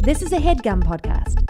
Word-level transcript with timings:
This 0.00 0.22
is 0.22 0.32
a 0.32 0.38
headgum 0.38 0.82
podcast. 0.82 1.44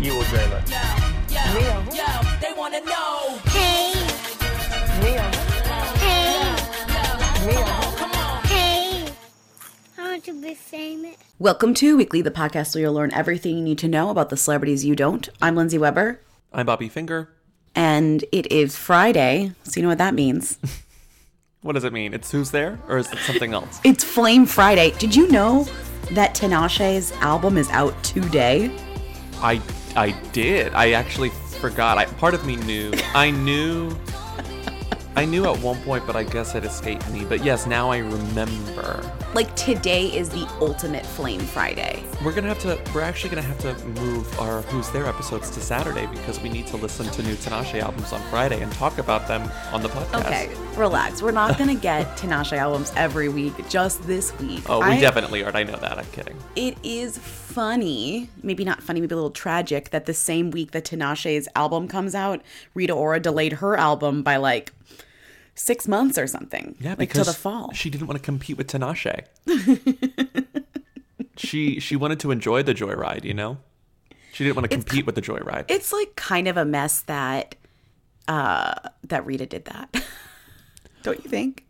You 0.00 0.12
or 0.18 0.24
Jayla? 0.24 0.66
They 2.40 2.52
wanna 2.56 2.80
know. 2.80 3.38
Hey. 3.46 3.92
Hey. 8.54 9.12
I 9.98 10.02
want 10.10 10.24
to 10.24 10.40
be 10.42 10.54
famous. 10.54 11.16
Welcome 11.38 11.74
to 11.74 11.96
Weekly, 11.96 12.22
the 12.22 12.30
podcast 12.30 12.74
where 12.74 12.82
you'll 12.82 12.94
learn 12.94 13.12
everything 13.12 13.56
you 13.56 13.62
need 13.62 13.78
to 13.78 13.88
know 13.88 14.10
about 14.10 14.30
the 14.30 14.36
celebrities 14.36 14.84
you 14.84 14.96
don't. 14.96 15.28
I'm 15.40 15.54
Lindsay 15.56 15.78
Weber, 15.78 16.20
I'm 16.52 16.66
Bobby 16.66 16.88
Finger. 16.88 17.28
and 17.74 18.24
it 18.32 18.50
is 18.50 18.76
Friday, 18.76 19.52
so 19.64 19.72
you 19.76 19.82
know 19.82 19.88
what 19.88 19.98
that 19.98 20.14
means. 20.14 20.58
What 21.62 21.74
does 21.74 21.84
it 21.84 21.92
mean? 21.92 22.12
It's 22.12 22.28
who's 22.32 22.50
there, 22.50 22.80
or 22.88 22.98
is 22.98 23.10
it 23.12 23.18
something 23.20 23.54
else? 23.54 23.80
It's 23.84 24.02
Flame 24.02 24.46
Friday. 24.46 24.90
Did 24.98 25.14
you 25.14 25.28
know 25.30 25.64
that 26.10 26.34
Tinashe's 26.34 27.12
album 27.20 27.56
is 27.56 27.70
out 27.70 27.94
today? 28.02 28.76
I 29.36 29.60
I 29.94 30.10
did. 30.32 30.74
I 30.74 30.90
actually 30.92 31.30
forgot. 31.60 31.98
I 31.98 32.06
part 32.06 32.34
of 32.34 32.44
me 32.44 32.56
knew. 32.56 32.92
I 33.14 33.30
knew. 33.30 33.96
I 35.14 35.24
knew 35.24 35.44
at 35.44 35.56
one 35.60 35.80
point, 35.82 36.04
but 36.04 36.16
I 36.16 36.24
guess 36.24 36.56
it 36.56 36.64
escaped 36.64 37.08
me. 37.10 37.24
But 37.24 37.44
yes, 37.44 37.64
now 37.64 37.92
I 37.92 37.98
remember. 37.98 39.00
Like 39.34 39.54
today 39.56 40.08
is 40.14 40.28
the 40.28 40.46
ultimate 40.60 41.06
Flame 41.06 41.40
Friday. 41.40 42.04
We're 42.22 42.34
gonna 42.34 42.48
have 42.48 42.58
to. 42.60 42.78
We're 42.94 43.00
actually 43.00 43.30
gonna 43.30 43.40
have 43.40 43.58
to 43.60 43.74
move 44.00 44.38
our 44.38 44.60
Who's 44.62 44.90
There 44.90 45.06
episodes 45.06 45.48
to 45.50 45.60
Saturday 45.60 46.04
because 46.06 46.38
we 46.40 46.50
need 46.50 46.66
to 46.66 46.76
listen 46.76 47.06
to 47.06 47.22
new 47.22 47.34
Tinashe 47.36 47.80
albums 47.80 48.12
on 48.12 48.20
Friday 48.28 48.60
and 48.60 48.70
talk 48.72 48.98
about 48.98 49.26
them 49.28 49.50
on 49.72 49.80
the 49.80 49.88
podcast. 49.88 50.26
Okay, 50.26 50.50
relax. 50.76 51.22
We're 51.22 51.30
not 51.30 51.56
gonna 51.56 51.74
get 51.74 52.06
Tinashe 52.18 52.52
albums 52.58 52.92
every 52.94 53.30
week, 53.30 53.54
just 53.70 54.02
this 54.06 54.38
week. 54.38 54.68
Oh, 54.68 54.80
we 54.80 54.84
I- 54.84 55.00
definitely 55.00 55.42
aren't. 55.42 55.56
I 55.56 55.62
know 55.62 55.76
that. 55.76 55.98
I'm 55.98 56.04
kidding. 56.12 56.36
It 56.54 56.76
is 56.82 57.16
funny, 57.16 58.28
maybe 58.42 58.64
not 58.66 58.82
funny, 58.82 59.00
maybe 59.00 59.14
a 59.14 59.16
little 59.16 59.30
tragic, 59.30 59.90
that 59.90 60.04
the 60.04 60.14
same 60.14 60.50
week 60.50 60.72
that 60.72 60.84
Tinashe's 60.84 61.48
album 61.56 61.88
comes 61.88 62.14
out, 62.14 62.42
Rita 62.74 62.92
Ora 62.92 63.18
delayed 63.18 63.54
her 63.54 63.78
album 63.78 64.22
by 64.22 64.36
like 64.36 64.72
six 65.54 65.86
months 65.88 66.18
or 66.18 66.26
something. 66.26 66.76
Yeah, 66.80 66.90
like 66.90 66.98
because 66.98 67.24
till 67.26 67.32
the 67.32 67.38
fall. 67.38 67.72
she 67.72 67.90
didn't 67.90 68.06
want 68.06 68.18
to 68.18 68.24
compete 68.24 68.56
with 68.56 68.68
Tinashe. 68.68 69.24
she 71.36 71.80
she 71.80 71.96
wanted 71.96 72.20
to 72.20 72.30
enjoy 72.30 72.62
the 72.62 72.74
joyride, 72.74 73.24
you 73.24 73.34
know. 73.34 73.58
She 74.32 74.44
didn't 74.44 74.56
want 74.56 74.70
to 74.70 74.74
compete 74.76 75.04
with 75.04 75.14
the 75.14 75.22
joyride. 75.22 75.66
it's 75.68 75.92
like 75.92 76.16
kind 76.16 76.48
of 76.48 76.56
a 76.56 76.64
mess 76.64 77.02
that 77.02 77.54
uh 78.28 78.74
that 79.04 79.26
Rita 79.26 79.46
did 79.46 79.66
that. 79.66 80.04
Don't 81.02 81.22
you 81.22 81.28
think? 81.28 81.66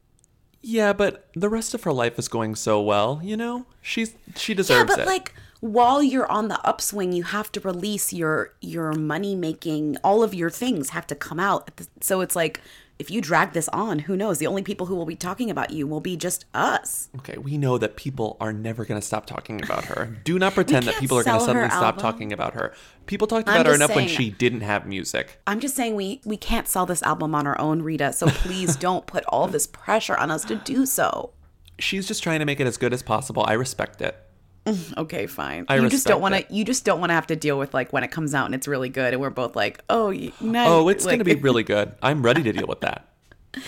yeah, 0.62 0.92
but 0.92 1.28
the 1.34 1.48
rest 1.48 1.75
of 1.75 1.83
her 1.83 1.92
life 1.92 2.19
is 2.19 2.28
going 2.28 2.55
so 2.55 2.80
well, 2.80 3.20
you 3.22 3.36
know. 3.36 3.66
She's 3.80 4.14
she 4.36 4.55
deserves 4.55 4.92
it. 4.92 4.92
Yeah, 4.92 4.97
but 4.97 5.03
it. 5.03 5.06
like 5.06 5.34
while 5.60 6.03
you're 6.03 6.30
on 6.30 6.48
the 6.48 6.64
upswing, 6.66 7.12
you 7.12 7.25
have 7.25 7.50
to 7.53 7.60
release 7.60 8.12
your 8.12 8.55
your 8.60 8.92
money 8.92 9.34
making. 9.34 9.97
All 10.05 10.22
of 10.22 10.34
your 10.34 10.50
things 10.50 10.91
have 10.91 11.06
to 11.08 11.14
come 11.14 11.41
out. 11.41 11.70
So 12.00 12.20
it's 12.20 12.36
like 12.36 12.60
if 12.98 13.10
you 13.10 13.20
drag 13.20 13.52
this 13.52 13.68
on, 13.68 14.00
who 14.00 14.16
knows? 14.16 14.38
The 14.38 14.46
only 14.46 14.62
people 14.62 14.86
who 14.86 14.94
will 14.94 15.06
be 15.06 15.16
talking 15.16 15.50
about 15.50 15.70
you 15.70 15.86
will 15.86 16.00
be 16.00 16.16
just 16.16 16.44
us. 16.54 17.08
okay, 17.18 17.38
we 17.38 17.58
know 17.58 17.78
that 17.78 17.96
people 17.96 18.36
are 18.40 18.52
never 18.52 18.84
going 18.84 19.00
to 19.00 19.06
stop 19.06 19.26
talking 19.26 19.62
about 19.62 19.86
her. 19.86 20.16
Do 20.24 20.38
not 20.38 20.54
pretend 20.54 20.86
that 20.86 20.96
people 20.96 21.18
are 21.18 21.24
going 21.24 21.38
to 21.38 21.44
suddenly 21.44 21.70
stop 21.70 21.98
talking 21.98 22.32
about 22.32 22.54
her. 22.54 22.72
People 23.06 23.26
talked 23.26 23.48
I'm 23.48 23.54
about 23.54 23.66
her 23.66 23.72
just 23.72 23.82
enough 23.82 23.96
when 23.96 24.08
she 24.08 24.30
didn't 24.30 24.60
have 24.60 24.86
music. 24.86 25.40
I'm 25.46 25.60
just 25.60 25.74
saying 25.74 25.96
we 25.96 26.20
we 26.24 26.36
can't 26.36 26.68
sell 26.68 26.86
this 26.86 27.02
album 27.02 27.34
on 27.34 27.46
our 27.46 27.58
own, 27.60 27.82
Rita. 27.82 28.12
So 28.12 28.26
please 28.28 28.76
don't 28.86 29.06
put 29.06 29.24
all 29.26 29.48
this 29.48 29.66
pressure 29.66 30.16
on 30.16 30.30
us 30.30 30.44
to 30.44 30.56
do 30.56 30.86
so. 30.86 31.32
She's 31.78 32.06
just 32.06 32.22
trying 32.22 32.38
to 32.38 32.44
make 32.44 32.60
it 32.60 32.66
as 32.66 32.76
good 32.76 32.92
as 32.92 33.02
possible. 33.02 33.44
I 33.46 33.54
respect 33.54 34.00
it. 34.00 34.22
Okay, 34.96 35.27
fine. 35.27 35.64
I 35.68 35.77
you 35.77 35.88
just 35.88 36.06
don't 36.06 36.20
want 36.20 36.34
to. 36.34 36.55
You 36.55 36.64
just 36.64 36.84
don't 36.84 37.00
want 37.00 37.10
to 37.10 37.14
have 37.14 37.27
to 37.28 37.36
deal 37.36 37.58
with 37.58 37.74
like 37.74 37.92
when 37.92 38.04
it 38.04 38.10
comes 38.10 38.34
out 38.34 38.47
and 38.47 38.54
it's 38.54 38.69
really 38.69 38.88
good, 38.88 39.12
and 39.12 39.20
we're 39.20 39.31
both 39.31 39.56
like, 39.56 39.82
oh, 39.91 40.10
nice. 40.41 40.69
Oh, 40.69 40.88
it's 40.88 41.04
like, 41.04 41.12
going 41.16 41.19
to 41.19 41.25
be 41.25 41.41
really 41.41 41.64
good. 41.64 41.92
I'm 42.03 42.22
ready 42.22 42.42
to 42.44 42.53
deal 42.53 42.66
with 42.66 42.81
that. 42.81 43.09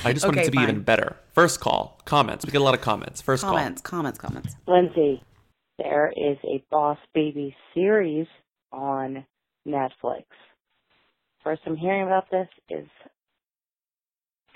I 0.05 0.13
just 0.13 0.25
want 0.25 0.39
it 0.39 0.45
to 0.45 0.51
be 0.51 0.59
even 0.59 0.83
better. 0.83 1.17
First 1.33 1.61
call, 1.61 2.01
comments. 2.05 2.47
We 2.47 2.53
get 2.53 2.61
a 2.61 2.65
lot 2.65 2.75
of 2.75 2.81
comments. 2.81 3.21
First 3.21 3.43
comments, 3.43 3.83
comments, 3.83 4.19
comments. 4.19 4.57
Lindsay, 4.67 5.23
there 5.79 6.13
is 6.17 6.39
a 6.45 6.65
Boss 6.71 6.99
Baby 7.13 7.55
series 7.75 8.27
on 8.73 9.27
Netflix. 9.67 10.25
First 11.43 11.63
I'm 11.67 11.77
hearing 11.77 12.05
about 12.07 12.31
this 12.31 12.49
is 12.71 12.87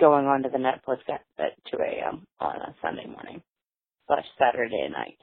going 0.01 0.27
on 0.27 0.43
to 0.45 0.49
the 0.49 0.59
Netflix 0.59 0.99
at, 1.09 1.23
at 1.39 1.53
2 1.71 1.79
a.m. 1.79 2.27
on 2.41 2.57
a 2.57 2.75
Sunday 2.81 3.07
morning 3.07 3.43
slash 4.07 4.25
Saturday 4.39 4.89
night. 4.91 5.19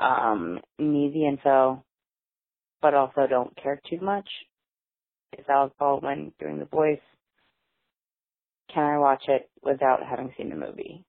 Um, 0.00 0.60
need 0.78 1.12
the 1.12 1.26
info, 1.26 1.84
but 2.80 2.94
also 2.94 3.26
don't 3.28 3.54
care 3.62 3.80
too 3.88 4.00
much. 4.00 4.28
Is 5.38 5.44
Alec 5.48 5.72
Baldwin 5.78 6.32
doing 6.40 6.58
the 6.58 6.64
voice? 6.64 6.98
Can 8.72 8.84
I 8.84 8.98
watch 8.98 9.24
it 9.28 9.50
without 9.62 10.00
having 10.02 10.32
seen 10.36 10.50
the 10.50 10.56
movie? 10.56 11.04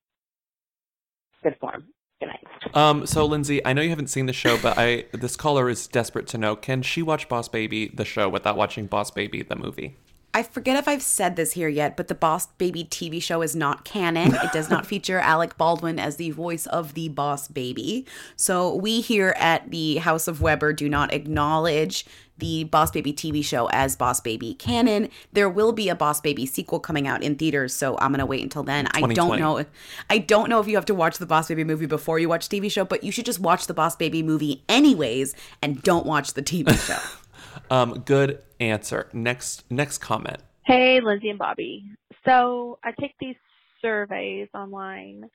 Good 1.44 1.56
form. 1.60 1.86
Good 2.20 2.28
night. 2.28 2.76
Um, 2.76 3.06
so 3.06 3.26
Lindsay, 3.26 3.66
I 3.66 3.74
know 3.74 3.82
you 3.82 3.90
haven't 3.90 4.10
seen 4.10 4.26
the 4.28 4.34
show, 4.34 4.58
but 4.62 4.78
I 4.78 5.06
this 5.12 5.36
caller 5.36 5.70
is 5.70 5.88
desperate 5.88 6.28
to 6.28 6.38
know: 6.38 6.56
Can 6.56 6.82
she 6.82 7.02
watch 7.02 7.28
Boss 7.30 7.48
Baby 7.48 7.88
the 7.88 8.06
show 8.06 8.30
without 8.30 8.58
watching 8.58 8.86
Boss 8.86 9.10
Baby 9.10 9.42
the 9.42 9.56
movie? 9.56 9.98
I 10.34 10.44
forget 10.44 10.78
if 10.78 10.88
I've 10.88 11.02
said 11.02 11.36
this 11.36 11.54
here 11.54 11.68
yet, 11.68 11.98
but 11.98 12.08
the 12.08 12.16
Boss 12.16 12.48
Baby 12.58 12.86
TV 12.86 13.22
show 13.22 13.42
is 13.42 13.56
not 13.56 13.84
canon. 13.84 14.34
It 14.34 14.54
does 14.54 14.70
not 14.70 14.86
feature 14.88 15.20
Alec 15.20 15.58
Baldwin 15.58 16.00
as 16.00 16.16
the 16.16 16.32
voice 16.32 16.66
of 16.68 16.94
the 16.94 17.10
Boss 17.10 17.50
Baby. 17.50 18.06
So 18.38 18.74
we 18.74 19.02
here 19.02 19.36
at 19.38 19.72
the 19.72 19.98
House 19.98 20.28
of 20.28 20.42
Weber 20.42 20.72
do 20.72 20.88
not 20.88 21.14
acknowledge 21.14 22.06
the 22.38 22.64
Boss 22.64 22.92
Baby 22.92 23.14
TV 23.14 23.44
show 23.44 23.68
as 23.72 23.96
Boss 23.96 24.22
Baby 24.22 24.54
canon. 24.54 25.10
There 25.34 25.50
will 25.50 25.74
be 25.74 25.90
a 25.90 25.96
Boss 25.96 26.22
Baby 26.22 26.46
sequel 26.46 26.80
coming 26.80 27.08
out 27.08 27.24
in 27.24 27.36
theaters, 27.36 27.74
so 27.74 27.98
I'm 28.00 28.12
gonna 28.12 28.26
wait 28.26 28.42
until 28.42 28.64
then. 28.64 28.88
I 28.94 29.02
don't 29.02 29.38
know. 29.38 29.66
I 30.10 30.18
don't 30.18 30.50
know 30.50 30.60
if 30.60 30.68
you 30.68 30.76
have 30.76 30.86
to 30.86 30.96
watch 30.96 31.18
the 31.18 31.26
Boss 31.26 31.50
Baby 31.50 31.66
movie 31.66 31.86
before 31.86 32.20
you 32.20 32.30
watch 32.30 32.48
TV 32.48 32.72
show, 32.72 32.86
but 32.86 33.04
you 33.04 33.12
should 33.12 33.26
just 33.26 33.40
watch 33.40 33.68
the 33.68 33.74
Boss 33.74 33.96
Baby 33.96 34.24
movie 34.24 34.64
anyways 34.68 35.36
and 35.62 35.84
don't 35.84 36.06
watch 36.06 36.34
the 36.34 36.42
TV 36.42 36.74
show. 36.86 37.00
Um, 37.70 38.04
good 38.06 38.42
answer. 38.60 39.10
Next, 39.14 39.70
next 39.72 40.00
comment. 40.00 40.42
Hey, 40.66 41.00
Lindsay 41.02 41.30
and 41.30 41.40
Bobby. 41.40 41.92
So 42.26 42.80
I 42.84 42.92
take 43.00 43.16
these 43.20 43.36
surveys 43.82 44.48
online 44.54 45.30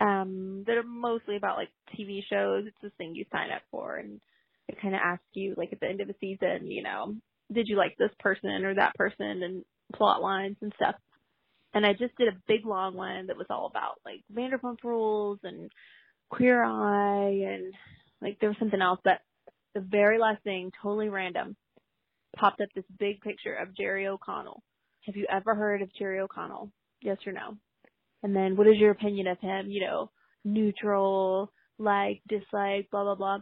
um, 0.00 0.64
that 0.66 0.76
are 0.76 0.82
mostly 0.82 1.36
about 1.36 1.56
like 1.56 1.70
TV 1.96 2.22
shows. 2.28 2.64
It's 2.66 2.76
this 2.82 2.92
thing 2.98 3.14
you 3.14 3.24
sign 3.30 3.50
up 3.50 3.62
for, 3.70 3.96
and 3.96 4.20
it 4.68 4.80
kind 4.80 4.94
of 4.94 5.00
asks 5.04 5.24
you 5.34 5.54
like 5.56 5.72
at 5.72 5.80
the 5.80 5.88
end 5.88 6.00
of 6.00 6.08
the 6.08 6.14
season, 6.20 6.70
you 6.70 6.82
know, 6.82 7.14
did 7.52 7.68
you 7.68 7.76
like 7.76 7.96
this 7.98 8.10
person 8.18 8.64
or 8.64 8.74
that 8.74 8.94
person, 8.94 9.42
and 9.42 9.64
plot 9.92 10.22
lines 10.22 10.56
and 10.60 10.72
stuff. 10.76 10.94
And 11.74 11.86
I 11.86 11.92
just 11.92 12.16
did 12.16 12.28
a 12.28 12.42
big 12.48 12.66
long 12.66 12.94
one 12.94 13.26
that 13.26 13.36
was 13.36 13.46
all 13.48 13.66
about 13.66 14.00
like 14.04 14.20
Vanderpump 14.34 14.78
Rules 14.84 15.38
and 15.42 15.70
Queer 16.30 16.62
Eye, 16.62 17.44
and 17.46 17.74
like 18.20 18.38
there 18.40 18.48
was 18.48 18.58
something 18.58 18.82
else. 18.82 19.00
But 19.04 19.20
the 19.74 19.80
very 19.80 20.18
last 20.18 20.42
thing, 20.42 20.70
totally 20.82 21.08
random, 21.08 21.56
popped 22.36 22.60
up 22.60 22.68
this 22.74 22.84
big 22.98 23.20
picture 23.20 23.54
of 23.54 23.76
Jerry 23.76 24.06
O'Connell. 24.06 24.62
Have 25.06 25.16
you 25.16 25.26
ever 25.30 25.54
heard 25.54 25.82
of 25.82 25.94
Jerry 25.98 26.20
O'Connell? 26.20 26.70
Yes 27.00 27.18
or 27.26 27.32
no? 27.32 27.56
And 28.22 28.34
then 28.34 28.56
what 28.56 28.68
is 28.68 28.76
your 28.76 28.92
opinion 28.92 29.26
of 29.26 29.38
him? 29.40 29.70
You 29.70 29.80
know, 29.80 30.10
neutral, 30.44 31.52
like, 31.78 32.22
dislike, 32.28 32.88
blah, 32.90 33.04
blah, 33.04 33.14
blah. 33.14 33.38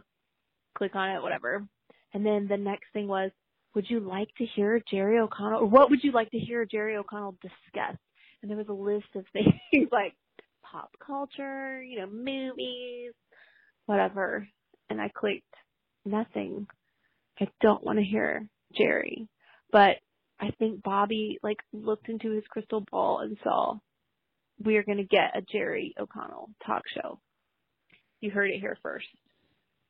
Click 0.77 0.95
on 0.95 1.09
it, 1.09 1.21
whatever. 1.21 1.65
And 2.13 2.25
then 2.25 2.47
the 2.49 2.57
next 2.57 2.85
thing 2.93 3.07
was, 3.07 3.31
would 3.75 3.89
you 3.89 3.99
like 3.99 4.29
to 4.37 4.45
hear 4.45 4.81
Jerry 4.89 5.19
O'Connell, 5.19 5.61
or 5.61 5.65
what 5.65 5.89
would 5.89 6.03
you 6.03 6.11
like 6.11 6.29
to 6.31 6.39
hear 6.39 6.65
Jerry 6.65 6.97
O'Connell 6.97 7.37
discuss? 7.41 7.97
And 8.41 8.49
there 8.49 8.57
was 8.57 8.67
a 8.69 8.73
list 8.73 9.07
of 9.15 9.25
things 9.33 9.89
like 9.91 10.13
pop 10.63 10.91
culture, 11.05 11.81
you 11.81 11.99
know, 11.99 12.07
movies, 12.07 13.13
whatever. 13.85 14.47
And 14.89 14.99
I 14.99 15.09
clicked 15.09 15.43
nothing. 16.05 16.67
I 17.39 17.47
don't 17.61 17.83
want 17.83 17.99
to 17.99 18.05
hear 18.05 18.47
Jerry. 18.77 19.27
But 19.71 19.97
I 20.39 20.51
think 20.59 20.83
Bobby 20.83 21.39
like 21.43 21.59
looked 21.71 22.09
into 22.09 22.31
his 22.31 22.43
crystal 22.49 22.83
ball 22.91 23.19
and 23.19 23.37
saw 23.43 23.77
we 24.63 24.77
are 24.77 24.83
going 24.83 24.97
to 24.97 25.03
get 25.03 25.35
a 25.35 25.41
Jerry 25.41 25.93
O'Connell 25.99 26.49
talk 26.65 26.83
show. 26.93 27.19
You 28.19 28.31
heard 28.31 28.51
it 28.51 28.59
here 28.59 28.77
first. 28.83 29.07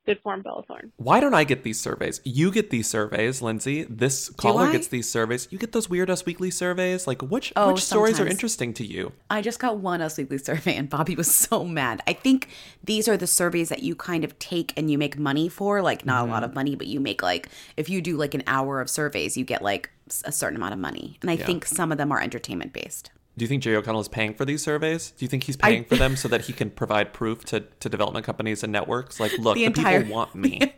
Good 0.04 0.20
form, 0.22 0.42
Bella 0.42 0.64
Thorne. 0.64 0.92
Why 0.98 1.20
don't 1.20 1.36
I 1.36 1.44
get 1.44 1.64
these 1.64 1.80
surveys? 1.80 2.22
You 2.24 2.52
get 2.52 2.72
these 2.72 2.90
surveys, 2.90 3.40
Lindsay. 3.42 3.84
This 3.84 4.30
caller 4.32 4.72
gets 4.72 4.88
these 4.88 5.08
surveys. 5.08 5.48
You 5.52 5.60
get 5.60 5.74
those 5.74 5.90
Weird 5.92 6.10
Us 6.10 6.26
Weekly 6.26 6.50
surveys. 6.50 7.06
Like, 7.06 7.22
which 7.22 7.54
Oh, 7.56 7.74
which 7.74 7.84
stories 7.84 8.20
are 8.20 8.26
interesting 8.26 8.74
to 8.76 8.86
you? 8.86 9.12
I 9.30 9.42
just 9.44 9.60
got 9.60 9.78
one 9.78 10.02
Us 10.02 10.18
Weekly 10.18 10.40
survey 10.40 10.76
and 10.76 10.90
Bobby 10.90 11.16
was 11.16 11.34
so 11.34 11.64
mad. 11.66 12.02
I 12.08 12.14
think 12.14 12.48
these 12.84 13.08
are 13.08 13.16
the 13.16 13.28
surveys 13.28 13.70
that 13.70 13.84
you 13.84 13.96
kind 13.96 14.24
of 14.24 14.38
take 14.40 14.74
and 14.76 14.90
you 14.90 14.98
make 14.98 15.20
money 15.20 15.48
for, 15.48 15.84
like 15.84 16.04
not 16.04 16.28
a 16.28 16.32
lot 16.32 16.38
Mm-hmm. 16.42 16.46
of 16.46 16.56
money, 16.56 16.76
but 16.76 16.88
you 16.88 17.00
make 17.00 17.22
like 17.22 17.50
if 17.78 17.88
you 17.88 18.02
do 18.02 18.18
like 18.18 18.34
an 18.34 18.42
hour 18.48 18.82
of 18.82 18.90
surveys, 18.90 19.38
you 19.38 19.46
get 19.46 19.62
like 19.62 19.92
a 20.26 20.32
certain 20.32 20.58
amount 20.58 20.74
of 20.74 20.80
money. 20.80 21.20
And 21.22 21.30
I 21.30 21.36
think 21.36 21.64
some 21.66 21.92
of 21.92 22.00
them 22.00 22.12
are 22.12 22.20
entertainment 22.20 22.74
based. 22.74 23.12
Do 23.38 23.46
you 23.46 23.48
think 23.48 23.64
Jerry 23.64 23.78
O'Connell 23.78 24.02
is 24.02 24.08
paying 24.10 24.34
for 24.34 24.44
these 24.46 24.62
surveys? 24.62 25.12
Do 25.12 25.24
you 25.24 25.30
think 25.30 25.44
he's 25.46 25.56
paying 25.58 25.86
for 25.86 25.96
them 25.96 26.16
so 26.18 26.28
that 26.28 26.42
he 26.42 26.54
can 26.60 26.70
provide 26.70 27.14
proof 27.14 27.46
to, 27.46 27.62
to 27.62 27.90
development 27.90 28.26
companies 28.26 28.62
and 28.64 28.72
networks? 28.74 29.20
Like, 29.20 29.38
look, 29.38 29.56
the, 29.56 29.70
people 29.70 30.04
want 30.14 30.36
me. 30.46 30.74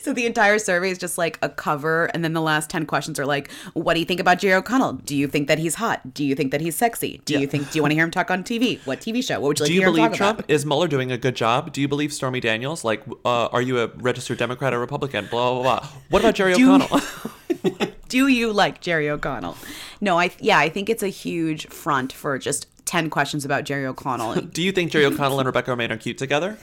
So 0.00 0.14
the 0.14 0.24
entire 0.24 0.58
survey 0.58 0.88
is 0.90 0.96
just 0.96 1.18
like 1.18 1.38
a 1.42 1.50
cover, 1.50 2.06
and 2.06 2.24
then 2.24 2.32
the 2.32 2.40
last 2.40 2.70
ten 2.70 2.86
questions 2.86 3.20
are 3.20 3.26
like, 3.26 3.50
"What 3.74 3.92
do 3.92 4.00
you 4.00 4.06
think 4.06 4.20
about 4.20 4.38
Jerry 4.38 4.54
O'Connell? 4.54 4.94
Do 4.94 5.14
you 5.14 5.28
think 5.28 5.48
that 5.48 5.58
he's 5.58 5.74
hot? 5.74 6.14
Do 6.14 6.24
you 6.24 6.34
think 6.34 6.50
that 6.52 6.62
he's 6.62 6.74
sexy? 6.76 7.20
Do 7.26 7.38
you 7.38 7.46
think? 7.46 7.70
Do 7.70 7.76
you 7.78 7.82
want 7.82 7.90
to 7.90 7.94
hear 7.94 8.04
him 8.04 8.10
talk 8.10 8.30
on 8.30 8.42
TV? 8.42 8.84
What 8.86 9.00
TV 9.00 9.22
show? 9.22 9.38
What 9.38 9.48
would 9.48 9.58
you 9.58 9.64
like 9.64 9.68
Do 9.68 9.72
to 9.72 9.74
you 9.74 9.80
hear 9.82 9.88
him 9.88 9.94
believe 9.94 10.10
talk 10.12 10.16
Trump? 10.16 10.38
about?" 10.40 10.50
Is 10.50 10.64
Mueller 10.64 10.88
doing 10.88 11.12
a 11.12 11.18
good 11.18 11.36
job? 11.36 11.74
Do 11.74 11.82
you 11.82 11.88
believe 11.88 12.10
Stormy 12.14 12.40
Daniels? 12.40 12.84
Like, 12.84 13.02
uh, 13.26 13.48
are 13.48 13.60
you 13.60 13.78
a 13.80 13.88
registered 13.88 14.38
Democrat 14.38 14.72
or 14.72 14.80
Republican? 14.80 15.28
Blah, 15.30 15.52
blah, 15.52 15.62
blah. 15.62 15.88
What 16.08 16.22
about 16.22 16.34
Jerry 16.36 16.54
Do- 16.54 16.74
O'Connell? 16.74 17.00
Do 18.08 18.28
you 18.28 18.52
like 18.52 18.80
Jerry 18.80 19.08
O'Connell? 19.08 19.56
No, 20.00 20.18
I 20.18 20.30
yeah, 20.40 20.58
I 20.58 20.68
think 20.68 20.88
it's 20.88 21.02
a 21.02 21.08
huge 21.08 21.66
front 21.68 22.12
for 22.12 22.38
just 22.38 22.66
ten 22.86 23.10
questions 23.10 23.44
about 23.44 23.64
Jerry 23.64 23.86
O'Connell. 23.86 24.34
Do 24.52 24.62
you 24.62 24.72
think 24.72 24.90
Jerry 24.92 25.04
O'Connell 25.06 25.40
and 25.40 25.46
Rebecca 25.46 25.70
Romijn 25.70 25.90
are 25.90 25.96
cute 25.96 26.18
together? 26.18 26.56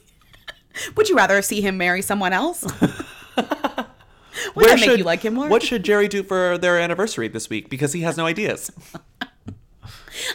would 0.96 1.08
you 1.08 1.16
rather 1.16 1.40
see 1.42 1.60
him 1.60 1.76
marry 1.76 2.02
someone 2.02 2.32
else? 2.32 2.64
Would 4.54 4.64
Where 4.66 4.76
that 4.76 4.80
make 4.86 4.98
you 4.98 5.04
like 5.04 5.20
him 5.22 5.34
more? 5.34 5.48
What 5.48 5.62
should 5.62 5.84
Jerry 5.84 6.08
do 6.08 6.22
for 6.22 6.56
their 6.56 6.78
anniversary 6.78 7.28
this 7.28 7.50
week? 7.50 7.68
Because 7.68 7.92
he 7.92 8.00
has 8.02 8.16
no 8.16 8.26
ideas. 8.26 8.70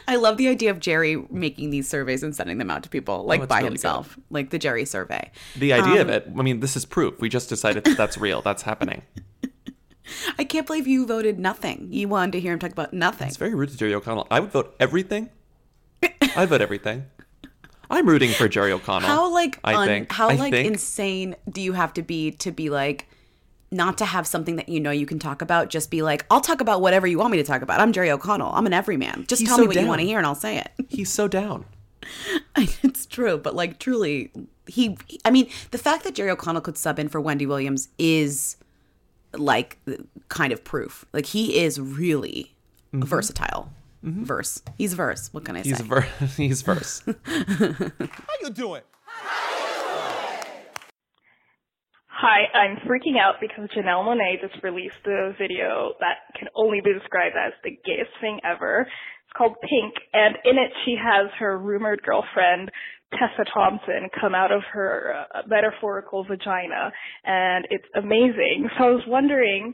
I 0.08 0.16
love 0.18 0.38
the 0.38 0.48
idea 0.48 0.70
of 0.72 0.80
Jerry 0.80 1.24
making 1.32 1.70
these 1.70 1.88
surveys 1.88 2.22
and 2.24 2.36
sending 2.36 2.58
them 2.58 2.70
out 2.70 2.84
to 2.84 2.90
people 2.90 3.24
like 3.26 3.42
it's 3.42 3.50
by 3.50 3.58
really 3.58 3.70
himself, 3.70 4.18
like 4.30 4.50
the 4.52 4.60
Jerry 4.60 4.86
survey. 4.86 5.32
The 5.56 5.74
idea 5.74 6.02
Um, 6.02 6.08
of 6.08 6.10
it, 6.10 6.28
I 6.38 6.42
mean, 6.42 6.60
this 6.60 6.76
is 6.76 6.86
proof. 6.86 7.20
We 7.20 7.30
just 7.30 7.50
decided 7.50 7.84
that 7.86 7.98
that's 7.98 8.18
real. 8.18 8.42
That's 8.42 8.62
happening. 8.64 9.02
I 10.38 10.44
can't 10.44 10.68
believe 10.68 10.88
you 10.88 11.06
voted 11.06 11.40
nothing. 11.40 11.88
You 11.92 12.08
wanted 12.08 12.34
to 12.34 12.40
hear 12.40 12.54
him 12.54 12.60
talk 12.60 12.72
about 12.72 12.94
nothing. 12.94 13.28
It's 13.28 13.38
very 13.38 13.54
rude 13.56 13.70
to 13.70 13.78
Jerry 13.78 13.94
O'Connell. 13.94 14.28
I 14.30 14.40
would 14.40 14.52
vote 14.52 14.76
everything. 14.80 15.30
I 16.36 16.46
vote 16.46 16.62
everything. 16.62 17.06
I'm 17.90 18.08
rooting 18.08 18.32
for 18.32 18.48
Jerry 18.48 18.72
O'Connell. 18.72 19.08
How 19.08 19.32
like 19.32 19.60
I 19.64 19.76
un- 19.76 19.88
think. 19.88 20.12
how 20.12 20.30
I 20.30 20.36
like 20.36 20.54
think. 20.54 20.68
insane 20.68 21.36
do 21.50 21.62
you 21.62 21.74
have 21.74 21.94
to 21.94 22.02
be 22.02 22.32
to 22.32 22.52
be 22.52 22.70
like 22.70 23.08
not 23.72 23.98
to 23.98 24.06
have 24.06 24.26
something 24.26 24.56
that 24.56 24.70
you 24.70 24.80
know 24.80 24.92
you 24.92 25.06
can 25.06 25.20
talk 25.20 25.42
about? 25.42 25.70
Just 25.70 25.92
be 25.92 26.02
like, 26.02 26.26
I'll 26.32 26.42
talk 26.42 26.62
about 26.62 26.82
whatever 26.82 27.06
you 27.08 27.18
want 27.18 27.32
me 27.32 27.38
to 27.38 27.44
talk 27.44 27.62
about. 27.62 27.80
I'm 27.80 27.92
Jerry 27.94 28.12
O'Connell. 28.12 28.52
I'm 28.54 28.66
an 28.66 28.74
everyman. 28.74 29.26
Just 29.28 29.42
He's 29.42 29.50
tell 29.50 29.58
so 29.58 29.62
me 29.64 29.68
what 29.68 29.76
you 29.80 29.88
want 29.88 30.02
to 30.02 30.08
hear 30.08 30.18
and 30.18 30.26
I'll 30.26 30.36
say 30.36 30.58
it. 30.58 30.72
He's 30.90 31.12
so 31.12 31.28
down. 31.28 31.66
it's 32.56 33.06
true, 33.06 33.38
but 33.38 33.56
like 33.56 33.80
truly, 33.80 34.32
he. 34.68 34.98
I 35.24 35.32
mean, 35.32 35.50
the 35.72 35.78
fact 35.78 36.04
that 36.04 36.16
Jerry 36.16 36.32
O'Connell 36.32 36.62
could 36.62 36.78
sub 36.78 37.00
in 37.00 37.10
for 37.10 37.20
Wendy 37.22 37.46
Williams 37.46 37.90
is 37.98 38.58
like 39.40 39.78
kind 40.30 40.52
of 40.54 40.64
proof. 40.64 41.06
Like 41.14 41.26
he 41.28 41.60
is 41.60 41.80
really 41.80 42.54
versatile. 42.94 43.72
Verse. 44.04 44.62
He's 44.78 44.94
verse. 44.94 45.30
What 45.34 45.46
can 45.46 45.56
I 45.56 45.62
Mm-hmm. 45.62 45.70
He's 45.70 45.78
say? 45.80 45.84
ver- 45.84 46.02
he's 46.38 46.62
verse. 46.62 47.02
How 47.26 48.34
you 48.42 48.50
doing? 48.52 48.82
Hi, 52.08 52.46
I'm 52.54 52.78
freaking 52.88 53.20
out 53.20 53.36
because 53.42 53.68
Janelle 53.76 54.06
Monáe 54.06 54.40
just 54.40 54.64
released 54.64 55.06
a 55.06 55.34
video 55.38 55.94
that 56.00 56.18
can 56.38 56.48
only 56.56 56.80
be 56.84 56.94
described 56.94 57.36
as 57.36 57.54
the 57.64 57.72
gayest 57.86 58.12
thing 58.22 58.40
ever. 58.44 58.82
It's 58.88 59.34
called 59.38 59.56
PYNK, 59.64 59.94
and 60.14 60.36
in 60.46 60.58
it 60.58 60.72
she 60.86 60.96
has 60.96 61.30
her 61.40 61.58
rumored 61.58 62.02
girlfriend, 62.04 62.72
Tessa 63.18 63.50
Thompson, 63.54 64.10
come 64.20 64.36
out 64.36 64.52
of 64.52 64.62
her 64.72 65.26
uh, 65.34 65.42
metaphorical 65.48 66.24
vagina, 66.24 66.92
and 67.24 67.68
it's 67.70 67.86
amazing. 67.96 68.70
So 68.78 68.84
I 68.84 68.90
was 68.90 69.04
wondering 69.08 69.74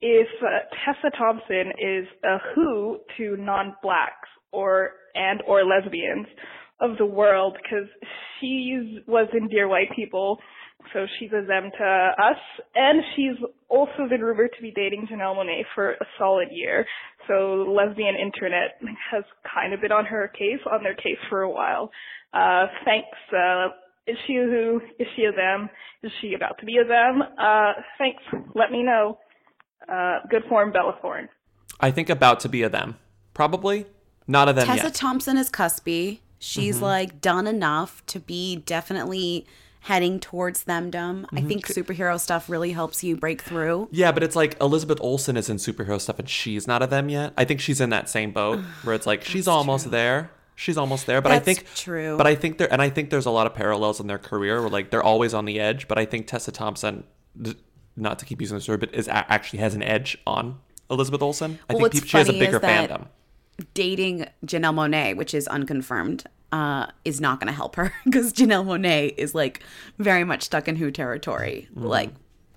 if 0.00 0.28
uh, 0.42 0.58
Tessa 0.84 1.16
Thompson 1.16 1.72
is 1.78 2.06
a 2.24 2.38
who 2.54 2.98
to 3.16 3.36
non-blacks 3.36 4.28
or 4.52 4.90
and 5.14 5.42
or 5.46 5.64
lesbians 5.64 6.26
of 6.80 6.98
the 6.98 7.06
world 7.06 7.56
because 7.62 7.88
she 8.40 9.00
was 9.06 9.28
in 9.32 9.48
Dear 9.48 9.68
White 9.68 9.90
People 9.94 10.38
so 10.92 11.06
she's 11.18 11.30
a 11.32 11.44
them 11.46 11.70
to 11.78 11.84
us, 11.84 12.36
and 12.74 13.02
she's 13.16 13.36
also 13.68 14.08
been 14.08 14.20
rumored 14.22 14.50
to 14.56 14.62
be 14.62 14.70
dating 14.70 15.08
Janelle 15.10 15.36
Monáe 15.36 15.62
for 15.74 15.92
a 15.92 16.06
solid 16.18 16.48
year. 16.50 16.86
So 17.28 17.64
lesbian 17.68 18.14
internet 18.16 18.80
has 19.10 19.24
kind 19.54 19.72
of 19.72 19.80
been 19.80 19.92
on 19.92 20.04
her 20.06 20.28
case, 20.28 20.60
on 20.70 20.82
their 20.82 20.94
case 20.94 21.18
for 21.28 21.42
a 21.42 21.50
while. 21.50 21.90
Uh, 22.32 22.66
thanks. 22.84 23.08
Uh, 23.32 23.68
is 24.06 24.16
she 24.26 24.34
a 24.34 24.42
who? 24.44 24.80
Is 24.98 25.06
she 25.14 25.24
a 25.24 25.32
them? 25.32 25.68
Is 26.02 26.10
she 26.20 26.34
about 26.34 26.58
to 26.58 26.66
be 26.66 26.78
a 26.78 26.84
them? 26.84 27.22
Uh, 27.38 27.72
thanks. 27.98 28.22
Let 28.54 28.70
me 28.72 28.82
know. 28.82 29.18
Uh, 29.88 30.18
good 30.30 30.42
form, 30.48 30.72
Bella 30.72 30.96
Thorne. 31.00 31.28
I 31.80 31.90
think 31.90 32.08
about 32.10 32.40
to 32.40 32.48
be 32.48 32.62
a 32.62 32.68
them. 32.68 32.96
Probably 33.34 33.86
not 34.26 34.48
a 34.48 34.52
them 34.52 34.66
Tessa 34.66 34.84
yet. 34.84 34.94
Thompson 34.94 35.36
is 35.36 35.50
cuspy. 35.50 36.18
She's 36.38 36.76
Mm-hmm. 36.76 36.84
like 36.84 37.20
done 37.20 37.46
enough 37.46 38.04
to 38.06 38.18
be 38.18 38.56
definitely 38.56 39.46
heading 39.82 40.20
towards 40.20 40.64
themdom. 40.64 41.22
Mm-hmm. 41.22 41.38
I 41.38 41.42
think 41.42 41.66
superhero 41.66 42.18
stuff 42.18 42.48
really 42.48 42.72
helps 42.72 43.02
you 43.02 43.16
break 43.16 43.42
through. 43.42 43.88
yeah, 43.90 44.12
but 44.12 44.22
it's 44.22 44.36
like 44.36 44.56
Elizabeth 44.60 44.98
Olsen 45.00 45.36
is 45.36 45.48
in 45.50 45.56
superhero 45.56 46.00
stuff 46.00 46.18
and 46.18 46.28
she's 46.28 46.66
not 46.66 46.82
a 46.82 46.86
them 46.86 47.08
yet. 47.08 47.32
I 47.36 47.44
think 47.44 47.60
she's 47.60 47.80
in 47.80 47.90
that 47.90 48.08
same 48.08 48.30
boat 48.32 48.60
where 48.84 48.94
it's 48.94 49.06
like 49.06 49.24
she's 49.24 49.48
almost 49.48 49.90
there. 49.90 50.30
She's 50.54 50.76
almost 50.76 51.06
there, 51.06 51.20
but 51.20 51.32
I 51.32 51.38
think 51.40 51.66
true. 51.74 52.16
But 52.16 52.26
I 52.26 52.34
think 52.34 52.58
there, 52.58 52.70
and 52.72 52.80
I 52.80 52.90
think 52.90 53.10
there's 53.10 53.26
a 53.26 53.30
lot 53.30 53.46
of 53.46 53.54
parallels 53.54 53.98
in 54.00 54.06
their 54.06 54.18
career 54.18 54.60
where 54.60 54.70
like 54.70 54.90
they're 54.90 55.02
always 55.02 55.34
on 55.34 55.46
the 55.46 55.58
edge. 55.58 55.88
But 55.88 55.98
I 55.98 56.04
think 56.04 56.26
Tessa 56.26 56.52
Thompson, 56.52 57.04
not 57.96 58.18
to 58.20 58.24
keep 58.24 58.40
using 58.40 58.58
this 58.58 58.68
word, 58.68 58.80
but 58.80 58.94
is 58.94 59.08
actually 59.08 59.58
has 59.60 59.74
an 59.74 59.82
edge 59.82 60.18
on 60.26 60.60
Elizabeth 60.90 61.22
Olsen. 61.22 61.58
I 61.68 61.74
Well, 61.74 61.80
think 61.90 61.94
what's 61.94 62.06
she 62.06 62.16
has 62.18 62.28
a 62.28 62.32
bigger 62.34 62.60
fandom. 62.60 63.06
Dating 63.74 64.26
Janelle 64.46 64.74
Monáe, 64.74 65.16
which 65.16 65.34
is 65.34 65.48
unconfirmed, 65.48 66.24
uh, 66.52 66.86
is 67.04 67.20
not 67.20 67.40
going 67.40 67.48
to 67.48 67.52
help 67.56 67.76
her 67.76 67.92
because 68.04 68.32
Janelle 68.32 68.64
Monáe 68.64 69.14
is 69.16 69.34
like 69.34 69.62
very 69.98 70.24
much 70.24 70.42
stuck 70.42 70.68
in 70.68 70.76
Who 70.76 70.90
territory. 70.90 71.68
Mm. 71.74 71.84
Like, 71.84 72.10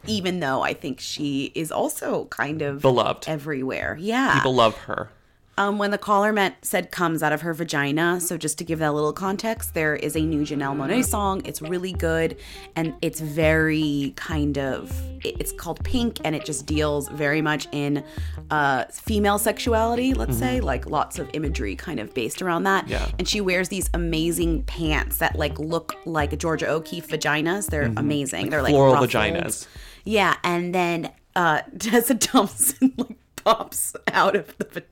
even 0.08 0.40
though 0.40 0.62
I 0.62 0.74
think 0.74 1.00
she 1.00 1.52
is 1.56 1.72
also 1.72 2.26
kind 2.26 2.62
of 2.62 2.82
Beloved. 2.82 3.28
everywhere. 3.28 3.98
Yeah. 4.00 4.36
People 4.36 4.54
love 4.54 4.76
her. 4.80 5.10
Um, 5.58 5.78
when 5.78 5.92
the 5.92 5.98
caller 5.98 6.34
meant 6.34 6.56
said 6.64 6.92
comes 6.92 7.24
out 7.24 7.32
of 7.32 7.42
her 7.42 7.54
vagina. 7.54 8.20
So 8.20 8.38
just 8.38 8.58
to 8.58 8.64
give 8.66 8.80
that 8.80 8.94
little 8.94 9.14
context, 9.14 9.74
there 9.74 9.96
is 9.96 10.16
a 10.18 10.20
new 10.20 10.42
Janelle 10.42 10.76
Monáe 10.76 11.06
song. 11.06 11.42
It's 11.46 11.62
really 11.62 11.94
good, 11.94 12.38
and 12.76 12.94
it's 13.02 13.22
very 13.22 14.14
kind 14.18 14.58
of 14.58 14.92
it's 15.24 15.52
called 15.54 15.84
PYNK, 15.84 16.20
and 16.26 16.36
it 16.36 16.46
just 16.46 16.66
deals 16.66 17.08
very 17.10 17.42
much 17.42 17.68
in 17.72 18.04
uh, 18.52 18.86
female 18.92 19.40
sexuality. 19.40 20.14
Let's 20.14 20.38
say 20.38 20.60
like 20.60 20.88
lots 20.88 21.20
of 21.20 21.30
imagery 21.34 21.76
kind 21.76 22.00
of 22.00 22.14
based 22.14 22.42
around 22.42 22.64
that. 22.64 22.88
Yeah. 22.88 23.10
And 23.18 23.28
she 23.28 23.40
wears 23.42 23.70
these 23.70 23.90
amazing 23.94 24.64
pants 24.64 25.18
that 25.20 25.38
like 25.38 25.58
look 25.58 25.96
like 26.06 26.38
Georgia 26.38 26.70
O'Keeffe 26.70 27.08
vaginas. 27.08 27.68
They're 27.68 27.94
amazing. 27.96 28.50
They're 28.50 28.62
like 28.62 28.72
floral 28.74 28.96
ruffled. 28.96 29.12
vaginas. 29.12 29.68
Yeah, 30.04 30.36
and 30.44 30.76
then 30.76 31.12
uh 31.36 31.62
Tessa 31.80 32.16
Thompson 32.16 32.94
like 32.98 33.18
pops 33.38 33.96
out 34.12 34.36
of 34.36 34.58
the 34.58 34.84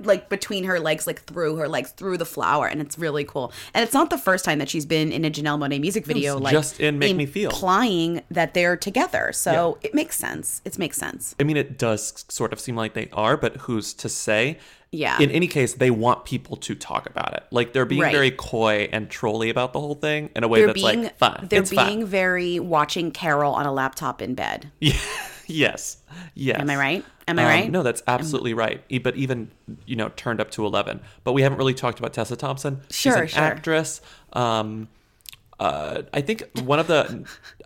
like 0.00 0.28
between 0.28 0.64
her 0.64 0.78
legs, 0.80 1.06
like 1.06 1.22
through 1.22 1.56
her 1.56 1.68
legs, 1.68 1.90
through 1.90 2.18
the 2.18 2.24
flower, 2.26 2.66
and 2.66 2.80
it's 2.80 2.98
really 2.98 3.24
cool. 3.24 3.52
And 3.74 3.82
it's 3.84 3.94
not 3.94 4.10
the 4.10 4.18
first 4.18 4.44
time 4.44 4.58
that 4.58 4.68
she's 4.68 4.86
been 4.86 5.12
in 5.12 5.24
a 5.24 5.30
Janelle 5.30 5.58
Monáe 5.58 5.80
music 5.80 6.06
video, 6.06 6.38
like 6.38 6.52
just 6.52 6.80
in 6.80 6.98
Make 6.98 7.16
Me 7.16 7.26
Feel. 7.26 7.50
implying 7.50 8.22
that 8.30 8.54
they're 8.54 8.76
together. 8.76 9.32
So 9.32 9.78
it 9.82 9.94
makes 9.94 10.16
sense. 10.16 10.62
It 10.64 10.78
makes 10.78 10.96
sense. 10.96 11.34
I 11.40 11.44
mean, 11.44 11.56
it 11.56 11.78
does 11.78 12.24
sort 12.28 12.52
of 12.52 12.60
seem 12.60 12.76
like 12.76 12.94
they 12.94 13.08
are, 13.12 13.36
but 13.36 13.56
who's 13.56 13.94
to 13.94 14.08
say? 14.08 14.58
Yeah. 14.92 15.20
In 15.20 15.30
any 15.32 15.48
case, 15.48 15.74
they 15.74 15.90
want 15.90 16.24
people 16.24 16.56
to 16.58 16.74
talk 16.74 17.06
about 17.10 17.34
it. 17.34 17.42
Like 17.50 17.72
they're 17.72 17.84
being 17.84 18.00
Right. 18.02 18.12
very 18.12 18.30
coy 18.30 18.88
and 18.92 19.10
trolly 19.10 19.50
about 19.50 19.72
the 19.72 19.80
whole 19.80 19.96
thing 19.96 20.30
in 20.36 20.44
a 20.44 20.48
way 20.48 20.60
They're 20.60 20.68
that's 20.68 20.82
being 20.82 21.02
like 21.04 21.18
fun. 21.18 21.46
they're 21.50 21.60
it's 21.62 21.72
fun. 21.72 21.86
being 21.86 22.06
very 22.06 22.60
watching 22.60 23.10
Carol 23.10 23.52
on 23.52 23.66
a 23.66 23.72
laptop 23.72 24.22
in 24.22 24.34
bed. 24.34 24.70
yes. 25.46 25.98
Yes. 26.34 26.60
Am 26.60 26.68
I 26.70 26.76
right? 26.76 27.04
Am 27.28 27.38
I 27.38 27.42
Um, 27.42 27.48
right? 27.48 27.70
No, 27.70 27.82
that's 27.82 28.02
absolutely 28.06 28.54
right. 28.54 28.82
E- 28.88 28.98
But 28.98 29.16
even 29.16 29.50
you 29.84 29.96
know, 29.96 30.10
turned 30.10 30.40
up 30.40 30.50
to 30.52 30.64
eleven. 30.66 31.00
But 31.24 31.32
we 31.32 31.42
haven't 31.42 31.58
really 31.58 31.74
talked 31.74 31.98
about 31.98 32.12
Tessa 32.12 32.36
Thompson. 32.36 32.80
Sure, 32.90 33.12
She's 33.12 33.20
an 33.20 33.28
sure. 33.28 33.42
actress. 33.44 34.00
Um, 34.32 34.88
uh, 35.58 36.02
I 36.12 36.20
think 36.20 36.44
one 36.62 36.78
of 36.78 36.86
the. 36.86 37.24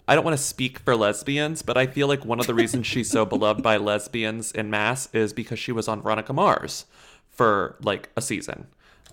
I 0.08 0.14
don't 0.14 0.24
want 0.24 0.36
to 0.36 0.42
speak 0.42 0.78
for 0.80 0.96
lesbians, 0.96 1.62
but 1.62 1.76
I 1.76 1.86
feel 1.86 2.08
like 2.08 2.24
one 2.24 2.40
of 2.40 2.46
the 2.46 2.54
reasons 2.54 2.86
she's 2.86 3.08
so 3.10 3.24
beloved 3.34 3.62
by 3.62 3.76
lesbians 3.76 4.50
in 4.52 4.70
mass 4.70 5.08
is 5.12 5.32
because 5.32 5.58
she 5.58 5.70
was 5.72 5.86
on 5.88 6.02
Veronica 6.02 6.32
Mars 6.32 6.86
for 7.30 7.76
like 7.82 8.08
a 8.16 8.22
season. 8.22 8.66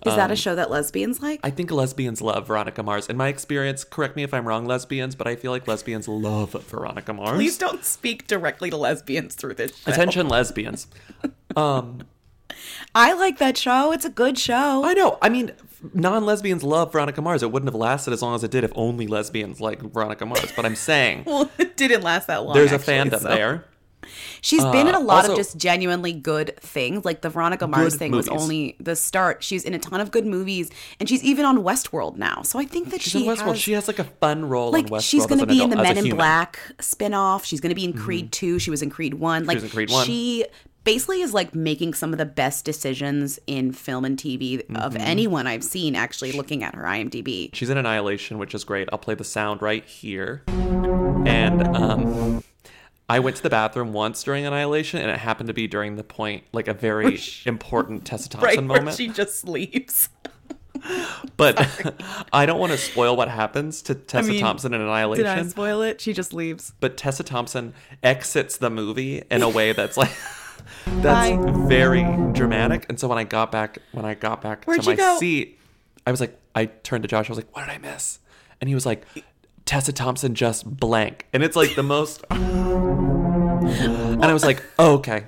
Is 0.06 0.16
that 0.16 0.30
a 0.30 0.36
show 0.36 0.54
that 0.54 0.70
lesbians 0.70 1.20
like? 1.20 1.40
Um, 1.42 1.48
I 1.48 1.50
think 1.50 1.70
lesbians 1.70 2.20
love 2.20 2.46
Veronica 2.46 2.82
Mars. 2.82 3.08
In 3.08 3.16
my 3.16 3.28
experience, 3.28 3.84
correct 3.84 4.16
me 4.16 4.22
if 4.22 4.32
I'm 4.32 4.46
wrong, 4.46 4.64
lesbians, 4.66 5.14
but 5.14 5.26
I 5.26 5.36
feel 5.36 5.50
like 5.50 5.66
lesbians 5.66 6.08
love 6.08 6.52
Veronica 6.52 7.12
Mars. 7.12 7.36
Please 7.36 7.58
don't 7.58 7.84
speak 7.84 8.26
directly 8.26 8.70
to 8.70 8.76
lesbians 8.76 9.34
through 9.34 9.54
this. 9.54 9.76
Show. 9.76 9.92
Attention, 9.92 10.28
lesbians. 10.28 10.86
Um, 11.56 12.02
I 12.94 13.12
like 13.12 13.38
that 13.38 13.56
show. 13.56 13.92
It's 13.92 14.04
a 14.04 14.10
good 14.10 14.38
show. 14.38 14.84
I 14.84 14.94
know. 14.94 15.18
I 15.20 15.28
mean, 15.28 15.52
non-lesbians 15.94 16.62
love 16.62 16.92
Veronica 16.92 17.22
Mars. 17.22 17.42
It 17.42 17.52
wouldn't 17.52 17.68
have 17.68 17.78
lasted 17.78 18.12
as 18.12 18.22
long 18.22 18.34
as 18.34 18.44
it 18.44 18.50
did 18.50 18.64
if 18.64 18.72
only 18.74 19.06
lesbians 19.06 19.60
like 19.60 19.80
Veronica 19.80 20.26
Mars. 20.26 20.52
But 20.54 20.64
I'm 20.64 20.76
saying 20.76 21.22
well, 21.26 21.50
it 21.58 21.76
didn't 21.76 22.02
last 22.02 22.26
that 22.26 22.44
long. 22.44 22.54
there's 22.54 22.72
a 22.72 22.76
actually, 22.76 22.94
fandom 22.94 23.20
so- 23.20 23.28
there. 23.28 23.64
She's 24.40 24.64
been 24.64 24.86
in 24.88 24.94
a 24.94 24.98
Uh, 24.98 25.02
lot 25.02 25.28
of 25.28 25.36
just 25.36 25.56
genuinely 25.56 26.12
good 26.12 26.56
things. 26.60 27.04
Like 27.04 27.20
the 27.22 27.30
Veronica 27.30 27.66
Mars 27.66 27.96
thing 27.96 28.12
was 28.12 28.28
only 28.28 28.76
the 28.80 28.96
start. 28.96 29.42
She's 29.42 29.64
in 29.64 29.74
a 29.74 29.78
ton 29.78 30.00
of 30.00 30.10
good 30.10 30.26
movies, 30.26 30.70
and 31.00 31.08
she's 31.08 31.22
even 31.24 31.44
on 31.44 31.58
Westworld 31.58 32.16
now. 32.16 32.42
So 32.42 32.58
I 32.58 32.64
think 32.64 32.90
that 32.90 33.00
She's 33.00 33.12
she 33.12 33.26
in 33.26 33.34
Westworld. 33.36 33.46
has, 33.54 33.58
she 33.60 33.72
has 33.72 33.88
like 33.88 33.98
a 33.98 34.04
fun 34.04 34.48
role 34.48 34.70
like 34.72 34.88
she's 35.00 35.26
going 35.26 35.40
to 35.40 35.46
be 35.46 35.62
in 35.62 35.70
the 35.70 35.76
Men 35.76 35.96
in. 35.98 36.08
Black 36.10 36.58
spinoff. 36.78 37.44
She's 37.44 37.60
going 37.60 37.70
to 37.70 37.74
be 37.76 37.84
in 37.84 37.92
Creed 37.92 38.32
Two. 38.32 38.58
She 38.58 38.70
was 38.70 38.82
in 38.82 38.90
Creed 38.90 39.14
One. 39.14 39.44
Like 39.46 39.56
was 39.56 39.64
in 39.64 39.70
Creed 39.70 39.90
1. 39.90 40.06
she 40.06 40.44
basically 40.84 41.20
is 41.20 41.34
like 41.34 41.54
making 41.54 41.92
some 41.92 42.12
of 42.12 42.18
the 42.18 42.24
best 42.24 42.64
decisions 42.64 43.38
in 43.46 43.72
film 43.72 44.04
and 44.06 44.16
TV 44.18 44.60
of 44.74 44.94
Mm-hmm. 44.94 44.96
anyone 45.02 45.46
I've 45.46 45.62
seen. 45.64 45.94
Actually, 45.94 46.32
looking 46.32 46.62
at 46.64 46.74
her 46.74 46.82
IMDb. 46.84 47.54
She's 47.54 47.68
in 47.68 47.76
Annihilation, 47.76 48.38
which 48.38 48.54
is 48.54 48.64
great. 48.64 48.88
I'll 48.92 48.98
play 48.98 49.14
the 49.14 49.24
sound 49.24 49.60
right 49.60 49.84
here. 49.84 50.44
And 50.48 51.66
um, 51.76 52.42
I 53.08 53.20
went 53.20 53.36
to 53.36 53.42
the 53.42 53.50
bathroom 53.50 53.92
once 53.92 54.22
during 54.22 54.44
Annihilation, 54.44 55.00
and 55.00 55.10
it 55.10 55.18
happened 55.18 55.46
to 55.46 55.54
be 55.54 55.66
during 55.66 55.96
the 55.96 56.04
point, 56.04 56.44
like 56.52 56.68
a 56.68 56.74
very 56.74 57.18
important 57.46 58.04
Tessa 58.04 58.28
Thompson 58.28 58.66
moment. 58.68 58.96
She 58.96 59.08
just 59.08 59.46
leaves. 59.48 60.08
But 61.36 61.58
I 62.32 62.46
don't 62.46 62.60
want 62.60 62.70
to 62.70 62.78
spoil 62.78 63.16
what 63.16 63.28
happens 63.28 63.82
to 63.82 63.96
Tessa 63.96 64.28
mean, 64.30 64.40
Thompson 64.40 64.72
in 64.74 64.80
Annihilation. 64.80 65.24
Did 65.24 65.38
I 65.38 65.42
spoil 65.48 65.82
it? 65.82 66.00
She 66.00 66.12
just 66.12 66.32
leaves. 66.32 66.72
but 66.78 66.96
Tessa 66.96 67.24
Thompson 67.24 67.74
exits 68.04 68.58
the 68.58 68.70
movie 68.70 69.22
in 69.28 69.42
a 69.42 69.48
way 69.48 69.72
that's 69.72 69.96
like 69.96 70.12
that's 70.86 71.36
Bye. 71.36 71.52
very 71.66 72.04
dramatic. 72.32 72.86
And 72.88 72.98
so 73.00 73.08
when 73.08 73.18
I 73.18 73.24
got 73.24 73.50
back 73.50 73.78
when 73.90 74.04
I 74.04 74.14
got 74.14 74.40
back 74.40 74.64
Where'd 74.66 74.82
to 74.82 74.90
my 74.90 74.94
go? 74.94 75.18
seat, 75.18 75.58
I 76.06 76.12
was 76.12 76.20
like 76.20 76.38
I 76.54 76.66
turned 76.66 77.02
to 77.02 77.08
Josh, 77.08 77.28
I 77.28 77.32
was 77.32 77.38
like, 77.38 77.54
What 77.56 77.66
did 77.66 77.72
I 77.74 77.78
miss? 77.78 78.20
And 78.60 78.68
he 78.68 78.74
was 78.74 78.86
like, 78.86 79.04
Tessa 79.68 79.92
Thompson 79.92 80.34
just 80.34 80.64
blank. 80.78 81.26
And 81.34 81.42
it's 81.42 81.54
like 81.54 81.74
the 81.74 81.82
most 81.82 82.24
And 82.30 84.24
I 84.24 84.32
was 84.32 84.42
like, 84.42 84.62
oh, 84.78 84.94
okay. 84.94 85.26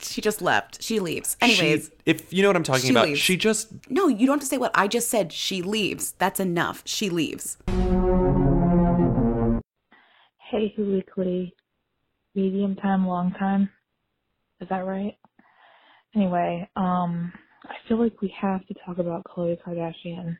She 0.00 0.22
just 0.22 0.40
left. 0.40 0.82
She 0.82 1.00
leaves. 1.00 1.36
She- 1.42 1.52
Anyways, 1.60 1.90
if 2.06 2.32
you 2.32 2.40
know 2.42 2.48
what 2.48 2.56
I'm 2.56 2.62
talking 2.62 2.86
she 2.86 2.90
about, 2.92 3.08
leaves. 3.08 3.20
she 3.20 3.36
just 3.36 3.68
no, 3.90 4.08
you 4.08 4.26
don't 4.26 4.36
have 4.36 4.40
to 4.40 4.46
say 4.46 4.56
what 4.56 4.70
I 4.74 4.88
just 4.88 5.10
said. 5.10 5.34
She 5.34 5.60
leaves. 5.60 6.12
That's 6.12 6.40
enough. 6.40 6.82
She 6.86 7.10
leaves. 7.10 7.58
Hey, 10.50 10.72
Who 10.76 10.92
Weekly, 10.94 11.54
medium 12.34 12.74
time, 12.76 13.06
long 13.06 13.32
time. 13.32 13.68
Is 14.62 14.68
that 14.70 14.86
right? 14.86 15.18
Anyway, 16.14 16.66
um, 16.76 17.32
I 17.64 17.74
feel 17.86 18.02
like 18.02 18.22
we 18.22 18.34
have 18.40 18.66
to 18.68 18.74
talk 18.86 18.96
about 18.96 19.24
Khloe 19.24 19.58
Kardashian 19.60 20.38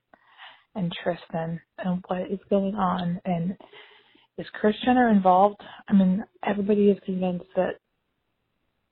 and 0.77 0.93
Tristan 1.03 1.61
and 1.79 2.05
what 2.09 2.31
is 2.31 2.39
going 2.51 2.75
on. 2.75 3.21
And 3.25 3.57
is 4.39 4.47
Kris 4.61 4.77
Jenner 4.85 5.09
involved? 5.09 5.61
I 5.89 5.93
mean, 5.93 6.25
everybody 6.47 6.91
is 6.91 6.99
convinced 7.05 7.47
that 7.57 7.81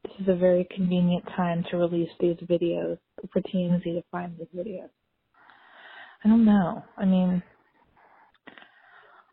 this 0.02 0.12
is 0.20 0.28
a 0.28 0.36
very 0.36 0.66
convenient 0.74 1.24
time 1.36 1.64
to 1.70 1.76
release 1.76 2.10
these 2.20 2.36
videos 2.36 2.98
for 3.32 3.40
TMZ 3.42 3.84
to 3.84 4.02
find 4.10 4.36
these 4.38 4.48
videos. 4.54 4.90
I 6.24 6.28
don't 6.28 6.44
know. 6.44 6.82
I 6.96 7.04
mean, 7.04 7.42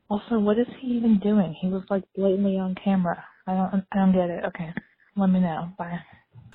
also, 0.10 0.40
what 0.40 0.60
is 0.60 0.68
he 0.82 0.88
even 0.90 1.20
doing? 1.20 1.56
He 1.60 1.68
was 1.68 1.84
like 1.90 2.04
blatantly 2.16 2.58
on 2.58 2.76
camera. 2.84 3.24
I 3.48 3.54
don't, 3.54 3.86
I 3.92 3.96
don't 3.96 4.12
get 4.12 4.30
it. 4.30 4.44
Okay, 4.46 4.74
let 5.16 5.28
me 5.28 5.40
know. 5.40 5.72
Bye. 5.78 6.00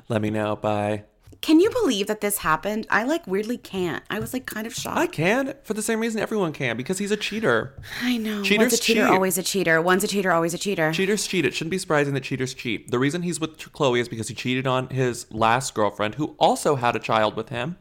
let 0.08 0.20
me 0.20 0.28
know 0.28 0.56
by 0.56 1.04
Can 1.40 1.60
you 1.60 1.70
believe 1.70 2.06
that 2.08 2.20
this 2.20 2.38
happened? 2.38 2.86
I 2.90 3.04
like 3.04 3.26
weirdly 3.26 3.56
can't. 3.58 4.02
I 4.10 4.18
was 4.18 4.32
like 4.32 4.46
kind 4.46 4.66
of 4.66 4.74
shocked. 4.74 4.98
I 4.98 5.06
can 5.06 5.54
for 5.62 5.74
the 5.74 5.82
same 5.82 6.00
reason 6.00 6.20
everyone 6.20 6.52
can 6.52 6.76
because 6.76 6.98
he's 6.98 7.10
a 7.10 7.16
cheater. 7.16 7.74
I 8.02 8.16
know. 8.16 8.42
Cheaters 8.42 8.72
Once 8.72 8.74
a 8.74 8.82
cheater, 8.82 9.00
cheat. 9.02 9.10
always 9.10 9.38
a 9.38 9.42
cheater. 9.42 9.80
Once 9.80 10.02
a 10.04 10.08
cheater, 10.08 10.32
always 10.32 10.54
a 10.54 10.58
cheater. 10.58 10.92
Cheaters 10.92 11.26
cheat. 11.26 11.44
It 11.44 11.54
shouldn't 11.54 11.70
be 11.70 11.78
surprising 11.78 12.14
that 12.14 12.22
cheaters 12.22 12.54
cheat. 12.54 12.90
The 12.90 12.98
reason 12.98 13.22
he's 13.22 13.38
with 13.38 13.58
Khloe 13.58 14.00
is 14.00 14.08
because 14.08 14.28
he 14.28 14.34
cheated 14.34 14.66
on 14.66 14.88
his 14.88 15.30
last 15.32 15.74
girlfriend, 15.74 16.16
who 16.16 16.34
also 16.38 16.76
had 16.76 16.96
a 16.96 17.00
child 17.00 17.36
with 17.36 17.50
him. 17.50 17.76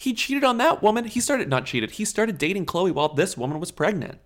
He 0.00 0.14
cheated 0.14 0.44
on 0.44 0.56
that 0.58 0.82
woman. 0.82 1.04
He 1.04 1.20
started 1.20 1.48
not 1.48 1.66
cheated. 1.66 1.92
He 1.92 2.04
started 2.06 2.38
dating 2.38 2.66
Khloe 2.66 2.92
while 2.92 3.12
this 3.14 3.36
woman 3.36 3.60
was 3.60 3.70
pregnant. 3.70 4.18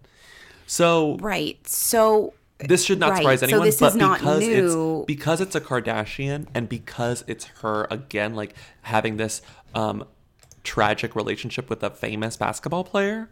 So 0.67 1.17
Right. 1.21 1.67
So 1.69 2.33
this 2.59 2.85
should 2.85 2.99
not 3.01 3.11
Right. 3.11 3.19
surprise 3.19 3.41
So 3.41 3.47
anyone. 3.47 3.67
this 3.67 3.81
but 3.81 3.87
is 3.89 3.97
not 3.97 4.19
because 4.21 4.41
new. 4.41 4.99
it's 5.01 5.07
because 5.07 5.41
it's 5.41 5.55
a 5.55 5.61
Kardashian 5.61 6.47
and 6.55 6.69
because 6.69 7.25
it's 7.27 7.47
her 7.63 7.87
again, 7.91 8.35
like 8.35 8.55
having 8.83 9.17
this 9.17 9.43
um, 9.75 10.05
tragic 10.63 11.15
relationship 11.17 11.69
with 11.69 11.83
a 11.83 11.91
famous 11.91 12.37
basketball 12.37 12.85
player, 12.85 13.29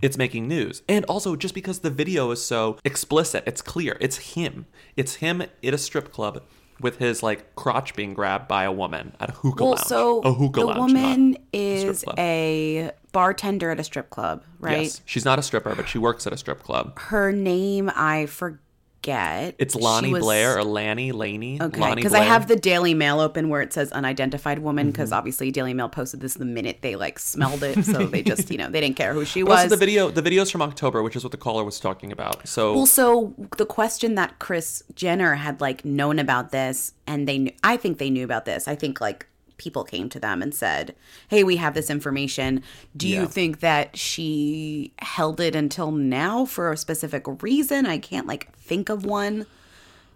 it's 0.00 0.16
making 0.16 0.48
news. 0.48 0.82
And 0.88 1.04
also 1.06 1.36
just 1.36 1.54
because 1.54 1.80
the 1.80 1.90
video 1.90 2.30
is 2.30 2.42
so 2.44 2.78
explicit, 2.84 3.44
it's 3.46 3.60
clear. 3.62 3.96
It's 4.00 4.16
him. 4.34 4.66
It's 4.96 5.16
him 5.16 5.42
at 5.42 5.50
a 5.62 5.78
strip 5.78 6.12
club 6.12 6.42
with 6.80 6.98
his 6.98 7.22
like 7.22 7.54
crotch 7.56 7.96
being 7.96 8.14
grabbed 8.14 8.46
by 8.48 8.62
a 8.64 8.70
woman 8.72 9.12
at 9.18 9.30
a 9.30 9.32
hookah 9.32 9.64
well, 9.64 9.72
lounge. 9.74 9.80
so 9.86 10.20
a 10.20 10.32
hookah 10.32 10.60
the 10.60 10.66
lounge, 10.66 10.78
woman 10.78 11.30
not 11.32 11.40
a 11.52 11.78
strip 11.80 11.90
is 11.94 12.04
a 12.16 12.90
bartender 13.12 13.70
at 13.70 13.80
a 13.80 13.84
strip 13.84 14.10
club, 14.10 14.42
right? 14.60 14.82
Yes, 14.82 15.00
she's 15.04 15.24
not 15.24 15.38
a 15.38 15.42
stripper, 15.42 15.74
but 15.74 15.88
she 15.88 15.98
works 15.98 16.26
at 16.26 16.32
a 16.32 16.36
strip 16.36 16.62
club. 16.62 16.98
Her 16.98 17.32
name 17.32 17.90
I 17.94 18.26
forget. 18.26 19.54
It's 19.58 19.74
Lonnie 19.74 20.12
was- 20.12 20.22
Blair 20.22 20.58
or 20.58 20.64
Lanny 20.64 21.12
Laney. 21.12 21.62
Okay, 21.62 21.94
because 21.94 22.12
I 22.14 22.20
have 22.24 22.48
the 22.48 22.56
Daily 22.56 22.94
Mail 22.94 23.20
open 23.20 23.48
where 23.48 23.62
it 23.62 23.72
says 23.72 23.90
unidentified 23.92 24.58
woman, 24.58 24.86
Mm-hmm. 24.86 24.92
because 24.92 25.12
obviously 25.12 25.50
Daily 25.50 25.72
Mail 25.72 25.88
posted 25.88 26.20
this 26.20 26.34
the 26.34 26.44
minute 26.44 26.78
they 26.82 26.96
like 26.96 27.18
smelled 27.18 27.62
it, 27.62 27.84
so 27.84 28.06
they 28.06 28.22
just 28.22 28.50
you 28.50 28.58
know 28.58 28.68
they 28.68 28.80
didn't 28.80 28.96
care 28.96 29.14
who 29.14 29.24
she 29.24 29.42
But 29.42 29.48
was. 29.50 29.58
also 29.60 29.68
the 29.70 29.76
video, 29.76 30.10
the 30.10 30.20
video's 30.22 30.50
from 30.50 30.62
October, 30.62 31.02
which 31.02 31.16
is 31.16 31.22
what 31.24 31.30
the 31.30 31.38
caller 31.38 31.64
was 31.64 31.78
talking 31.80 32.12
about. 32.12 32.46
So 32.46 32.74
Well, 32.74 32.86
so 32.86 33.34
the 33.56 33.66
question 33.66 34.16
that 34.16 34.38
Kris 34.40 34.82
Jenner 34.94 35.36
had 35.36 35.60
like 35.60 35.84
known 35.84 36.18
about 36.18 36.50
this, 36.50 36.92
and 37.06 37.26
they, 37.28 37.38
knew, 37.38 37.52
I 37.64 37.76
think 37.76 37.98
they 37.98 38.10
knew 38.10 38.24
about 38.24 38.44
this. 38.44 38.66
I 38.68 38.74
think 38.74 39.00
like 39.00 39.26
people 39.58 39.84
came 39.84 40.08
to 40.08 40.18
them 40.20 40.40
and 40.42 40.54
said, 40.54 40.94
"Hey, 41.28 41.44
we 41.44 41.56
have 41.56 41.74
this 41.74 41.90
information. 41.90 42.62
Do 42.96 43.06
Yeah. 43.08 43.20
you 43.22 43.26
think 43.26 43.60
that 43.60 43.96
she 43.96 44.92
held 45.00 45.40
it 45.40 45.54
until 45.54 45.90
now 45.92 46.44
for 46.44 46.72
a 46.72 46.76
specific 46.76 47.24
reason? 47.42 47.84
I 47.86 47.98
can't 47.98 48.26
like 48.26 48.56
think 48.56 48.88
of 48.88 49.04
one." 49.04 49.46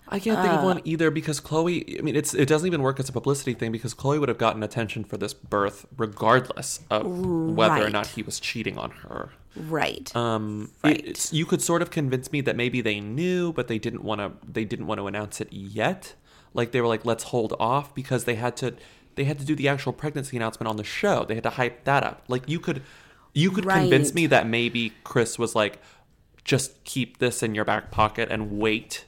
I 0.09 0.19
can't 0.19 0.39
think 0.43 0.53
of 0.53 0.61
Uh, 0.61 0.65
one 0.65 0.81
either 0.85 1.11
because 1.11 1.41
Khloe. 1.41 1.99
I 1.99 2.03
mean, 2.03 2.17
it's 2.17 2.35
it 2.35 2.47
doesn't 2.47 2.67
even 2.67 2.83
work 2.83 3.01
as 3.01 3.09
a 3.09 3.13
publicity 3.13 3.55
thing 3.55 3.73
because 3.73 3.95
Khloe 3.95 4.21
would 4.21 4.29
have 4.29 4.37
gotten 4.37 4.63
attention 4.63 5.05
for 5.05 5.17
this 5.17 5.33
birth 5.33 5.87
regardless 5.97 6.81
of 6.91 7.07
whether 7.07 7.87
or 7.87 7.89
not 7.91 8.09
he 8.09 8.23
was 8.23 8.39
cheating 8.39 8.77
on 8.77 8.91
her. 8.91 9.31
Right. 9.57 10.15
Um, 10.15 10.71
Right. 10.85 11.03
it's, 11.07 11.33
you 11.33 11.47
could 11.47 11.63
sort 11.63 11.81
of 11.83 11.91
convince 11.91 12.31
me 12.33 12.41
that 12.43 12.57
maybe 12.57 12.81
they 12.83 13.01
knew, 13.01 13.53
but 13.53 13.69
they 13.69 13.79
didn't 13.79 14.03
want 14.03 14.21
to. 14.21 14.33
They 14.47 14.65
didn't 14.67 14.87
want 14.87 14.99
to 14.99 15.07
announce 15.07 15.41
it 15.41 15.49
yet. 15.51 16.15
Like 16.53 16.73
they 16.73 16.83
were 16.83 16.89
like, 16.89 17.07
let's 17.07 17.25
hold 17.25 17.55
off 17.59 17.95
because 17.95 18.25
they 18.25 18.35
had 18.35 18.55
to. 18.59 18.75
They 19.15 19.25
had 19.25 19.39
to 19.39 19.45
do 19.45 19.55
the 19.55 19.69
actual 19.69 19.93
pregnancy 19.93 20.37
announcement 20.37 20.69
on 20.69 20.77
the 20.77 20.85
show. 20.85 21.25
They 21.25 21.35
had 21.35 21.45
to 21.45 21.51
hype 21.51 21.85
that 21.85 22.03
up. 22.03 22.23
Like 22.29 22.49
you 22.49 22.59
could, 22.61 22.83
you 23.35 23.51
could 23.51 23.67
convince 23.67 24.15
me 24.15 24.27
that 24.27 24.47
maybe 24.47 24.93
Kris 25.05 25.39
was 25.39 25.55
like, 25.55 25.81
just 26.45 26.83
keep 26.85 27.19
this 27.19 27.43
in 27.43 27.55
your 27.55 27.65
back 27.65 27.91
pocket 27.91 28.29
and 28.31 28.59
wait, 28.59 29.05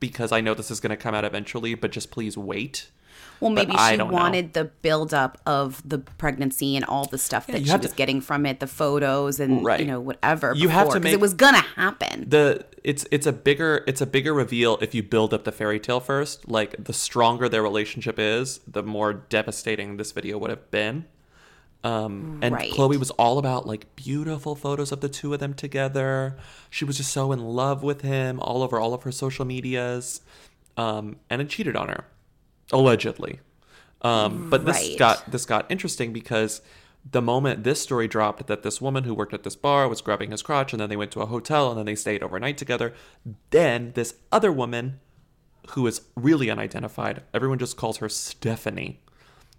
because 0.00 0.32
I 0.32 0.40
know 0.40 0.54
this 0.54 0.70
is 0.70 0.80
going 0.80 0.90
to 0.90 0.96
come 0.96 1.14
out 1.14 1.24
eventually. 1.24 1.74
But 1.74 1.90
just 1.92 2.10
please 2.10 2.36
wait. 2.38 2.90
Well, 3.40 3.50
maybe 3.50 3.72
I 3.76 3.92
she 3.92 3.96
don't 3.98 4.08
know. 4.08 4.14
wanted 4.14 4.52
the 4.54 4.64
buildup 4.64 5.38
of 5.46 5.80
the 5.88 5.98
pregnancy 5.98 6.74
and 6.74 6.84
all 6.84 7.04
the 7.04 7.18
stuff 7.18 7.46
that 7.48 7.64
she 7.66 7.72
was 7.72 7.90
to- 7.90 7.94
getting 7.96 8.20
from 8.20 8.44
it, 8.46 8.58
the 8.58 8.66
photos 8.66 9.38
and 9.38 9.64
Right. 9.64 9.78
you 9.78 9.86
know 9.86 10.00
whatever. 10.00 10.54
You 10.56 10.68
have 10.70 10.88
to 10.88 10.94
before, 10.94 11.00
make- 11.02 11.12
it 11.12 11.20
was 11.20 11.34
gonna 11.34 11.60
happen. 11.76 12.28
the 12.28 12.64
it's 12.88 13.04
it's 13.10 13.26
a 13.26 13.32
bigger 13.32 13.84
it's 13.86 14.00
a 14.00 14.06
bigger 14.06 14.32
reveal 14.32 14.78
if 14.80 14.94
you 14.94 15.02
build 15.02 15.34
up 15.34 15.44
the 15.44 15.52
fairy 15.52 15.78
tale 15.78 16.00
first. 16.00 16.48
Like 16.48 16.70
the 16.82 16.94
stronger 16.94 17.46
their 17.48 17.62
relationship 17.62 18.18
is 18.18 18.60
the 18.66 18.82
more 18.82 19.12
devastating 19.12 19.98
this 19.98 20.10
video 20.12 20.38
would 20.38 20.48
have 20.50 20.70
been. 20.70 21.04
Um 21.84 22.30
and 22.40 22.54
Right. 22.54 22.72
khloe 22.72 22.96
was 22.98 23.10
all 23.12 23.36
about 23.38 23.66
like 23.66 23.94
beautiful 23.94 24.54
photos 24.56 24.90
of 24.90 25.00
the 25.02 25.08
two 25.10 25.34
of 25.34 25.38
them 25.38 25.52
together. 25.52 26.36
She 26.70 26.86
was 26.86 26.96
just 26.96 27.12
so 27.12 27.30
in 27.30 27.40
love 27.40 27.82
with 27.82 28.00
him 28.00 28.40
all 28.40 28.62
over 28.62 28.80
all 28.80 28.94
of 28.94 29.02
her 29.02 29.12
social 29.12 29.44
medias. 29.44 30.22
Um 30.78 31.16
and 31.28 31.42
it 31.42 31.50
cheated 31.50 31.76
on 31.76 31.88
her 31.88 32.04
allegedly. 32.72 33.40
Um 34.00 34.46
but 34.48 34.64
this 34.64 34.76
Right. 34.88 34.98
got 34.98 35.30
this 35.30 35.44
got 35.44 35.70
interesting 35.70 36.12
because 36.14 36.62
the 37.10 37.22
moment 37.22 37.64
this 37.64 37.80
story 37.80 38.08
dropped 38.08 38.46
that 38.46 38.62
this 38.62 38.80
woman 38.80 39.04
who 39.04 39.14
worked 39.14 39.34
at 39.34 39.42
this 39.42 39.56
bar 39.56 39.88
was 39.88 40.00
grabbing 40.00 40.30
his 40.30 40.42
crotch 40.42 40.72
and 40.72 40.80
then 40.80 40.88
they 40.88 40.96
went 40.96 41.10
to 41.12 41.20
a 41.20 41.26
hotel 41.26 41.70
and 41.70 41.78
then 41.78 41.86
they 41.86 41.94
stayed 41.94 42.22
overnight 42.22 42.58
together 42.58 42.92
then 43.50 43.92
this 43.94 44.16
other 44.32 44.52
woman 44.52 45.00
who 45.70 45.86
is 45.86 46.02
really 46.16 46.50
unidentified 46.50 47.22
everyone 47.32 47.58
just 47.58 47.76
calls 47.76 47.98
her 47.98 48.08
stephanie. 48.08 49.00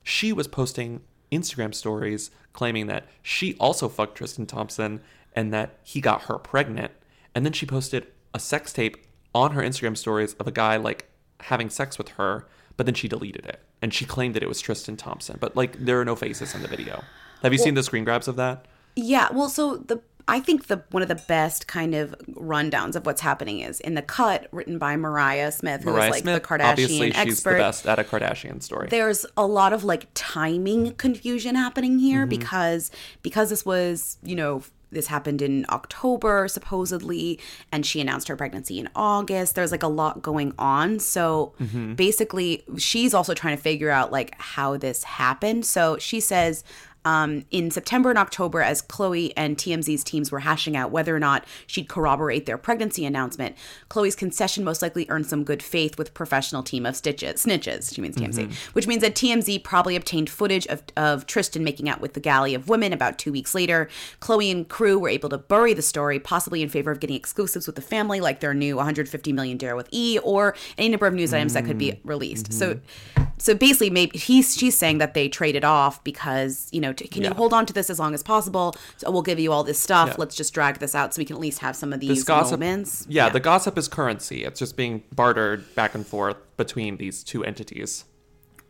She 0.04 0.34
was 0.34 0.48
posting 0.48 1.02
instagram 1.32 1.74
stories 1.74 2.32
claiming 2.54 2.88
that 2.88 3.06
she 3.22 3.56
also 3.56 3.88
fucked 3.88 4.18
tristan 4.18 4.46
thompson 4.46 5.02
and 5.34 5.54
that 5.54 5.78
he 5.84 6.02
got 6.02 6.24
her 6.24 6.38
pregnant. 6.38 6.92
And 7.36 7.46
then 7.46 7.54
she 7.54 7.66
posted 7.66 8.08
a 8.34 8.40
sex 8.40 8.74
tape 8.74 8.98
on 9.34 9.52
her 9.52 9.62
instagram 9.62 9.98
stories 9.98 10.34
of 10.36 10.48
a 10.48 10.52
guy 10.52 10.76
like 10.76 11.10
having 11.42 11.70
sex 11.70 11.98
with 11.98 12.10
her 12.10 12.48
but 12.78 12.86
then 12.86 12.96
she 12.96 13.10
deleted 13.10 13.46
it. 13.46 13.60
And 13.82 13.94
she 13.94 14.06
claimed 14.06 14.36
that 14.36 14.44
it 14.44 14.48
was 14.48 14.62
tristan 14.62 14.98
thompson. 14.98 15.38
But 15.40 15.56
like 15.56 15.78
there 15.78 16.00
are 16.00 16.06
no 16.06 16.16
faces 16.16 16.56
in 16.56 16.62
the 16.62 16.68
video 16.68 17.04
have 17.44 17.52
you 17.54 17.60
seen 17.60 17.74
the 17.74 17.84
screen 17.84 18.04
grabs 18.04 18.28
of 18.28 18.36
that 18.38 18.66
Yeah, 18.96 19.30
well, 19.32 19.50
so 19.50 19.78
the 19.78 20.02
I 20.28 20.40
think 20.40 20.68
the 20.68 20.84
one 20.92 21.02
of 21.02 21.10
the 21.10 21.16
best 21.28 21.66
kind 21.68 21.96
of 21.96 22.12
rundowns 22.36 22.96
of 22.96 23.04
what's 23.08 23.22
happening 23.22 23.62
is 23.62 23.80
in 23.80 23.96
the 23.96 24.04
cut 24.04 24.48
written 24.52 24.78
by 24.78 24.96
Mariah 24.96 25.52
Smith, 25.52 25.82
who 25.84 25.92
Mariah 25.92 26.06
is 26.06 26.12
like 26.12 26.22
Smith, 26.22 26.44
the 26.44 26.48
Kardashian 26.48 26.70
obviously, 26.70 27.12
she's 27.12 27.18
expert. 27.34 27.54
the 27.54 27.58
best 27.58 27.88
at 27.88 27.98
a 27.98 28.04
Kardashian 28.04 28.62
story. 28.62 28.90
There's 28.92 29.26
a 29.36 29.48
lot 29.48 29.74
of 29.74 29.84
like 29.84 30.06
timing 30.14 30.94
confusion 30.96 31.56
happening 31.56 31.98
here 31.98 32.22
Mm-hmm. 32.28 32.30
because 32.30 32.92
because 33.24 33.50
this 33.50 33.66
was, 33.66 34.18
you 34.22 34.36
know, 34.36 34.62
this 34.92 35.08
happened 35.08 35.42
in 35.42 35.66
October 35.70 36.48
supposedly 36.48 37.40
and 37.72 37.86
she 37.86 38.00
announced 38.02 38.28
her 38.28 38.36
pregnancy 38.36 38.80
in 38.80 38.88
August. 38.96 39.56
There's 39.56 39.72
like 39.72 39.84
a 39.84 39.88
lot 39.88 40.22
going 40.22 40.54
on. 40.60 41.00
So 41.00 41.54
Mm-hmm. 41.60 41.94
basically 41.96 42.64
she's 42.78 43.14
also 43.16 43.34
trying 43.34 43.56
to 43.58 43.62
figure 43.64 43.90
out 43.90 44.12
like 44.12 44.36
how 44.40 44.78
this 44.78 45.04
happened. 45.04 45.66
So 45.66 45.98
she 45.98 46.20
says 46.20 46.64
um, 47.06 47.46
in 47.52 47.72
September 47.72 48.10
and 48.10 48.20
October, 48.20 48.62
as 48.62 48.82
Khloe 48.82 49.32
and 49.38 49.58
TMZ's 49.58 50.04
teams 50.04 50.32
were 50.32 50.40
hashing 50.40 50.76
out 50.76 50.92
whether 50.92 51.16
or 51.16 51.20
not 51.20 51.46
she'd 51.66 51.88
corroborate 51.88 52.46
their 52.46 52.58
pregnancy 52.58 53.06
announcement, 53.06 53.56
Khloe's 53.90 54.16
concession 54.16 54.64
most 54.64 54.82
likely 54.82 55.06
earned 55.10 55.26
some 55.26 55.44
good 55.44 55.64
faith 55.64 55.98
with 55.98 56.14
professional 56.14 56.64
team 56.64 56.86
of 56.86 56.96
stitches, 56.96 57.46
snitches. 57.46 57.94
She 57.94 58.02
means 58.02 58.16
TMZ, 58.16 58.48
mm-hmm. 58.48 58.72
which 58.74 58.88
means 58.88 59.02
that 59.02 59.16
TMZ 59.16 59.64
probably 59.64 59.96
obtained 59.96 60.30
footage 60.30 60.68
of, 60.68 60.84
of 60.98 61.26
Tristan 61.26 61.64
making 61.64 61.88
out 61.88 62.02
with 62.02 62.14
the 62.14 62.20
galley 62.20 62.54
of 62.54 62.68
women 62.70 62.92
about 62.92 63.18
two 63.18 63.32
weeks 63.32 63.56
later. 63.56 63.90
Khloe 64.20 64.52
and 64.52 64.68
crew 64.68 65.00
were 65.00 65.10
able 65.10 65.30
to 65.30 65.38
bury 65.38 65.74
the 65.74 65.82
story, 65.82 66.20
possibly 66.20 66.62
in 66.62 66.70
favor 66.70 66.92
of 66.92 67.00
getting 67.00 67.16
exclusives 67.16 67.66
with 67.66 67.76
the 67.76 67.82
family, 67.82 68.20
like 68.20 68.40
their 68.40 68.54
new 68.54 68.76
150 68.76 69.34
million 69.34 69.58
deal 69.58 69.76
with 69.76 69.88
E, 69.92 70.20
or 70.24 70.56
any 70.78 70.90
number 70.90 71.08
of 71.08 71.14
news 71.14 71.34
items 71.34 71.54
that 71.54 71.66
could 71.66 71.78
be 71.78 71.92
mm-hmm. 71.92 72.08
released. 72.08 72.52
So, 72.52 72.76
mm-hmm. 72.76 73.24
so 73.38 73.56
basically, 73.56 73.90
maybe 73.90 74.18
he's 74.18 74.58
she's 74.58 74.78
saying 74.78 74.98
that 74.98 75.14
they 75.14 75.30
traded 75.30 75.64
off 75.64 76.04
because 76.04 76.68
you 76.72 76.82
know, 76.82 76.89
t- 76.94 77.08
can 77.08 77.24
you 77.24 77.34
hold 77.34 77.54
on 77.54 77.66
to 77.66 77.74
this 77.74 77.90
as 77.90 78.00
long 78.00 78.14
as 78.14 78.24
possible? 78.24 78.76
So 78.98 79.12
we'll 79.12 79.22
give 79.22 79.40
you 79.40 79.52
all 79.52 79.64
this 79.64 79.80
stuff. 79.80 80.10
Yeah. 80.10 80.16
Let's 80.18 80.36
just 80.36 80.54
drag 80.54 80.80
this 80.80 80.96
out 80.96 81.14
so 81.14 81.20
we 81.20 81.26
can 81.26 81.36
at 81.36 81.42
least 81.42 81.60
have 81.60 81.76
some 81.76 81.94
of 81.94 82.00
these 82.00 82.24
gossip, 82.24 82.60
moments. 82.60 83.06
yeah, 83.10 83.30
the 83.30 83.40
gossip 83.40 83.78
is 83.78 83.88
currency. 83.88 84.44
It's 84.44 84.60
just 84.60 84.76
being 84.76 85.04
bartered 85.14 85.74
back 85.76 85.96
and 85.96 86.06
forth 86.06 86.38
between 86.58 86.98
these 86.98 87.24
two 87.24 87.44
entities. 87.44 88.06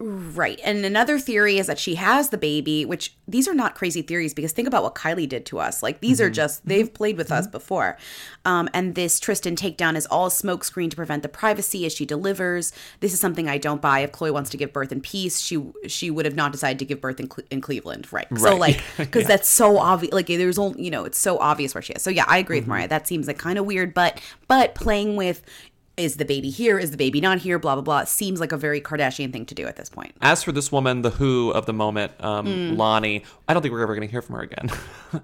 Right. 0.02 0.62
And 0.64 0.86
another 0.86 1.20
theory 1.20 1.58
is 1.58 1.68
that 1.68 1.78
she 1.78 1.96
has 1.96 2.30
the 2.30 2.38
baby, 2.38 2.86
which 2.86 3.18
these 3.28 3.50
are 3.50 3.54
not 3.54 3.76
crazy 3.76 4.02
theories 4.02 4.34
because 4.34 4.54
think 4.54 4.66
about 4.66 4.82
what 4.82 4.96
Kylie 4.96 5.28
did 5.28 5.46
to 5.48 5.60
us. 5.60 5.84
Like 5.84 6.00
these 6.00 6.22
are 6.22 6.28
mm-hmm. 6.28 6.36
just 6.36 6.66
they've 6.66 6.86
mm-hmm. 6.86 6.96
played 6.96 7.18
with 7.18 7.34
us 7.34 7.46
mm-hmm. 7.46 7.52
before. 7.52 7.98
Um, 8.46 8.70
and 8.74 8.96
this 8.96 9.20
Tristan 9.20 9.58
takedown 9.58 9.98
is 9.98 10.06
all 10.06 10.30
smokescreen 10.30 10.90
to 10.90 10.96
prevent 10.96 11.22
the 11.22 11.28
privacy 11.28 11.86
as 11.86 11.94
she 11.94 12.06
delivers. 12.06 12.72
This 13.02 13.14
is 13.14 13.20
something 13.20 13.50
I 13.50 13.58
don't 13.58 13.82
buy. 13.82 14.00
If 14.00 14.14
Khloe 14.14 14.32
wants 14.32 14.50
to 14.52 14.58
give 14.58 14.72
birth 14.72 14.94
in 14.94 15.02
peace, 15.02 15.42
she 15.42 15.62
she 15.86 16.10
would 16.10 16.24
have 16.24 16.36
not 16.36 16.54
decided 16.54 16.80
to 16.80 16.86
give 16.86 17.02
birth 17.02 17.20
in, 17.20 17.28
Cle- 17.28 17.44
in 17.52 17.60
Cleveland, 17.60 18.12
right? 18.14 18.28
right. 18.32 18.40
So 18.40 18.56
like 18.56 18.82
because 18.98 19.28
that's 19.28 19.50
so 19.50 19.80
obvious. 19.80 20.14
Like 20.14 20.28
there's 20.28 20.58
only 20.58 20.82
you 20.82 20.92
know 20.92 21.04
it's 21.04 21.18
so 21.18 21.38
obvious 21.40 21.76
where 21.76 21.82
she 21.82 21.92
is. 21.92 22.02
So 22.02 22.10
yeah, 22.10 22.26
I 22.26 22.38
agree 22.38 22.60
with 22.60 22.68
Mariah. 22.68 22.88
That 22.88 23.06
seems 23.06 23.28
like 23.28 23.38
kind 23.38 23.60
of 23.60 23.66
weird, 23.66 23.94
but 23.94 24.22
but 24.48 24.76
playing 24.76 25.18
with. 25.18 25.44
Is 26.00 26.16
the 26.16 26.26
baby 26.26 26.50
here? 26.50 26.80
Is 26.80 26.92
the 26.92 26.98
baby 26.98 27.20
not 27.22 27.40
here? 27.40 27.60
Blah 27.60 27.76
blah 27.76 27.82
blah. 27.84 28.00
It 28.00 28.08
seems 28.08 28.40
like 28.40 28.52
a 28.52 28.58
very 28.58 28.80
Kardashian 28.82 29.32
thing 29.34 29.46
to 29.48 29.54
do 29.56 29.68
at 29.68 29.76
this 29.76 29.90
point. 29.90 30.16
As 30.22 30.44
for 30.44 30.52
this 30.52 30.72
woman, 30.72 31.02
the 31.02 31.10
Who 31.12 31.52
of 31.52 31.66
the 31.66 31.74
moment, 31.74 32.14
um, 32.20 32.46
Mm. 32.48 32.78
Lonnie, 32.78 33.24
I 33.48 33.54
don't 33.54 33.62
think 33.62 33.74
we're 33.74 33.84
ever 33.84 33.94
going 33.96 34.08
to 34.08 34.12
hear 34.12 34.22
from 34.22 34.36
her 34.36 34.42
again. 34.42 34.70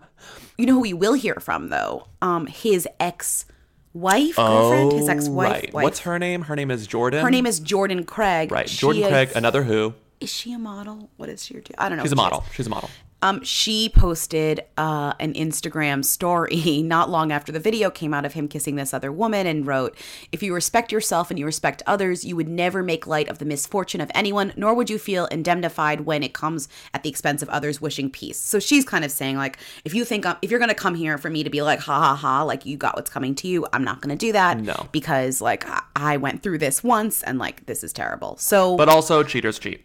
You 0.57 0.65
know 0.65 0.73
who 0.75 0.79
we 0.79 0.93
will 0.93 1.13
hear 1.13 1.35
from 1.41 1.67
though? 1.67 2.07
Um, 2.21 2.47
his 2.47 2.87
ex 2.97 3.45
wife, 3.93 4.37
girlfriend, 4.37 4.93
his 4.93 5.09
ex 5.09 5.27
wife. 5.27 5.65
Oh. 5.73 5.81
What's 5.83 5.99
her 5.99 6.17
name? 6.17 6.43
Her 6.43 6.55
name 6.55 6.71
is 6.71 6.87
Jordan. 6.87 7.23
Her 7.25 7.29
name 7.29 7.45
is 7.45 7.59
Jordan 7.59 8.05
Craig. 8.05 8.51
right. 8.53 8.69
She 8.69 8.77
Jordan 8.77 9.03
is- 9.03 9.09
Craig, 9.09 9.31
another 9.35 9.63
Who. 9.63 9.93
Is 10.21 10.31
she 10.31 10.53
a 10.53 10.57
model? 10.57 11.09
What 11.17 11.27
is 11.27 11.43
she? 11.43 11.61
I 11.77 11.89
don't 11.89 11.97
know. 11.97 12.03
She's 12.05 12.13
a 12.13 12.15
what 12.15 12.21
she 12.23 12.31
model. 12.31 12.43
She's 12.53 12.67
a 12.67 12.69
model. 12.69 12.89
Um, 13.21 13.43
she 13.43 13.89
posted 13.89 14.61
uh, 14.77 15.13
an 15.19 15.33
Instagram 15.33 16.05
story 16.05 16.81
not 16.85 17.09
long 17.09 17.31
after 17.31 17.51
the 17.51 17.59
video 17.59 17.89
came 17.89 18.13
out 18.13 18.23
of 18.25 18.33
him 18.33 18.47
kissing 18.47 18.75
this 18.75 18.93
other 18.93 19.11
woman 19.11 19.47
and 19.47 19.65
wrote, 19.65 19.97
If 20.31 20.43
you 20.43 20.53
respect 20.53 20.91
yourself 20.91 21.31
and 21.31 21.39
you 21.39 21.45
respect 21.45 21.81
others, 21.87 22.23
you 22.23 22.35
would 22.35 22.49
never 22.49 22.83
make 22.83 23.07
light 23.07 23.27
of 23.29 23.39
the 23.39 23.45
misfortune 23.45 23.99
of 24.01 24.11
anyone, 24.13 24.53
nor 24.55 24.75
would 24.75 24.89
you 24.91 24.99
feel 24.99 25.25
indemnified 25.27 26.01
when 26.01 26.21
it 26.21 26.33
comes 26.33 26.67
at 26.93 27.01
the 27.03 27.09
expense 27.09 27.41
of 27.41 27.49
others 27.49 27.81
wishing 27.81 28.11
peace. 28.11 28.37
So 28.37 28.59
she's 28.59 28.85
kind 28.85 29.03
of 29.03 29.11
saying, 29.11 29.37
like, 29.37 29.57
if 29.85 29.95
you 29.95 30.05
think, 30.05 30.25
I'm, 30.25 30.35
if 30.43 30.51
you're 30.51 30.59
going 30.59 30.69
to 30.69 30.75
come 30.75 30.93
here 30.95 31.17
for 31.17 31.29
me 31.31 31.43
to 31.43 31.49
be 31.49 31.61
like, 31.63 31.79
ha 31.79 31.99
ha 31.99 32.15
ha, 32.15 32.43
like 32.43 32.65
you 32.65 32.77
got 32.77 32.95
what's 32.95 33.09
coming 33.09 33.33
to 33.35 33.47
you, 33.47 33.65
I'm 33.73 33.83
not 33.83 34.01
going 34.01 34.15
to 34.15 34.23
do 34.23 34.33
that. 34.33 34.59
No. 34.59 34.87
Because, 34.91 35.41
like, 35.41 35.67
I- 35.67 35.81
I 35.95 36.17
went 36.17 36.43
through 36.43 36.57
this 36.59 36.83
once 36.83 37.23
and, 37.23 37.39
like, 37.39 37.65
this 37.65 37.83
is 37.83 37.93
terrible. 37.93 38.35
So, 38.37 38.75
But 38.75 38.89
also, 38.89 39.23
cheaters 39.23 39.57
cheat. 39.57 39.83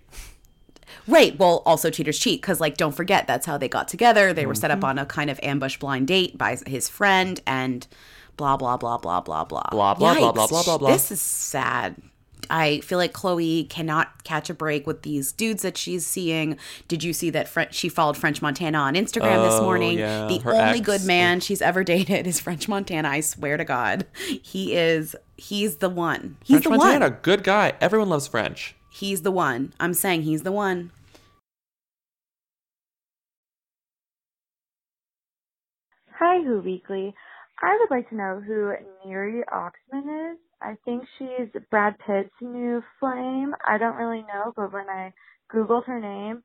Right. 1.09 1.39
Well, 1.39 1.63
also 1.67 1.91
cheaters 1.91 2.19
cheat 2.19 2.41
because, 2.41 2.61
like, 2.61 2.77
don't 2.77 2.95
forget 2.95 3.27
that's 3.27 3.47
how 3.47 3.59
they 3.59 3.69
got 3.69 3.89
together. 3.89 4.33
They 4.33 4.47
were 4.47 4.55
set 4.55 4.71
Mm-hmm. 4.71 4.85
up 4.85 4.89
on 4.91 4.99
a 4.99 5.07
kind 5.07 5.31
of 5.31 5.41
ambush 5.43 5.77
blind 5.79 6.09
date 6.09 6.37
by 6.39 6.57
his 6.67 6.89
friend, 6.89 7.41
and 7.47 7.87
blah 8.37 8.57
blah 8.57 8.77
blah 8.77 8.99
blah 8.99 9.21
blah 9.21 9.45
blah 9.45 9.63
Blah, 9.71 9.95
blah, 9.95 10.15
blah, 10.15 10.33
blah, 10.33 10.47
blah, 10.47 10.63
blah, 10.63 10.79
blah. 10.79 10.93
This 10.93 11.11
is 11.11 11.21
sad. 11.21 11.97
I 12.49 12.81
feel 12.81 12.97
like 12.99 13.13
Khloe 13.13 13.69
cannot 13.69 14.25
catch 14.25 14.49
a 14.51 14.55
break 14.55 14.87
with 14.87 15.03
these 15.03 15.31
dudes 15.31 15.63
that 15.63 15.77
she's 15.77 16.07
seeing. 16.07 16.57
Did 16.89 17.05
you 17.05 17.13
see 17.13 17.31
that 17.31 17.49
Fre- 17.49 17.71
she 17.71 17.89
followed 17.89 18.17
French 18.17 18.41
Montana 18.43 18.79
on 18.79 18.95
Instagram 18.95 19.45
this 19.47 19.55
Oh, 19.61 19.63
morning? 19.63 19.99
yeah, 19.99 20.27
the 20.27 20.41
only 20.47 20.79
ex. 20.79 20.81
good 20.81 21.05
man 21.05 21.41
she's 21.41 21.61
ever 21.63 21.85
dated 21.95 22.27
is 22.27 22.41
French 22.41 22.67
Montana. 22.67 23.09
I 23.09 23.21
swear 23.21 23.57
to 23.57 23.65
God, 23.65 24.07
he 24.43 24.75
is. 24.75 25.15
He's 25.37 25.77
the 25.77 25.91
one. 25.91 26.39
He's 26.43 26.55
French 26.63 26.65
the 26.65 26.71
Montana, 26.71 27.09
one. 27.11 27.19
good 27.23 27.45
guy. 27.45 27.75
Everyone 27.81 28.09
loves 28.09 28.27
French. 28.27 28.75
He's 28.91 29.23
the 29.23 29.31
one. 29.31 29.73
I'm 29.81 29.95
saying 29.95 30.23
he's 30.23 30.43
the 30.43 30.53
one. 30.53 30.91
Hi, 36.19 36.43
Who 36.43 36.61
Weekly. 36.61 37.15
I 37.63 37.79
would 37.81 37.95
like 37.95 38.09
to 38.11 38.17
know 38.17 38.43
who 38.45 38.73
Neri 39.07 39.43
Oxman 39.53 40.33
is. 40.33 40.39
I 40.61 40.77
think 40.85 41.05
she's 41.19 41.49
Brad 41.71 41.97
Pitt's 42.07 42.35
new 42.43 42.83
flame. 42.99 43.55
I 43.65 43.79
don't 43.79 43.97
really 43.97 44.23
know, 44.23 44.53
but 44.55 44.73
when 44.73 44.89
I 44.89 45.13
Googled 45.51 45.87
her 45.87 46.01
name, 46.01 46.43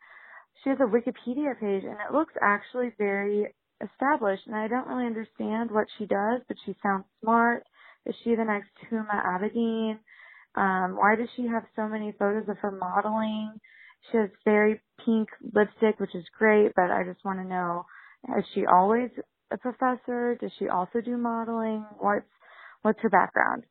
she 0.63 0.69
has 0.69 0.79
a 0.79 0.83
Wikipedia 0.83 1.59
page 1.59 1.83
and 1.83 1.97
it 2.07 2.13
looks 2.13 2.33
actually 2.41 2.93
very 2.97 3.53
established. 3.83 4.43
And 4.47 4.55
I 4.55 4.67
don't 4.67 4.87
really 4.87 5.07
understand 5.07 5.71
what 5.71 5.87
she 5.97 6.05
does, 6.05 6.41
but 6.47 6.57
she 6.65 6.75
sounds 6.81 7.05
smart. 7.21 7.63
Is 8.05 8.15
she 8.23 8.35
the 8.35 8.45
next 8.45 8.69
Huma 8.89 9.25
Abedin? 9.25 9.97
Um, 10.55 10.95
why 10.97 11.15
does 11.17 11.29
she 11.35 11.47
have 11.47 11.63
so 11.75 11.87
many 11.87 12.13
photos 12.19 12.49
of 12.49 12.57
her 12.59 12.71
modeling? 12.71 13.53
She 14.11 14.17
has 14.17 14.29
very 14.45 14.81
pink 15.05 15.29
lipstick, 15.53 15.99
which 15.99 16.15
is 16.15 16.25
great, 16.37 16.73
but 16.75 16.91
I 16.91 17.03
just 17.05 17.23
want 17.25 17.39
to 17.39 17.45
know, 17.47 17.85
is 18.37 18.45
she 18.53 18.65
always 18.65 19.09
a 19.51 19.57
professor? 19.57 20.37
Does 20.41 20.51
she 20.59 20.69
also 20.69 21.01
do 21.01 21.17
modeling? 21.17 21.85
What's 21.99 22.25
what's 22.83 22.99
her 23.01 23.09
background? 23.09 23.63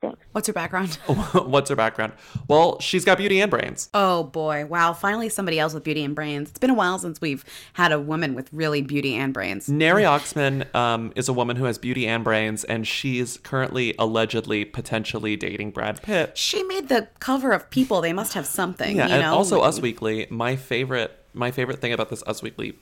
Thanks. 0.00 0.18
What's 0.32 0.46
her 0.46 0.52
background? 0.54 0.94
What's 1.34 1.68
her 1.68 1.76
background? 1.76 2.14
Well, 2.48 2.80
she's 2.80 3.04
got 3.04 3.18
beauty 3.18 3.40
and 3.40 3.50
brains. 3.50 3.90
Oh 3.92 4.24
boy, 4.24 4.64
wow, 4.64 4.94
finally 4.94 5.28
somebody 5.28 5.58
else 5.58 5.74
with 5.74 5.84
beauty 5.84 6.02
and 6.04 6.14
brains. 6.14 6.48
It's 6.50 6.58
been 6.58 6.70
a 6.70 6.74
while 6.74 6.98
since 6.98 7.20
we've 7.20 7.44
had 7.74 7.92
a 7.92 8.00
woman 8.00 8.34
with 8.34 8.50
really 8.52 8.80
beauty 8.80 9.14
and 9.14 9.34
brains. 9.34 9.68
Neri 9.68 10.04
Oxman 10.04 10.74
um, 10.74 11.12
is 11.16 11.28
a 11.28 11.34
woman 11.34 11.56
who 11.56 11.64
has 11.64 11.76
beauty 11.76 12.06
and 12.06 12.24
brains, 12.24 12.64
and 12.64 12.86
she's 12.86 13.36
currently 13.38 13.94
allegedly, 13.98 14.64
potentially 14.64 15.36
dating 15.36 15.72
Brad 15.72 16.00
Pitt. 16.00 16.38
She 16.38 16.62
made 16.62 16.88
the 16.88 17.08
cover 17.18 17.52
of 17.52 17.68
People. 17.68 18.00
They 18.00 18.14
must 18.14 18.32
have 18.32 18.46
something, 18.46 18.96
Yeah, 18.96 19.06
you 19.08 19.12
and 19.14 19.22
know? 19.22 19.34
also 19.34 19.60
Us 19.60 19.80
Weekly. 19.80 20.26
My 20.30 20.56
favorite, 20.56 21.12
my 21.34 21.50
favorite 21.50 21.80
thing 21.80 21.92
about 21.92 22.08
this 22.08 22.22
Us 22.26 22.42
Weekly 22.42 22.78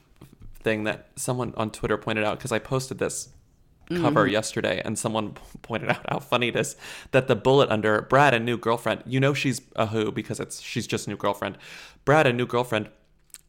thing 0.60 0.84
that 0.84 1.06
someone 1.16 1.52
on 1.56 1.70
Twitter 1.70 1.96
pointed 1.96 2.24
out 2.24 2.38
because 2.38 2.52
I 2.52 2.58
posted 2.60 2.98
this 2.98 3.30
cover 3.88 4.26
Mhm. 4.26 4.32
yesterday, 4.32 4.82
and 4.84 4.98
someone 4.98 5.32
pointed 5.62 5.88
out 5.90 6.04
how 6.10 6.18
funny 6.18 6.48
it 6.48 6.56
is 6.56 6.76
that 7.12 7.26
the 7.28 7.36
bullet 7.36 7.70
under 7.70 8.02
Brad 8.02 8.34
and 8.34 8.44
new 8.44 8.56
girlfriend. 8.56 9.02
You 9.06 9.20
know 9.20 9.34
she's 9.34 9.60
a 9.76 9.86
who 9.86 10.12
because 10.12 10.40
it's 10.40 10.60
she's 10.60 10.86
just 10.86 11.08
new 11.08 11.16
girlfriend. 11.16 11.56
Brad 12.04 12.26
and 12.26 12.36
new 12.36 12.46
girlfriend, 12.46 12.88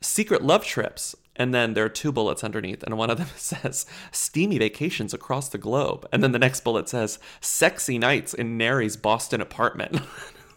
secret 0.01 0.41
love 0.41 0.65
trips. 0.65 1.15
And 1.35 1.53
then 1.53 1.73
there 1.73 1.85
are 1.85 1.89
two 1.89 2.11
bullets 2.11 2.43
underneath, 2.43 2.83
and 2.83 2.97
one 2.97 3.09
of 3.09 3.17
them 3.17 3.29
says 3.37 3.85
steamy 4.11 4.57
vacations 4.57 5.13
across 5.13 5.47
the 5.47 5.57
globe. 5.57 6.05
And 6.11 6.21
then 6.21 6.33
the 6.33 6.39
next 6.39 6.65
bullet 6.65 6.89
says 6.89 7.17
sexy 7.39 7.97
nights 7.97 8.33
in 8.33 8.57
Neri's 8.57 8.97
Boston 8.97 9.39
apartment. 9.39 10.01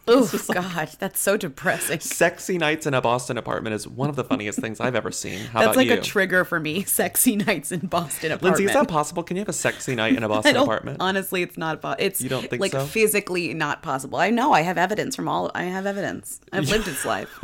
Oh 0.08 0.28
God, 0.52 0.90
that's 0.98 1.20
so 1.20 1.36
depressing. 1.36 2.00
Sexy 2.00 2.58
nights 2.58 2.86
in 2.86 2.94
a 2.94 3.00
Boston 3.00 3.38
apartment 3.38 3.74
is 3.74 3.86
one 3.86 4.10
of 4.10 4.16
the 4.16 4.24
funniest 4.24 4.58
things 4.58 4.80
I've 4.80 4.96
ever 4.96 5.12
seen. 5.12 5.38
How 5.46 5.60
that's 5.60 5.66
about 5.66 5.76
like 5.76 5.86
you? 5.86 5.94
a 5.94 6.00
trigger 6.00 6.44
for 6.44 6.58
me. 6.58 6.82
Sexy 6.86 7.36
nights 7.36 7.70
in 7.70 7.86
Boston 7.86 8.32
apartment. 8.32 8.42
Lindsay, 8.42 8.64
is 8.64 8.72
that 8.72 8.88
possible? 8.88 9.22
Can 9.22 9.36
you 9.36 9.42
have 9.42 9.48
a 9.48 9.52
sexy 9.52 9.94
night 10.02 10.16
in 10.16 10.24
a 10.24 10.28
Boston 10.28 10.56
apartment? 10.56 10.96
Honestly, 11.00 11.42
it's 11.42 11.56
not. 11.56 11.80
Po- 11.80 11.94
it's 11.98 12.20
You 12.20 12.28
don't 12.28 12.48
think 12.50 12.60
like 12.60 12.72
so? 12.72 12.84
physically 12.84 13.54
not 13.54 13.82
possible. 13.82 14.18
I 14.18 14.30
know. 14.30 14.52
I 14.52 14.62
have 14.62 14.76
evidence 14.76 15.14
from 15.14 15.28
all. 15.28 15.52
I 15.54 15.64
have 15.64 15.86
evidence. 15.86 16.40
I've 16.52 16.68
lived 16.68 16.88
its 16.88 17.04
life. 17.04 17.38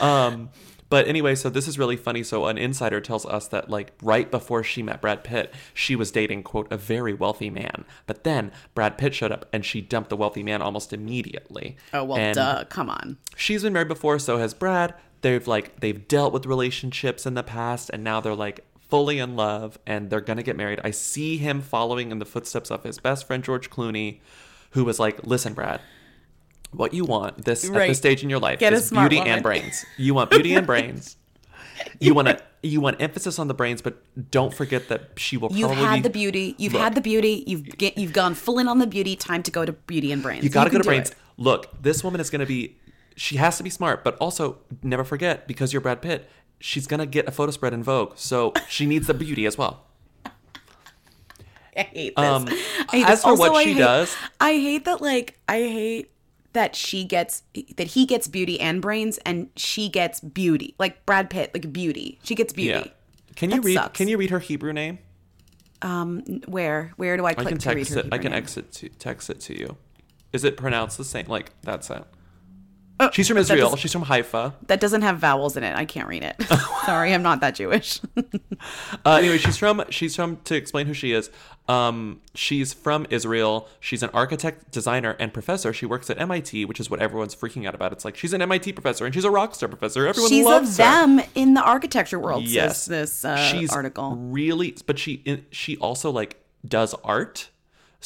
um, 0.00 0.50
but 0.90 1.08
anyway, 1.08 1.34
so 1.34 1.50
this 1.50 1.66
is 1.66 1.78
really 1.78 1.96
funny. 1.96 2.22
So 2.22 2.46
an 2.46 2.58
insider 2.58 3.00
tells 3.00 3.26
us 3.26 3.48
that 3.48 3.70
like 3.70 3.92
right 4.02 4.30
before 4.30 4.62
she 4.62 4.82
met 4.82 5.00
Brad 5.00 5.24
Pitt, 5.24 5.52
she 5.72 5.96
was 5.96 6.10
dating 6.10 6.42
quote 6.42 6.70
a 6.70 6.76
very 6.76 7.12
wealthy 7.12 7.50
man. 7.50 7.84
But 8.06 8.24
then 8.24 8.52
Brad 8.74 8.98
Pitt 8.98 9.14
showed 9.14 9.32
up 9.32 9.48
and 9.52 9.64
she 9.64 9.80
dumped 9.80 10.10
the 10.10 10.16
wealthy 10.16 10.42
man 10.42 10.62
almost 10.62 10.92
immediately. 10.92 11.76
Oh 11.92 12.04
well, 12.04 12.18
And 12.18 12.34
duh. 12.34 12.64
Come 12.68 12.90
on. 12.90 13.18
She's 13.36 13.62
been 13.62 13.72
married 13.72 13.88
before, 13.88 14.18
so 14.18 14.38
has 14.38 14.54
Brad. 14.54 14.94
They've 15.22 15.46
like 15.46 15.80
they've 15.80 16.06
dealt 16.06 16.32
with 16.32 16.46
relationships 16.46 17.24
in 17.26 17.34
the 17.34 17.42
past, 17.42 17.90
and 17.90 18.04
now 18.04 18.20
they're 18.20 18.34
like 18.34 18.64
fully 18.90 19.18
in 19.18 19.34
love 19.34 19.78
and 19.86 20.10
they're 20.10 20.20
going 20.20 20.36
to 20.36 20.42
get 20.42 20.56
married. 20.56 20.78
I 20.84 20.90
see 20.90 21.38
him 21.38 21.62
following 21.62 22.12
in 22.12 22.18
the 22.18 22.26
footsteps 22.26 22.70
of 22.70 22.84
his 22.84 22.98
best 22.98 23.26
friend 23.26 23.42
George 23.42 23.70
Clooney, 23.70 24.20
who 24.72 24.84
was 24.84 25.00
like, 25.00 25.24
"Listen, 25.26 25.54
Brad, 25.54 25.80
what 26.76 26.92
you 26.94 27.04
want 27.04 27.44
this 27.44 27.64
at 27.68 27.72
this 27.72 27.98
stage 27.98 28.22
in 28.22 28.30
your 28.30 28.38
life 28.40 28.58
Get 28.58 28.72
is 28.72 28.90
beauty 28.90 29.16
woman." 29.16 29.32
and 29.32 29.42
brains. 29.42 29.84
You 29.96 30.14
want 30.14 30.30
beauty 30.30 30.54
and 30.54 30.66
brains. 30.66 31.16
You 31.98 32.14
want 32.14 32.28
to 32.28 32.40
you 32.62 32.80
want 32.80 33.00
emphasis 33.02 33.38
on 33.38 33.48
the 33.48 33.52
brains, 33.54 33.82
but 33.82 34.00
don't 34.30 34.54
forget 34.54 34.88
that 34.88 35.10
she 35.16 35.36
will 35.36 35.50
You've 35.52 35.68
probably 35.68 35.84
had 35.84 35.94
be- 35.96 36.00
the 36.02 36.10
beauty. 36.10 36.54
You've 36.56 36.72
Look. 36.72 36.82
had 36.82 36.94
the 36.94 37.00
beauty. 37.00 37.42
You've 37.46 37.64
get, 37.76 37.98
you've 37.98 38.12
gone 38.12 38.34
full 38.34 38.58
in 38.60 38.68
on 38.68 38.78
the 38.78 38.86
beauty. 38.86 39.16
Time 39.16 39.42
to 39.42 39.50
go 39.50 39.64
to 39.64 39.72
beauty 39.72 40.12
and 40.12 40.22
brains. 40.22 40.44
You 40.44 40.50
got 40.50 40.64
to 40.64 40.70
go 40.70 40.78
to 40.78 40.84
brains. 40.84 41.10
it. 41.10 41.16
Look, 41.36 41.82
this 41.82 42.02
woman 42.04 42.20
is 42.20 42.30
going 42.30 42.40
to 42.40 42.46
be. 42.46 42.78
She 43.16 43.36
has 43.36 43.56
to 43.58 43.64
be 43.64 43.70
smart, 43.70 44.04
but 44.04 44.16
also 44.18 44.58
never 44.82 45.02
forget 45.04 45.46
because 45.48 45.72
you're 45.72 45.82
Brad 45.82 46.00
Pitt. 46.00 46.30
She's 46.60 46.86
going 46.86 47.00
to 47.00 47.06
get 47.06 47.28
a 47.28 47.32
photo 47.32 47.50
spread 47.50 47.74
in 47.74 47.82
Vogue, 47.82 48.12
so 48.16 48.52
she 48.68 48.86
needs 48.86 49.08
the 49.08 49.14
beauty 49.14 49.44
as 49.44 49.58
well. 49.58 49.84
I 51.76 51.80
hate 51.82 52.16
this. 52.16 52.24
Um, 52.24 52.46
I 52.48 52.86
hate 52.92 53.04
as 53.06 53.08
this. 53.08 53.22
for 53.22 53.28
Also, 53.30 53.42
what 53.42 53.52
I 53.56 53.64
she 53.64 53.72
hate- 53.72 53.78
does, 53.80 54.16
I 54.40 54.52
hate 54.52 54.84
that. 54.84 55.00
Like, 55.00 55.38
I 55.48 55.56
hate 55.58 56.10
that 56.54 56.74
she 56.74 57.04
gets 57.04 57.42
that 57.76 57.88
he 57.88 58.06
gets 58.06 58.26
beauty 58.26 58.58
and 58.60 58.80
brains, 58.82 59.18
and 59.18 59.50
she 59.56 59.88
gets 59.88 60.20
beauty. 60.20 60.74
Like 60.78 61.04
Brad 61.06 61.28
Pitt, 61.30 61.50
like 61.54 61.72
beauty. 61.72 62.18
She 62.24 62.34
gets 62.34 62.52
beauty. 62.52 62.70
yeah. 62.70 63.34
Can 63.36 63.50
you 63.50 63.56
That 63.60 63.66
read? 63.66 63.74
sucks. 63.74 63.98
Can 63.98 64.08
you 64.08 64.16
read 64.16 64.30
her 64.30 64.38
Hebrew 64.40 64.72
name? 64.72 64.98
Um, 65.82 66.22
where 66.46 66.92
where 66.96 67.16
do 67.16 67.26
I 67.26 67.30
I 67.30 67.34
click 67.34 67.48
can 67.48 67.58
to 67.58 67.68
read 67.70 67.76
text 67.86 67.94
her 67.94 68.00
it. 68.00 68.08
I 68.12 68.18
can 68.18 68.30
name? 68.32 68.38
exit 68.38 68.72
to 68.72 68.88
text 68.88 69.28
it 69.28 69.40
to 69.40 69.58
you. 69.58 69.76
Is 70.32 70.42
it 70.44 70.56
pronounced 70.56 70.96
the 70.98 71.04
same? 71.04 71.26
Like 71.26 71.50
that's 71.62 71.90
it. 71.90 72.04
Oh, 73.00 73.10
She's 73.12 73.26
from 73.26 73.38
Israel. 73.38 73.74
She's 73.76 73.92
from 73.92 74.02
Haifa. 74.02 74.54
That 74.68 74.78
doesn't 74.80 75.02
have 75.02 75.18
vowels 75.18 75.56
in 75.56 75.64
it. 75.64 75.74
I 75.76 75.84
can't 75.84 76.06
read 76.06 76.22
it. 76.22 76.36
Sorry, 76.86 77.12
I'm 77.12 77.22
not 77.24 77.40
that 77.40 77.56
Jewish. 77.56 78.00
Uh, 79.04 79.16
anyway, 79.16 79.38
she's 79.38 79.56
from 79.56 79.82
she's 79.90 80.14
from 80.14 80.36
to 80.44 80.54
explain 80.54 80.86
who 80.86 80.94
she 80.94 81.12
is. 81.12 81.28
Um, 81.68 82.20
she's 82.34 82.72
from 82.72 83.06
Israel. 83.10 83.68
She's 83.80 84.02
an 84.02 84.10
architect, 84.14 84.70
designer, 84.70 85.16
and 85.18 85.32
professor. 85.32 85.72
She 85.72 85.86
works 85.86 86.08
at 86.08 86.20
MIT, 86.20 86.66
which 86.66 86.78
is 86.78 86.88
what 86.88 87.00
everyone's 87.00 87.34
freaking 87.34 87.66
out 87.66 87.74
about. 87.74 87.92
It's 87.92 88.04
like 88.04 88.16
she's 88.16 88.32
an 88.32 88.40
MIT 88.42 88.72
professor 88.74 89.04
and 89.04 89.12
she's 89.12 89.24
a 89.24 89.30
rock 89.30 89.54
star 89.54 89.68
professor. 89.68 90.06
Everyone 90.06 90.30
She's 90.30 90.44
loves 90.44 90.78
of 90.78 90.84
her. 90.86 91.06
them 91.06 91.20
in 91.34 91.54
the 91.54 91.62
architecture 91.62 92.18
world. 92.20 92.44
Yes, 92.44 92.86
this 92.86 93.24
uh, 93.24 93.36
she's 93.36 93.72
article. 93.72 94.14
really, 94.16 94.76
but 94.86 94.98
she 94.98 95.44
she 95.50 95.76
also 95.78 96.10
like 96.10 96.36
does 96.66 96.94
art. 97.02 97.50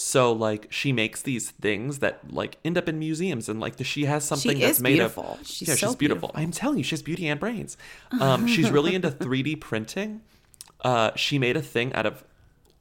So 0.01 0.31
like 0.33 0.69
she 0.71 0.93
makes 0.93 1.23
these 1.23 1.51
things 1.51 1.99
that 1.99 2.33
like 2.33 2.59
end 2.65 2.79
up 2.79 2.89
in 2.89 3.01
museums 3.01 3.49
and 3.49 3.59
like 3.59 3.77
the, 3.77 3.85
she 3.85 4.05
has 4.05 4.23
something 4.25 4.57
She 4.57 4.63
that's 4.63 4.79
made 4.79 4.93
beautiful. 4.95 5.39
of 5.41 5.47
She's 5.47 5.67
yeah 5.67 5.75
so 5.75 5.89
she's 5.89 5.97
beautiful. 5.97 6.31
I'm 6.37 6.53
telling 6.53 6.79
you 6.79 6.85
she 6.85 6.93
has 6.93 7.03
beauty 7.03 7.27
and 7.27 7.41
brains. 7.41 7.77
Um, 8.21 8.47
she's 8.47 8.71
really 8.71 8.95
into 8.95 9.11
3D 9.11 9.61
printing. 9.61 10.21
Uh, 10.83 11.11
she 11.17 11.37
made 11.39 11.57
a 11.57 11.63
thing 11.63 11.93
out 11.95 12.07
of 12.07 12.23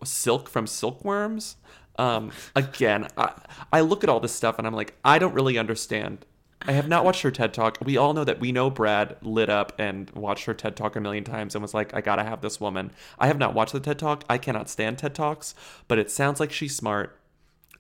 silk 0.04 0.48
from 0.48 0.68
silkworms. 0.68 1.56
Um, 1.98 2.32
again, 2.56 3.08
I, 3.18 3.32
I 3.74 3.82
look 3.82 4.04
at 4.04 4.10
all 4.12 4.20
this 4.20 4.32
stuff 4.34 4.60
and 4.60 4.68
I'm 4.68 4.76
like 4.76 4.94
I 5.04 5.18
don't 5.18 5.34
really 5.34 5.58
understand. 5.58 6.24
I 6.68 6.74
have 6.74 6.90
not 6.90 7.06
watched 7.06 7.22
her 7.22 7.32
TED 7.32 7.54
talk. 7.54 7.78
We 7.82 7.96
all 7.96 8.14
know 8.14 8.26
that 8.26 8.42
we 8.42 8.52
know 8.52 8.70
Brad 8.70 9.16
lit 9.22 9.50
up 9.50 9.72
and 9.80 10.10
watched 10.12 10.46
her 10.46 10.54
TED 10.54 10.76
talk 10.76 10.98
a 10.98 11.02
million 11.02 11.24
times 11.24 11.56
and 11.56 11.62
was 11.62 11.74
like, 11.74 11.94
I 11.94 12.02
gotta 12.02 12.26
have 12.26 12.42
this 12.42 12.60
woman. 12.60 12.92
I 13.18 13.28
have 13.28 13.38
not 13.40 13.54
watched 13.54 13.72
the 13.72 13.80
TED 13.80 13.98
talk. 13.98 14.26
I 14.30 14.38
cannot 14.38 14.70
stand 14.70 14.98
TED 14.98 15.16
talks, 15.16 15.56
but 15.88 15.98
it 15.98 16.12
sounds 16.12 16.42
like 16.42 16.52
she's 16.52 16.76
smart. 16.76 17.18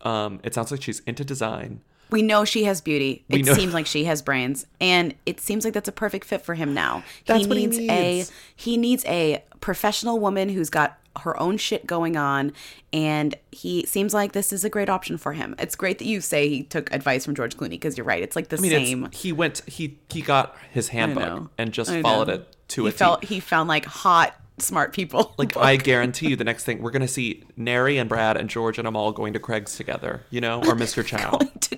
Um, 0.02 0.39
it 0.41 0.54
sounds 0.54 0.71
like 0.71 0.82
she's 0.82 1.02
into 1.02 1.26
design. 1.26 1.82
We 2.10 2.22
know 2.22 2.46
she 2.46 2.63
has 2.65 2.82
beauty. 2.82 3.24
We 3.30 3.39
It 3.41 3.46
know- 3.46 3.54
seems 3.54 3.74
like 3.74 3.86
she 3.86 4.06
has 4.06 4.22
brains, 4.22 4.65
and 4.80 5.13
it 5.26 5.39
seems 5.41 5.65
like 5.65 5.74
that's 5.74 5.89
a 5.89 5.93
perfect 5.93 6.26
fit 6.26 6.41
for 6.43 6.56
him 6.56 6.74
now. 6.74 7.04
That's 7.26 7.41
he 7.41 7.48
what 7.48 7.58
he 7.58 7.65
needs, 7.67 7.78
needs. 7.80 8.32
a 8.32 8.34
he 8.56 8.78
needs 8.78 9.06
a 9.06 9.43
professional 9.62 10.20
woman 10.20 10.50
who's 10.50 10.70
got 10.70 10.98
her 11.22 11.38
own 11.39 11.58
shit 11.58 11.88
going 11.88 12.15
on, 12.15 12.54
and 12.93 13.36
he 13.52 13.84
seems 13.86 14.13
like 14.13 14.34
this 14.34 14.54
is 14.54 14.63
a 14.63 14.70
great 14.70 14.88
option 14.88 15.17
for 15.17 15.34
him. 15.34 15.56
It's 15.58 15.76
great 15.76 15.98
that 15.98 16.06
you 16.06 16.22
say 16.22 16.48
he 16.48 16.62
took 16.63 16.93
advice 16.93 17.26
from 17.26 17.34
George 17.36 17.58
Clooney 17.58 17.72
because 17.72 17.98
you're 17.98 18.06
right. 18.06 18.22
It's 18.22 18.36
like 18.36 18.50
the 18.50 18.58
I 18.58 18.60
mean, 18.60 18.72
same. 18.72 19.10
he 19.12 19.32
went, 19.34 19.63
he 19.67 19.98
he 20.10 20.22
got 20.22 20.56
his 20.72 20.89
handbook 20.89 21.52
and 21.58 21.74
just 21.74 21.89
I 21.89 22.02
followed 22.04 22.28
know. 22.28 22.34
it 22.36 22.56
to 22.70 22.82
a 22.88 22.89
he 22.91 22.96
a 22.96 22.98
felt 22.98 23.24
he 23.26 23.39
found 23.39 23.67
like 23.67 23.86
hot 23.86 24.39
smart 24.60 24.93
people. 24.93 25.34
Like 25.38 25.56
I 25.56 25.76
guarantee 25.76 26.30
you, 26.30 26.36
the 26.36 26.43
next 26.43 26.63
thing 26.63 26.82
we're 26.82 26.91
gonna 26.91 27.08
see 27.08 27.43
Neri 27.56 27.98
and 27.98 28.10
Brad 28.10 28.38
and 28.38 28.50
George 28.50 28.80
and 28.80 28.88
Amal 28.88 29.12
going 29.12 29.34
to 29.34 29.39
Craig's 29.39 29.76
together, 29.78 30.24
you 30.32 30.41
know, 30.41 30.60
or 30.60 30.76
Mr. 30.76 31.06
Chow. 31.06 31.38
to 31.60 31.76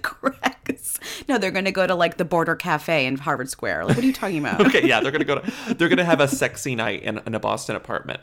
No, 1.27 1.37
they're 1.37 1.51
going 1.51 1.65
to 1.65 1.71
go 1.71 1.85
to 1.87 1.95
like 1.95 2.17
the 2.17 2.25
Border 2.25 2.55
Cafe 2.55 3.05
in 3.05 3.17
Harvard 3.17 3.49
Square. 3.49 3.85
Like, 3.85 3.95
what 3.95 4.03
are 4.03 4.07
you 4.07 4.13
talking 4.13 4.39
about? 4.39 4.59
okay, 4.67 4.87
yeah, 4.87 4.99
they're 4.99 5.11
gonna 5.11 5.23
go 5.25 5.39
to, 5.39 5.73
they're 5.75 5.89
gonna 5.89 6.05
have 6.05 6.19
a 6.21 6.27
sexy 6.27 6.75
night 6.75 7.03
in, 7.03 7.19
in 7.25 7.35
a 7.35 7.39
Boston 7.39 7.75
apartment. 7.75 8.21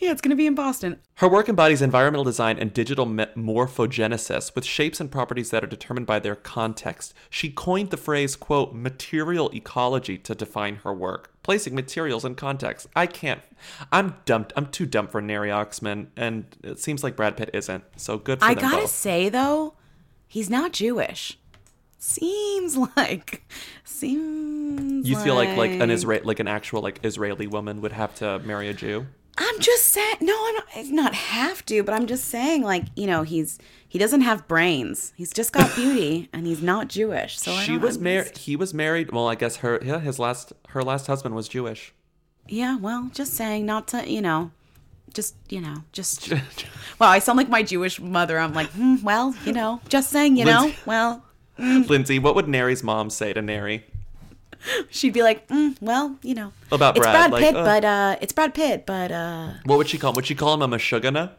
yeah, 0.00 0.10
it's 0.10 0.20
going 0.20 0.30
to 0.30 0.36
be 0.36 0.46
in 0.46 0.54
Boston. 0.54 0.98
Her 1.16 1.28
work 1.28 1.48
embodies 1.48 1.82
environmental 1.82 2.24
design 2.24 2.58
and 2.58 2.72
digital 2.72 3.06
me- 3.06 3.26
morphogenesis 3.36 4.54
with 4.54 4.64
shapes 4.64 5.00
and 5.00 5.10
properties 5.10 5.50
that 5.50 5.62
are 5.62 5.68
determined 5.68 6.06
by 6.06 6.18
their 6.18 6.34
context. 6.36 7.14
She 7.30 7.50
coined 7.50 7.90
the 7.90 7.96
phrase, 7.96 8.36
quote, 8.36 8.74
material 8.74 9.50
ecology 9.54 10.18
to 10.18 10.34
define 10.34 10.76
her 10.76 10.92
work, 10.92 11.32
placing 11.42 11.74
materials 11.74 12.24
in 12.24 12.34
context. 12.34 12.86
I 12.94 13.06
can't, 13.06 13.40
I'm 13.92 14.16
dumped, 14.24 14.52
I'm 14.56 14.66
too 14.66 14.86
dumb 14.86 15.08
for 15.08 15.20
Neri 15.20 15.48
Oxman, 15.50 16.08
and 16.16 16.44
it 16.62 16.78
seems 16.78 17.02
like 17.02 17.16
Brad 17.16 17.36
Pitt 17.36 17.50
isn't, 17.52 17.84
so 17.96 18.18
good 18.18 18.38
for 18.40 18.44
I 18.44 18.54
gotta 18.54 18.82
both. 18.82 18.90
say 18.90 19.28
though, 19.28 19.74
he's 20.26 20.50
not 20.50 20.72
Jewish. 20.72 21.38
Seems 21.98 22.76
like 22.96 23.42
seems. 23.84 25.08
You 25.08 25.16
feel 25.16 25.34
like 25.34 25.56
like 25.56 25.72
an 25.72 25.90
Israel, 25.90 26.22
like 26.24 26.38
an 26.38 26.48
actual 26.48 26.80
like 26.80 27.00
Israeli 27.02 27.46
woman 27.46 27.80
would 27.80 27.92
have 27.92 28.14
to 28.16 28.38
marry 28.40 28.68
a 28.68 28.74
Jew. 28.74 29.06
I'm 29.36 29.60
just 29.60 29.86
saying. 29.86 30.16
No, 30.20 30.34
I'm 30.34 30.54
not. 30.54 30.64
It's 30.74 30.90
not 30.90 31.14
have 31.14 31.64
to, 31.66 31.82
but 31.82 31.94
I'm 31.94 32.06
just 32.06 32.26
saying. 32.26 32.62
Like 32.62 32.84
you 32.94 33.06
know, 33.06 33.22
he's 33.22 33.58
he 33.88 33.98
doesn't 33.98 34.20
have 34.20 34.46
brains. 34.46 35.12
He's 35.16 35.32
just 35.32 35.52
got 35.52 35.74
beauty, 35.74 36.28
and 36.32 36.46
he's 36.46 36.62
not 36.62 36.88
Jewish. 36.88 37.38
So 37.38 37.52
I 37.52 37.62
she 37.62 37.76
was 37.76 37.98
married. 37.98 38.36
He 38.36 38.56
was 38.56 38.72
married. 38.72 39.10
Well, 39.12 39.28
I 39.28 39.34
guess 39.34 39.56
her 39.56 39.80
yeah, 39.84 40.00
his 40.00 40.18
last 40.18 40.52
her 40.68 40.82
last 40.82 41.08
husband 41.08 41.34
was 41.34 41.48
Jewish. 41.48 41.94
Yeah, 42.48 42.76
well, 42.76 43.10
just 43.12 43.34
saying, 43.34 43.66
not 43.66 43.88
to 43.88 44.10
you 44.10 44.22
know, 44.22 44.50
just 45.14 45.34
you 45.48 45.60
know, 45.60 45.84
just. 45.92 46.30
well, 46.98 47.10
I 47.10 47.18
sound 47.18 47.36
like 47.36 47.48
my 47.48 47.62
Jewish 47.62 48.00
mother. 48.00 48.38
I'm 48.38 48.54
like, 48.54 48.68
hmm, 48.70 48.96
well, 49.02 49.34
you 49.44 49.52
know, 49.52 49.80
just 49.88 50.10
saying, 50.10 50.36
you 50.36 50.44
know, 50.44 50.72
well, 50.86 51.22
Lindsay, 51.88 52.18
what 52.18 52.34
would 52.34 52.48
Neri's 52.48 52.82
mom 52.82 53.10
say 53.10 53.32
to 53.32 53.42
Neri? 53.42 53.84
she'd 54.90 55.12
be 55.12 55.22
like, 55.22 55.46
mm, 55.48 55.76
well, 55.80 56.16
you 56.22 56.34
know, 56.34 56.52
About 56.72 56.96
Brad, 56.96 56.96
it's 56.96 57.06
Brad, 57.06 57.30
like, 57.32 57.44
Pitt, 57.44 57.56
uh, 57.56 57.64
but 57.64 57.84
uh, 57.84 58.16
it's 58.20 58.32
Brad 58.32 58.54
Pitt, 58.54 58.86
but 58.86 59.12
uh, 59.12 59.50
What 59.64 59.78
would 59.78 59.88
she 59.88 59.98
call 59.98 60.10
him? 60.10 60.16
Would 60.16 60.26
she 60.26 60.34
call 60.34 60.54
him 60.54 60.62
a 60.62 60.68
mashugana? 60.68 61.30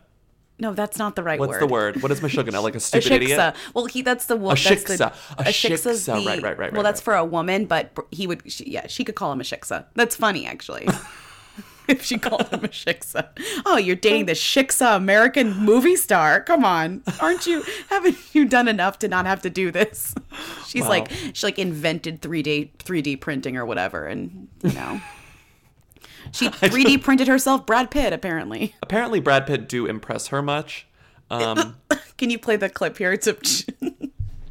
no, 0.61 0.73
that's 0.73 0.97
not 0.97 1.15
the 1.15 1.23
right 1.23 1.39
What's 1.39 1.49
word. 1.51 1.55
What's 1.55 1.67
the 1.69 1.73
word? 1.73 2.01
What 2.03 2.11
is 2.11 2.19
mashugana? 2.19 2.61
Like 2.63 2.73
a 2.75 2.77
A 2.77 2.79
stupid 2.81 3.05
shiksa. 3.11 3.15
idiot? 3.15 3.55
Well, 3.73 3.85
he 3.85 4.01
that's 4.01 4.25
the 4.25 4.35
wo- 4.37 4.51
A 4.51 4.55
the- 4.55 4.59
shiksa. 4.59 5.13
A 5.37 5.43
shiksa's 5.45 6.05
shiksa. 6.07 6.25
Right, 6.25 6.41
right, 6.41 6.57
right, 6.57 6.71
Well, 6.73 6.81
right, 6.81 6.83
that's 6.83 6.99
right. 7.01 7.05
for 7.05 7.15
a 7.15 7.23
woman, 7.25 7.65
but 7.65 7.91
he 8.11 8.27
would. 8.27 8.49
She, 8.51 8.69
yeah, 8.69 8.87
she 8.87 9.03
could 9.05 9.15
call 9.15 9.31
him 9.31 9.39
a 9.39 9.43
shiksa. 9.43 9.85
That's 9.95 10.15
funny, 10.15 10.45
actually. 10.45 10.87
if 11.95 12.03
she 12.05 12.17
called 12.17 12.47
him 12.49 12.63
a 12.63 12.67
shiksa. 12.69 13.27
Oh, 13.65 13.77
you're 13.77 13.95
dating 13.95 14.25
the 14.27 14.33
shiksa 14.33 14.95
American 14.95 15.53
movie 15.57 15.95
star. 15.95 16.41
Come 16.41 16.63
on, 16.63 17.03
aren't 17.19 17.45
you? 17.47 17.63
Haven't 17.89 18.17
you 18.33 18.45
done 18.45 18.67
enough 18.67 18.99
to 18.99 19.07
not 19.07 19.25
have 19.25 19.41
to 19.41 19.49
do 19.49 19.71
this? 19.71 20.15
She's 20.67 20.83
Wow. 20.83 20.89
like 20.89 21.11
she 21.33 21.45
like 21.45 21.59
invented 21.59 22.21
3D 22.21 22.71
3D 22.79 23.19
printing 23.19 23.57
or 23.57 23.65
whatever, 23.65 24.05
and 24.05 24.47
you 24.63 24.71
know. 24.73 25.01
She 26.31 26.47
3D 26.47 27.01
printed 27.01 27.27
herself 27.27 27.65
Brad 27.65 27.89
Pitt, 27.89 28.13
apparently. 28.13 28.75
Apparently, 28.83 29.19
Brad 29.19 29.47
Pitt 29.47 29.67
do 29.67 29.87
impress 29.87 30.27
her 30.27 30.43
much. 30.43 30.85
Um, 31.31 31.77
Can 32.19 32.29
you 32.29 32.37
play 32.37 32.55
the 32.55 32.69
clip 32.69 32.99
here? 32.99 33.11
It's 33.11 33.25
a 33.25 33.35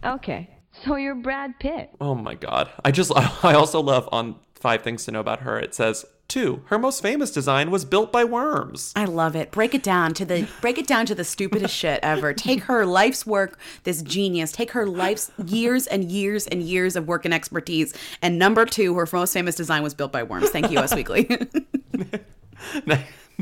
Okay, 0.05 0.51
so 0.73 0.97
you're 0.97 1.15
Brad 1.15 1.59
Pitt. 1.61 1.91
oh 2.01 2.17
my 2.17 2.35
god! 2.35 2.71
I 2.85 2.91
just 2.91 3.13
I 3.45 3.55
also 3.55 3.81
love 3.81 4.09
on 4.11 4.37
Five 4.57 4.83
Things 4.83 5.05
to 5.05 5.13
Know 5.13 5.21
About 5.21 5.41
Her. 5.41 5.57
It 5.59 5.73
says 5.75 6.05
two. 6.29 6.63
Her 6.67 6.79
most 6.79 7.03
famous 7.03 7.31
design 7.31 7.71
was 7.71 7.85
built 7.85 8.13
by 8.13 8.25
worms. 8.25 8.93
I 8.95 9.07
love 9.07 9.35
it. 9.35 9.51
Break 9.51 9.75
it 9.75 9.83
down 9.83 10.15
to 10.15 10.25
the 10.25 10.49
break 10.61 10.79
it 10.79 10.87
down 10.87 11.07
to 11.07 11.15
the 11.15 11.25
stupidest 11.25 11.75
shit 11.75 12.01
ever. 12.03 12.33
Take 12.35 12.65
her 12.65 12.85
life's 12.85 13.27
work, 13.27 13.59
this 13.85 14.03
genius. 14.03 14.53
Take 14.53 14.73
her 14.73 14.87
life's 14.87 15.31
years 15.45 15.87
and 15.87 16.05
years 16.05 16.47
and 16.47 16.63
years 16.63 16.97
of 16.97 17.09
work 17.09 17.25
and 17.25 17.33
expertise. 17.33 17.95
And 18.23 18.39
number 18.39 18.67
two, 18.67 18.95
her 18.95 19.09
most 19.13 19.33
famous 19.33 19.55
design 19.55 19.83
was 19.83 19.95
built 19.95 20.13
by 20.13 20.23
worms. 20.23 20.51
Thank 20.51 20.71
you, 20.71 20.79
Us 20.79 20.95
Weekly. 20.95 21.29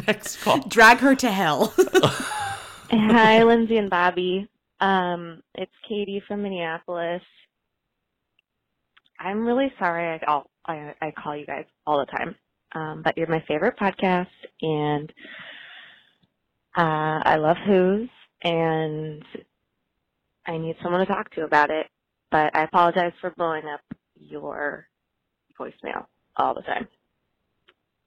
Next 0.07 0.43
call. 0.43 0.61
Drag 0.69 0.99
her 0.99 1.15
to 1.17 1.31
hell. 1.31 1.75
Hi, 2.91 3.43
Lindsay 3.43 3.79
and 3.79 3.91
Bobby. 3.91 4.49
Um, 4.81 5.43
it's 5.55 5.73
Katie 5.89 6.23
from 6.29 6.43
Minneapolis. 6.43 7.23
I'm 9.19 9.47
really 9.47 9.73
sorry 9.79 10.15
I, 10.15 10.25
call 10.25 10.51
I, 10.67 10.95
I 11.01 11.11
call 11.13 11.37
you 11.37 11.47
guys 11.47 11.65
all 11.87 11.99
the 11.99 12.07
time, 12.07 12.37
um, 12.77 13.03
but 13.03 13.17
you're 13.17 13.27
my 13.29 13.43
favorite 13.49 13.79
podcast, 13.79 14.27
and 14.63 15.13
uh, 16.77 17.23
I 17.25 17.37
love 17.37 17.57
Who's, 17.67 18.09
and 18.43 19.25
I 20.47 20.59
need 20.59 20.77
someone 20.83 21.01
to 21.01 21.07
talk 21.07 21.31
to 21.33 21.45
about 21.45 21.71
it. 21.71 21.87
But 22.31 22.55
I 22.55 22.65
apologize 22.65 23.13
for 23.21 23.31
blowing 23.37 23.65
up 23.73 23.81
your 24.19 24.89
voicemail 25.59 26.07
all 26.37 26.55
the 26.55 26.63
time. 26.63 26.89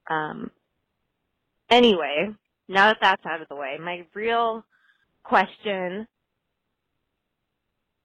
Um, 0.08 0.50
Anyway, 1.70 2.34
now 2.68 2.88
that 2.88 2.98
that's 3.00 3.24
out 3.26 3.40
of 3.40 3.48
the 3.48 3.54
way, 3.54 3.78
my 3.80 4.04
real 4.12 4.64
question 5.22 6.06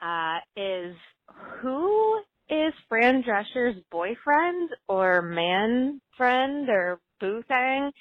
uh, 0.02 0.38
is 0.56 0.96
who 1.60 2.22
is 2.50 2.74
Fran 2.90 3.24
Drescher's 3.24 3.82
boyfriend 3.92 4.70
or 4.88 5.22
man 5.22 6.02
friend 6.18 6.70
or 6.70 7.00
boo 7.20 7.44
thing? 7.48 7.92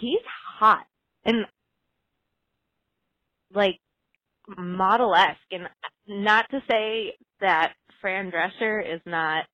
He's 0.00 0.20
hot 0.58 0.86
and 1.24 1.46
like 3.52 3.80
model 4.56 5.14
esque, 5.14 5.40
and 5.50 5.68
not 6.06 6.48
to 6.50 6.60
say 6.70 7.14
that 7.40 7.74
Fran 8.00 8.30
Drescher 8.30 8.80
is 8.80 9.00
not 9.06 9.44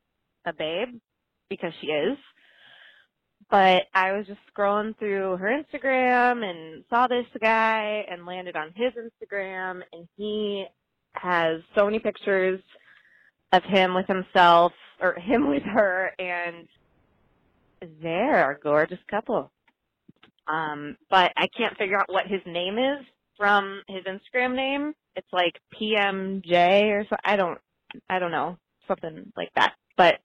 a 0.44 0.52
babe 0.52 1.00
because 1.48 1.72
she 1.81 1.87
is. 1.88 2.18
But 3.50 3.83
I 3.94 4.12
was 4.12 4.26
just 4.26 4.40
scrolling 4.57 4.98
through 4.98 5.37
her 5.37 5.62
Instagram 5.62 6.42
and 6.42 6.85
saw 6.88 7.07
this 7.07 7.26
guy 7.40 8.05
and 8.11 8.24
landed 8.24 8.57
on 8.57 8.72
his 8.74 8.92
Instagram 8.94 9.83
and 9.92 10.09
he 10.16 10.64
has 11.14 11.61
so 11.74 11.85
many 11.85 11.98
pictures 11.98 12.61
of 13.52 13.62
him 13.64 13.94
with 13.94 14.06
himself 14.06 14.72
or 15.00 15.14
him 15.14 15.48
with 15.50 15.62
her 15.62 16.12
and 16.18 16.68
they're 18.02 18.52
a 18.52 18.58
gorgeous 18.60 18.98
couple. 19.10 19.50
Um, 20.46 20.96
but 21.10 21.32
I 21.36 21.46
can't 21.56 21.76
figure 21.76 21.98
out 21.98 22.12
what 22.12 22.26
his 22.26 22.40
name 22.46 22.78
is 22.78 23.04
from 23.36 23.82
his 23.88 24.04
Instagram 24.04 24.54
name. 24.54 24.94
It's 25.16 25.32
like 25.32 25.58
PMJ 25.80 26.90
or 26.90 27.06
so. 27.08 27.16
I 27.24 27.36
don't, 27.36 27.58
I 28.08 28.18
don't 28.18 28.30
know, 28.30 28.56
something 28.88 29.32
like 29.36 29.50
that. 29.54 29.74
But 29.96 30.16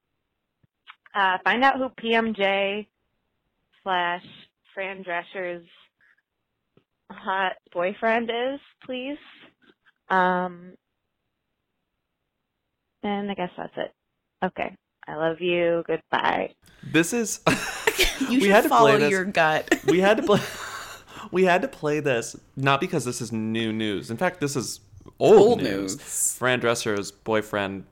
uh, 1.13 1.37
find 1.43 1.63
out 1.63 1.77
who 1.77 1.89
PMJ 1.89 2.87
slash 3.83 4.23
Fran 4.73 5.03
Drescher's 5.03 5.65
hot 7.09 7.53
boyfriend 7.73 8.29
is, 8.29 8.59
please. 8.85 9.17
Um, 10.09 10.73
and 13.07 13.31
I 13.31 13.33
guess 13.33 13.51
that's 13.57 13.73
it. 13.77 13.91
Okay. 14.43 14.75
I 15.07 15.15
love 15.15 15.39
you. 15.41 15.83
Goodbye. 15.87 16.53
This 16.83 17.13
is 17.13 17.39
You 18.19 18.27
we 18.29 18.41
should 18.41 18.51
had 18.51 18.63
to 18.63 18.69
follow 18.69 18.89
play 18.91 18.99
this. 18.99 19.11
your 19.11 19.25
gut. 19.25 19.73
we 19.87 19.99
had 19.99 20.17
to 20.17 20.23
play 20.23 20.41
we 21.31 21.43
had 21.45 21.61
to 21.61 21.67
play 21.67 21.99
this 21.99 22.35
not 22.55 22.79
because 22.79 23.05
this 23.05 23.21
is 23.21 23.31
new 23.31 23.71
news. 23.73 24.11
In 24.11 24.17
fact, 24.17 24.39
this 24.41 24.55
is 24.55 24.79
old, 25.19 25.35
Old 25.37 25.61
news. 25.63 25.97
news. 25.97 26.33
Fran 26.35 26.59
Drescher's 26.59 27.11
boyfriend 27.11 27.85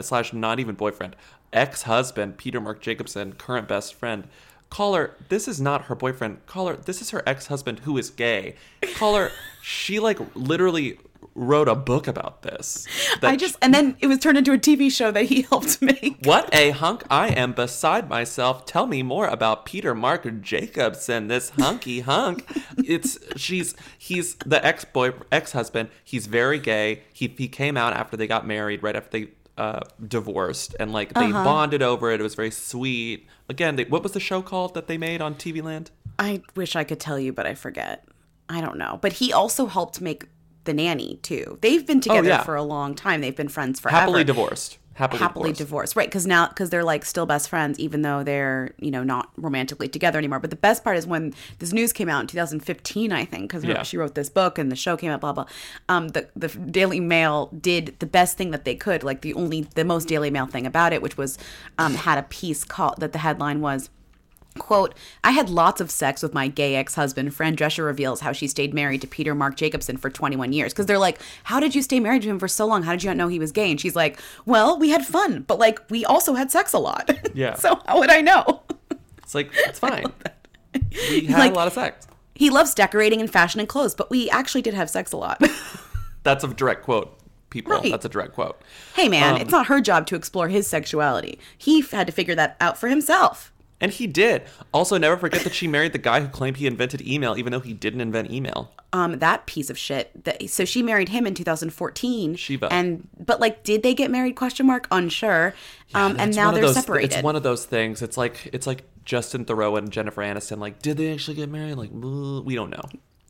slash 0.00 0.32
not 0.32 0.60
even 0.60 0.74
boyfriend, 0.74 1.16
ex 1.52 1.82
husband 1.82 2.36
Peter 2.38 2.60
Mark 2.60 2.80
Jacobson, 2.80 3.32
current 3.32 3.66
best 3.68 3.94
friend. 3.94 4.28
Caller, 4.70 5.14
this 5.30 5.48
is 5.48 5.58
not 5.60 5.86
her 5.86 5.94
boyfriend. 5.94 6.44
Caller, 6.44 6.76
this 6.76 7.00
is 7.00 7.10
her 7.10 7.22
ex 7.26 7.46
husband 7.46 7.80
who 7.80 7.96
is 7.96 8.10
gay. 8.10 8.54
Caller, 8.96 9.30
she 9.62 9.98
like 9.98 10.18
literally 10.36 10.98
wrote 11.34 11.68
a 11.68 11.74
book 11.74 12.06
about 12.08 12.42
this. 12.42 12.86
I 13.22 13.36
just 13.36 13.56
and 13.62 13.72
then 13.72 13.96
it 14.00 14.06
was 14.08 14.18
turned 14.18 14.38
into 14.38 14.52
a 14.52 14.58
TV 14.58 14.90
show 14.90 15.10
that 15.12 15.26
he 15.26 15.42
helped 15.50 15.80
make. 15.82 16.18
What 16.24 16.52
a 16.54 16.70
hunk 16.70 17.04
I 17.10 17.28
am 17.28 17.52
beside 17.52 18.08
myself. 18.08 18.64
Tell 18.66 18.86
me 18.86 19.02
more 19.02 19.26
about 19.26 19.64
Peter 19.64 19.94
Mark 19.94 20.26
Jacobson, 20.42 21.28
this 21.28 21.50
hunky 21.50 22.00
hunk. 22.00 22.44
It's 22.78 23.18
she's 23.36 23.74
he's 23.98 24.34
the 24.36 24.64
ex 24.64 24.84
boy 24.84 25.12
ex 25.30 25.52
husband. 25.52 25.90
He's 26.04 26.26
very 26.26 26.58
gay. 26.58 27.02
He 27.12 27.32
he 27.38 27.48
came 27.48 27.76
out 27.76 27.92
after 27.92 28.16
they 28.16 28.26
got 28.26 28.46
married, 28.46 28.82
right 28.82 28.96
after 28.96 29.10
they 29.20 29.28
uh, 29.56 29.80
divorced, 30.06 30.74
and 30.78 30.92
like 30.92 31.14
they 31.14 31.26
Uh-huh. 31.26 31.44
bonded 31.44 31.82
over 31.82 32.10
it. 32.12 32.20
It 32.20 32.22
was 32.22 32.34
very 32.36 32.50
sweet. 32.52 33.26
Again, 33.48 33.76
they, 33.76 33.84
what 33.84 34.02
was 34.02 34.12
the 34.12 34.20
show 34.20 34.40
called 34.42 34.74
that 34.74 34.86
they 34.86 34.98
made 34.98 35.20
on 35.20 35.34
TV 35.34 35.62
Land? 35.62 35.90
I 36.18 36.42
wish 36.54 36.76
I 36.76 36.84
could 36.84 37.00
tell 37.00 37.18
you, 37.18 37.32
but 37.32 37.46
I 37.46 37.54
forget. 37.54 38.06
I 38.48 38.60
don't 38.60 38.76
know. 38.78 38.98
But 39.02 39.14
he 39.14 39.32
also 39.32 39.66
helped 39.66 40.00
make 40.00 40.26
the 40.68 40.74
nanny 40.74 41.18
too. 41.22 41.58
They've 41.62 41.84
been 41.84 42.00
together 42.00 42.28
Oh, 42.28 42.36
yeah. 42.36 42.42
for 42.44 42.54
a 42.54 42.62
long 42.62 42.94
time. 42.94 43.20
They've 43.20 43.34
been 43.34 43.48
friends 43.48 43.80
forever. 43.80 43.98
Happily 43.98 44.22
divorced. 44.24 44.78
Happily, 44.94 45.20
happily 45.20 45.52
divorced. 45.52 45.58
divorced. 45.58 45.96
right 45.96 46.08
because 46.08 46.26
now 46.26 46.48
because 46.48 46.70
they're 46.70 46.82
like 46.82 47.04
still 47.04 47.24
best 47.24 47.48
friends 47.48 47.78
even 47.78 48.02
though 48.02 48.24
they're 48.24 48.74
you 48.80 48.90
know 48.90 49.04
not 49.04 49.30
romantically 49.36 49.86
together 49.86 50.18
anymore 50.18 50.40
but 50.40 50.50
the 50.50 50.56
best 50.56 50.82
part 50.82 50.96
is 50.96 51.06
when 51.06 51.32
this 51.60 51.72
news 51.72 51.92
came 51.92 52.08
out 52.08 52.20
in 52.22 52.26
2015 52.26 53.12
i 53.12 53.24
think 53.24 53.42
because 53.44 53.62
Yeah. 53.64 53.84
she 53.84 53.96
wrote 53.96 54.16
this 54.16 54.28
book 54.28 54.58
and 54.58 54.72
the 54.72 54.74
show 54.74 54.96
came 54.96 55.12
out 55.12 55.20
blah 55.20 55.32
blah 55.32 55.44
um 55.88 56.08
the 56.08 56.26
the 56.34 56.48
daily 56.48 56.98
mail 56.98 57.48
did 57.60 57.94
the 58.00 58.06
best 58.06 58.36
thing 58.36 58.50
that 58.50 58.64
they 58.64 58.74
could 58.74 59.04
like 59.04 59.20
the 59.20 59.34
only 59.34 59.68
the 59.76 59.84
most 59.84 60.08
daily 60.08 60.30
mail 60.32 60.46
thing 60.46 60.66
about 60.66 60.92
it 60.92 61.00
which 61.00 61.16
was 61.16 61.38
um 61.78 61.94
had 61.94 62.18
a 62.18 62.24
piece 62.24 62.64
called 62.64 62.96
that 62.98 63.12
the 63.12 63.18
headline 63.20 63.60
was 63.60 63.90
Quote, 64.58 64.94
I 65.24 65.30
had 65.30 65.48
lots 65.48 65.80
of 65.80 65.90
sex 65.90 66.22
with 66.22 66.34
my 66.34 66.48
gay 66.48 66.74
ex 66.76 66.94
husband. 66.94 67.34
Fran 67.34 67.56
Drescher 67.56 67.84
reveals 67.84 68.20
how 68.20 68.32
she 68.32 68.46
stayed 68.46 68.74
married 68.74 69.00
to 69.00 69.06
Peter 69.06 69.34
Mark 69.34 69.56
Jacobson 69.56 69.96
for 69.96 70.10
21 70.10 70.52
years. 70.52 70.72
Because 70.72 70.86
they're 70.86 70.98
like, 70.98 71.20
How 71.44 71.60
did 71.60 71.74
you 71.74 71.82
stay 71.82 72.00
married 72.00 72.22
to 72.22 72.28
him 72.28 72.38
for 72.38 72.48
so 72.48 72.66
long? 72.66 72.82
How 72.82 72.92
did 72.92 73.02
you 73.02 73.10
not 73.10 73.16
know 73.16 73.28
he 73.28 73.38
was 73.38 73.52
gay? 73.52 73.70
And 73.70 73.80
she's 73.80 73.96
like, 73.96 74.20
Well, 74.46 74.78
we 74.78 74.90
had 74.90 75.06
fun, 75.06 75.42
but 75.46 75.58
like, 75.58 75.80
we 75.90 76.04
also 76.04 76.34
had 76.34 76.50
sex 76.50 76.72
a 76.72 76.78
lot. 76.78 77.10
Yeah. 77.34 77.54
so 77.54 77.80
how 77.86 78.00
would 78.00 78.10
I 78.10 78.20
know? 78.20 78.62
It's 79.22 79.34
like 79.34 79.50
it's 79.54 79.78
fine. 79.78 80.06
We 81.10 81.26
had 81.26 81.38
Like- 81.38 81.52
a 81.52 81.54
lot 81.54 81.66
of 81.66 81.72
sex. 81.72 82.06
He 82.34 82.50
loves 82.50 82.72
decorating 82.74 83.20
and 83.20 83.30
fashion 83.30 83.58
and 83.60 83.68
clothes, 83.68 83.94
but 83.94 84.10
we 84.10 84.30
actually 84.30 84.62
did 84.62 84.74
have 84.74 84.88
sex 84.88 85.12
a 85.12 85.16
lot. 85.16 85.42
That's 86.22 86.44
a 86.44 86.48
direct 86.48 86.84
quote. 86.84 87.14
People, 87.50 87.72
Right. 87.72 87.90
that's 87.90 88.04
a 88.04 88.10
direct 88.10 88.34
quote. 88.34 88.60
hey, 88.94 89.08
man, 89.08 89.36
Um, 89.36 89.40
it's 89.40 89.50
not 89.50 89.68
her 89.68 89.80
job 89.80 90.06
to 90.08 90.16
explore 90.16 90.48
his 90.48 90.66
sexuality. 90.66 91.38
He 91.56 91.80
had 91.80 92.06
to 92.06 92.12
figure 92.12 92.34
that 92.34 92.56
out 92.60 92.76
for 92.76 92.88
himself. 92.88 93.50
And 93.80 93.92
he 93.92 94.06
did. 94.08 94.42
Also, 94.74 94.98
never 94.98 95.16
forget 95.16 95.42
that 95.44 95.54
she 95.54 95.68
married 95.68 95.92
the 95.92 95.98
guy 95.98 96.20
who 96.20 96.26
claimed 96.28 96.56
he 96.56 96.66
invented 96.66 97.00
email, 97.06 97.36
even 97.38 97.52
though 97.52 97.60
he 97.60 97.72
didn't 97.72 98.00
invent 98.00 98.30
email. 98.30 98.72
um 98.92 99.18
that 99.20 99.46
piece 99.46 99.70
of 99.70 99.78
shit 99.78 100.24
that 100.24 100.48
so 100.50 100.64
she 100.64 100.82
married 100.82 101.10
him 101.10 101.26
in 101.26 101.34
2014 101.34 102.34
Shiva. 102.36 102.68
and 102.72 103.06
but 103.24 103.38
like 103.38 103.62
did 103.62 103.82
they 103.82 103.92
get 103.94 104.10
married 104.10 104.34
question 104.34 104.66
mark 104.66 104.88
unsure 104.90 105.52
um 105.94 106.16
and 106.18 106.34
now 106.34 106.50
they're 106.50 106.62
those- 106.62 106.74
separated 106.74 107.12
It's 107.12 107.22
one 107.22 107.36
of 107.36 107.42
those 107.42 107.66
things. 107.66 108.00
It's 108.02 108.16
like 108.16 108.48
it's 108.52 108.66
like 108.66 108.84
Justin 109.04 109.44
Theroux 109.44 109.76
and 109.78 109.90
Jennifer 109.90 110.22
Aniston. 110.22 110.58
Like, 110.58 110.82
did 110.82 110.96
they 110.98 111.12
actually 111.12 111.34
get 111.36 111.48
married? 111.48 111.76
Like, 111.76 111.90
we 111.92 112.54
don't 112.54 112.70
know. 112.70 112.82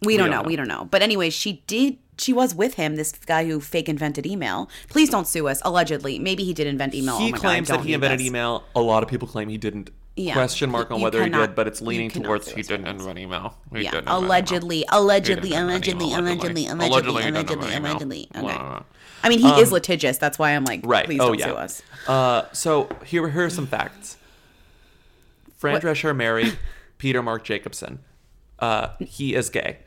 we 0.05 0.17
don't 0.17 0.31
know 0.31 0.43
we 0.43 0.55
don't 0.57 0.69
know 0.69 0.85
but 0.91 1.03
anyway 1.03 1.29
she 1.29 1.65
did 1.67 1.99
she 2.19 2.33
was 2.33 2.55
with 2.55 2.75
him 2.75 2.95
this 2.97 3.11
guy 3.13 3.45
who 3.45 3.61
fake 3.61 3.89
invented 3.89 4.25
email 4.27 4.69
please 4.89 5.11
don't 5.11 5.27
sue 5.27 5.49
us 5.49 5.61
allegedly 5.65 6.19
maybe 6.21 6.45
he 6.45 6.55
did 6.55 6.67
invent 6.69 6.95
email 6.95 7.19
He 7.19 7.33
oh 7.33 7.37
claims 7.37 7.67
God, 7.69 7.81
that 7.81 7.85
he 7.87 7.93
invented 7.95 8.21
email. 8.21 8.63
A 8.77 8.81
lot 8.81 9.03
of 9.03 9.09
people 9.09 9.27
claim 9.27 9.49
he 9.49 9.59
didn't. 9.59 9.91
Yeah. 10.19 10.33
Question 10.35 10.71
mark 10.71 10.91
on 10.91 10.99
You 10.99 11.05
whether 11.05 11.23
he 11.23 11.31
did, 11.31 11.55
but 11.55 11.67
it's 11.69 11.81
leaning 11.81 12.11
towards 12.11 12.51
he 12.51 12.63
didn't 12.63 12.87
invent 12.87 13.19
email. 13.19 13.57
He 13.73 13.83
yeah 13.85 13.91
didn't 13.93 14.09
invent 14.09 14.09
email. 14.09 14.27
allegedly 14.27 14.85
allegedly 14.89 15.53
allegedly 15.55 16.13
allegedly 16.13 16.67
allegedly 16.67 16.67
Allegedly 16.67 17.23
allegedly 17.29 17.75
allegedly 17.75 18.29
okay 18.35 18.41
blah. 18.41 18.83
i 19.23 19.29
mean 19.29 19.39
he 19.39 19.49
is 19.61 19.69
Um, 19.69 19.75
litigious 19.75 20.19
that's 20.19 20.39
why 20.39 20.51
i'm 20.51 20.65
like 20.65 20.81
Right. 20.85 21.05
please 21.07 21.21
oh 21.21 21.29
don't 21.29 21.39
yeah. 21.39 21.47
sue 21.47 21.55
us 21.55 21.83
Uh, 22.09 22.43
so 22.53 22.89
here, 23.05 23.29
here 23.29 23.45
are 23.45 23.51
some 23.51 23.67
facts. 23.67 24.17
Fran 25.57 25.75
What? 25.75 25.83
Drescher 25.83 26.15
married 26.17 26.59
Peter 26.99 27.23
Mark 27.23 27.45
Jacobson. 27.45 28.01
Uh, 28.59 28.89
he 28.99 29.35
is 29.35 29.51
gay. 29.51 29.79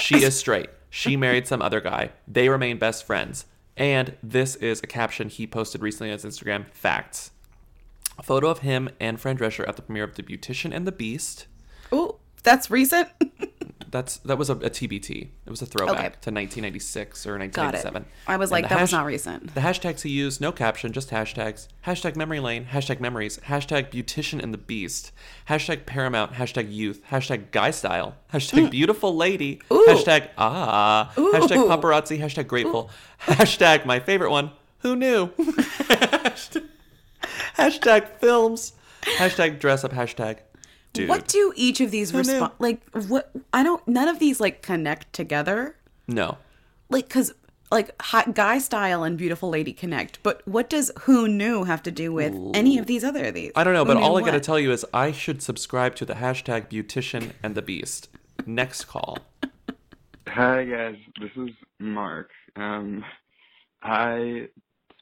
She 0.00 0.22
is 0.22 0.36
straight. 0.38 0.68
She 0.90 1.16
married 1.16 1.46
some 1.46 1.62
other 1.62 1.80
guy. 1.80 2.10
They 2.28 2.48
remain 2.48 2.78
best 2.78 3.04
friends. 3.06 3.46
And 3.76 4.14
this 4.22 4.56
is 4.56 4.80
a 4.82 4.86
caption 4.86 5.28
he 5.30 5.46
posted 5.46 5.80
recently 5.80 6.10
on 6.12 6.18
his 6.18 6.24
Instagram. 6.24 6.66
Facts. 6.72 7.30
A 8.20 8.22
photo 8.22 8.48
of 8.48 8.58
him 8.60 8.90
and 9.00 9.18
Fran 9.18 9.36
Drescher 9.38 9.66
at 9.66 9.76
the 9.76 9.82
premiere 9.82 10.04
of 10.04 10.14
The 10.14 10.22
Beautician 10.22 10.72
and 10.74 10.86
the 10.86 10.92
Beast. 10.92 11.46
oh 11.90 12.16
that's 12.42 12.70
recent 12.70 13.08
That's 13.90 14.18
that 14.18 14.38
was 14.38 14.48
a, 14.48 14.54
a 14.54 14.70
TBT. 14.70 15.10
It 15.46 15.50
was 15.50 15.62
a 15.62 15.66
throwback 15.66 15.96
Okay. 15.96 16.04
to 16.04 16.30
1996 16.30 17.26
or 17.26 17.30
Got 17.38 17.74
it. 17.74 17.82
1997. 17.84 18.04
I 18.28 18.36
was 18.36 18.50
And 18.52 18.62
like, 18.62 18.68
that 18.70 18.80
was 18.80 18.92
not 18.92 19.04
recent. 19.04 19.52
The 19.52 19.60
hashtags 19.62 20.02
he 20.02 20.10
used, 20.10 20.40
no 20.40 20.52
caption, 20.52 20.92
just 20.92 21.10
hashtags. 21.10 21.66
Hashtag 21.84 22.14
memory 22.14 22.38
lane, 22.38 22.66
hashtag 22.66 23.00
memories, 23.00 23.38
hashtag 23.38 23.90
beautician 23.90 24.40
and 24.40 24.54
the 24.54 24.58
beast, 24.58 25.10
hashtag 25.48 25.86
paramount, 25.86 26.34
hashtag 26.34 26.72
youth, 26.72 27.02
hashtag 27.10 27.50
guy 27.50 27.72
style, 27.72 28.14
hashtag 28.32 28.70
beautiful 28.78 29.16
lady, 29.16 29.60
hashtag 29.68 30.28
ah, 30.38 31.12
hashtag 31.16 31.66
paparazzi, 31.66 32.20
hashtag 32.20 32.46
grateful, 32.46 32.90
hashtag 33.22 33.84
my 33.86 33.98
favorite 33.98 34.30
one, 34.30 34.52
who 34.78 34.94
knew? 34.94 35.30
hashtag, 35.30 36.62
hashtag 37.60 38.08
films, 38.18 38.72
hashtag 39.02 39.58
dress 39.58 39.84
up, 39.84 39.92
hashtag 39.92 40.38
dude. 40.92 41.08
What 41.08 41.28
do 41.28 41.52
each 41.56 41.80
of 41.80 41.90
these 41.90 42.14
respond 42.14 42.52
like? 42.58 42.80
What 43.08 43.30
I 43.52 43.62
don't. 43.62 43.86
None 43.86 44.08
of 44.08 44.18
these 44.18 44.40
like 44.40 44.62
connect 44.62 45.12
together. 45.12 45.76
No. 46.08 46.38
Like, 46.88 47.08
cause 47.08 47.32
like 47.70 47.90
hot 48.02 48.34
guy 48.34 48.58
style 48.58 49.04
and 49.04 49.16
beautiful 49.16 49.48
lady 49.48 49.72
connect. 49.72 50.22
But 50.22 50.46
what 50.46 50.68
does 50.68 50.90
who 51.02 51.28
knew 51.28 51.64
have 51.64 51.82
to 51.84 51.90
do 51.90 52.12
with 52.12 52.34
any 52.54 52.78
of 52.78 52.86
these 52.86 53.04
other 53.04 53.26
of 53.26 53.34
these? 53.34 53.52
I 53.54 53.64
don't 53.64 53.74
know, 53.74 53.84
Who 53.84 53.94
but 53.94 53.98
knew 53.98 54.04
all 54.04 54.18
I 54.18 54.22
gotta 54.22 54.40
tell 54.40 54.58
you 54.58 54.72
is 54.72 54.84
I 54.92 55.12
should 55.12 55.42
subscribe 55.42 55.94
to 55.96 56.04
the 56.04 56.14
hashtag 56.14 56.68
beautician 56.68 57.32
and 57.42 57.54
the 57.54 57.62
beast. 57.62 58.08
Next 58.46 58.84
call. 58.84 59.18
Hi 60.26 60.64
guys, 60.64 60.96
this 61.20 61.30
is 61.36 61.50
Mark. 61.78 62.30
Um, 62.56 63.04
I 63.82 64.48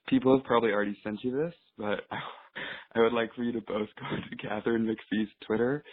people 0.09 0.37
have 0.37 0.45
probably 0.45 0.73
already 0.73 0.99
sent 1.03 1.25
you 1.25 1.31
this, 1.31 1.55
but 1.77 2.03
I 2.11 2.19
would 3.01 3.13
like 3.13 3.35
for 3.35 3.43
you 3.43 3.53
to 3.53 3.61
both 3.61 3.89
go 3.99 4.17
to 4.31 4.49
Katharine 4.49 4.87
McPhee's 4.87 5.31
Twitter, 5.47 5.85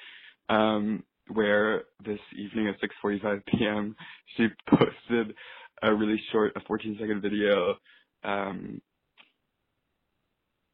um, 0.49 1.03
where 1.31 1.83
this 2.03 2.19
evening 2.37 2.67
at 2.67 2.75
6:45 2.81 3.41
p.m. 3.45 3.95
She 4.35 4.47
posted 4.69 5.35
a 5.81 5.93
really 5.93 6.21
short, 6.31 6.53
a 6.55 6.61
14 6.61 6.97
second 6.99 7.21
video. 7.21 7.75
Um, 8.23 8.81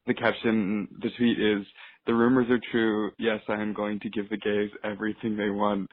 the 0.06 0.14
caption, 0.14 0.88
the 1.00 1.10
tweet 1.16 1.38
is, 1.38 1.66
"The 2.06 2.14
rumors 2.14 2.50
are 2.50 2.60
true. 2.70 3.12
Yes, 3.18 3.40
I 3.48 3.60
am 3.60 3.72
going 3.72 4.00
to 4.00 4.10
give 4.10 4.28
the 4.28 4.36
gays 4.36 4.70
everything 4.84 5.36
they 5.36 5.50
want." 5.50 5.88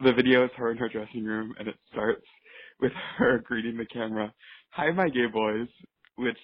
The 0.00 0.12
video 0.12 0.44
is 0.44 0.50
her 0.56 0.70
in 0.72 0.78
her 0.78 0.88
dressing 0.88 1.24
room, 1.24 1.54
and 1.58 1.68
it 1.68 1.76
starts 1.92 2.26
with 2.80 2.92
her 3.16 3.38
greeting 3.38 3.76
the 3.76 3.86
camera, 3.86 4.32
"Hi, 4.70 4.90
my 4.90 5.08
gay 5.08 5.26
boys," 5.26 5.68
which 6.16 6.38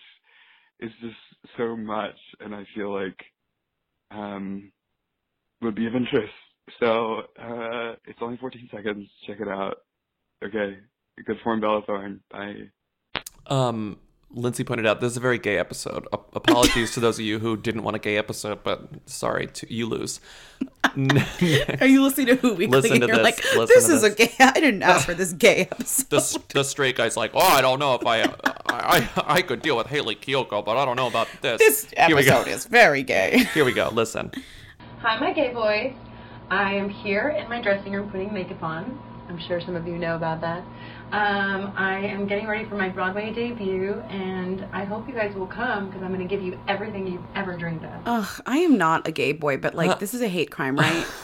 is 0.81 0.93
just 1.01 1.17
so 1.57 1.77
much, 1.77 2.17
and 2.41 2.55
I 2.55 2.67
feel 2.75 2.93
like 2.95 3.19
um, 4.11 4.73
would 5.63 5.75
be 5.75 5.87
of 5.87 5.95
interest. 5.95 6.33
So 6.81 7.21
uh, 7.41 7.95
it's 8.07 8.19
only 8.21 8.37
14 8.37 8.69
seconds. 8.75 9.09
Check 9.27 9.41
it 9.41 9.49
out. 9.49 9.79
Okay, 10.45 10.79
good 11.27 11.39
form, 11.43 11.61
Bella 11.61 11.83
Thorne. 11.87 12.21
Bye. 12.31 12.71
Um, 13.47 13.99
Lindsay 14.31 14.63
pointed 14.63 14.87
out 14.87 15.01
this 15.01 15.13
is 15.13 15.17
a 15.17 15.21
very 15.21 15.39
gay 15.39 15.57
episode. 15.59 16.07
A- 16.13 16.19
apologies 16.35 16.93
to 16.93 17.01
those 17.01 17.19
of 17.19 17.25
you 17.25 17.39
who 17.39 17.57
didn't 17.57 17.83
want 17.83 17.97
a 17.97 17.99
gay 17.99 18.19
episode, 18.19 18.63
but 18.63 18.89
sorry, 19.07 19.47
to, 19.47 19.73
you 19.73 19.87
lose. 19.87 20.21
Are 21.81 21.87
you 21.87 22.03
listening 22.03 22.27
to 22.29 22.37
Who 22.37 22.51
Weekly? 22.55 22.81
Listen 22.81 23.01
to 23.01 23.07
You're 23.07 23.17
this. 23.17 23.25
like, 23.25 23.37
Listen 23.57 23.67
this 23.69 23.87
to 23.87 23.93
is 23.95 24.03
a 24.05 24.11
gay. 24.11 24.33
I 24.39 24.53
didn't 24.53 24.83
ask 24.83 25.07
for 25.07 25.15
this 25.15 25.33
gay 25.33 25.61
episode. 25.73 26.09
the, 26.11 26.43
the 26.55 26.63
straight 26.65 26.97
guy's 26.97 27.17
like, 27.17 27.31
oh, 27.35 27.41
I 27.41 27.61
don't 27.63 27.79
know 27.79 27.95
if 27.95 28.07
I, 28.07 28.23
I, 28.23 28.29
I, 28.67 29.09
I 29.27 29.43
could 29.43 29.63
deal 29.63 29.77
with 29.77 29.87
Hayley 29.87 30.15
Kiyoko, 30.15 30.65
but 30.65 30.77
I 30.77 30.85
don't 30.85 30.97
know 30.97 31.07
about 31.07 31.29
this. 31.41 31.59
This 31.59 31.87
Here 32.07 32.15
we 32.17 32.25
go. 32.25 32.37
episode 32.41 32.51
is 32.51 32.67
very 32.67 33.03
gay. 33.03 33.45
Here 33.55 33.65
we 33.65 33.73
go. 33.73 33.89
Listen. 33.89 34.31
Hi, 35.01 35.19
my 35.19 35.33
gay 35.33 35.53
boys. 35.55 35.95
I 36.51 36.75
am 36.75 36.89
here 36.91 37.31
in 37.31 37.49
my 37.49 37.63
dressing 37.63 37.93
room 37.93 38.11
putting 38.11 38.33
makeup 38.33 38.63
on. 38.63 39.01
I'm 39.29 39.39
sure 39.39 39.61
some 39.61 39.77
of 39.77 39.87
you 39.87 39.99
know 39.99 40.17
about 40.17 40.41
that. 40.41 40.65
Um, 41.11 41.73
I 41.75 42.01
am 42.01 42.27
getting 42.27 42.47
ready 42.47 42.67
for 42.67 42.75
my 42.75 42.91
Broadway 42.91 43.33
debut, 43.33 43.95
and 44.11 44.67
I 44.73 44.85
hope 44.85 45.09
you 45.09 45.15
guys 45.15 45.35
will 45.35 45.47
come 45.47 45.87
because 45.87 46.03
I'm 46.03 46.13
going 46.13 46.27
to 46.27 46.33
give 46.33 46.45
you 46.45 46.61
everything 46.69 47.07
you've 47.07 47.25
ever 47.35 47.57
dreamed 47.57 47.83
of. 47.85 47.93
Ugh, 48.05 48.43
I 48.45 48.59
am 48.59 48.77
not 48.77 49.09
a 49.09 49.13
gay 49.13 49.33
boy, 49.33 49.57
but 49.57 49.75
like, 49.75 49.99
this 50.01 50.13
is 50.13 50.21
a 50.21 50.29
hate 50.29 50.51
crime, 50.51 50.77
right? 50.77 51.07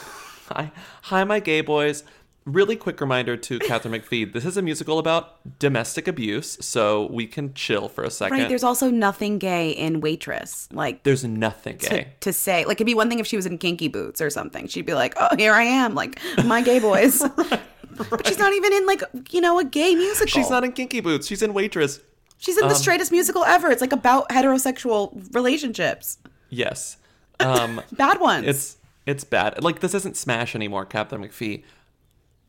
Hi, 0.49 0.71
hi, 1.01 1.23
my 1.23 1.39
gay 1.39 1.61
boys. 1.61 2.03
Really 2.45 2.75
quick 2.75 3.01
reminder 3.01 3.35
to 3.35 3.57
Katharine 3.67 3.99
McPhee. 3.99 4.31
This 4.31 4.45
is 4.45 4.57
a 4.57 4.61
musical 4.61 4.99
about 4.99 5.57
domestic 5.57 6.07
abuse, 6.07 6.57
so 6.61 7.07
we 7.11 7.25
can 7.25 7.55
chill 7.55 7.89
for 7.89 8.03
a 8.03 8.11
second. 8.11 8.37
right. 8.37 8.47
There's 8.47 8.63
also 8.63 8.91
nothing 8.91 9.39
gay 9.39 9.71
in 9.71 10.01
Waitress. 10.01 10.67
Like, 10.71 11.01
There's 11.01 11.23
nothing 11.23 11.79
to, 11.79 11.89
gay. 11.89 12.07
to 12.19 12.31
say. 12.31 12.63
Like, 12.65 12.77
it'd 12.77 12.85
be 12.85 12.93
one 12.93 13.09
thing 13.09 13.17
if 13.17 13.25
she 13.25 13.35
was 13.35 13.47
in 13.47 13.57
Kinky 13.57 13.87
Boots 13.87 14.21
or 14.21 14.29
something. 14.29 14.67
She'd 14.67 14.85
be 14.85 14.93
like, 14.93 15.15
oh, 15.19 15.35
here 15.35 15.53
I 15.53 15.63
am, 15.63 15.95
like, 15.95 16.19
my 16.45 16.61
gay 16.61 16.77
boys. 16.77 17.23
But 17.97 18.27
she's 18.27 18.37
not 18.39 18.53
even 18.53 18.73
in, 18.73 18.85
like, 18.85 19.01
you 19.31 19.41
know, 19.41 19.59
a 19.59 19.63
gay 19.63 19.95
musical. 19.95 20.27
She's 20.27 20.49
not 20.49 20.63
in 20.63 20.71
Kinky 20.71 20.99
Boots. 21.01 21.27
She's 21.27 21.41
in 21.41 21.53
Waitress. 21.53 21.99
She's 22.37 22.57
in 22.57 22.67
the 22.67 22.73
Um, 22.75 22.79
straightest 22.79 23.11
musical 23.11 23.43
ever. 23.45 23.69
It's 23.71 23.81
like 23.81 23.93
about 23.93 24.29
heterosexual 24.29 25.33
relationships. 25.33 26.17
Yes. 26.49 26.97
Um, 27.39 27.81
Bad 27.93 28.19
ones. 28.19 28.45
It's 28.47 28.77
it's 29.05 29.23
bad. 29.23 29.63
Like 29.63 29.79
this 29.81 29.93
isn't 29.93 30.17
Smash 30.17 30.55
anymore, 30.55 30.83
Captain 30.85 31.21
McPhee. 31.21 31.63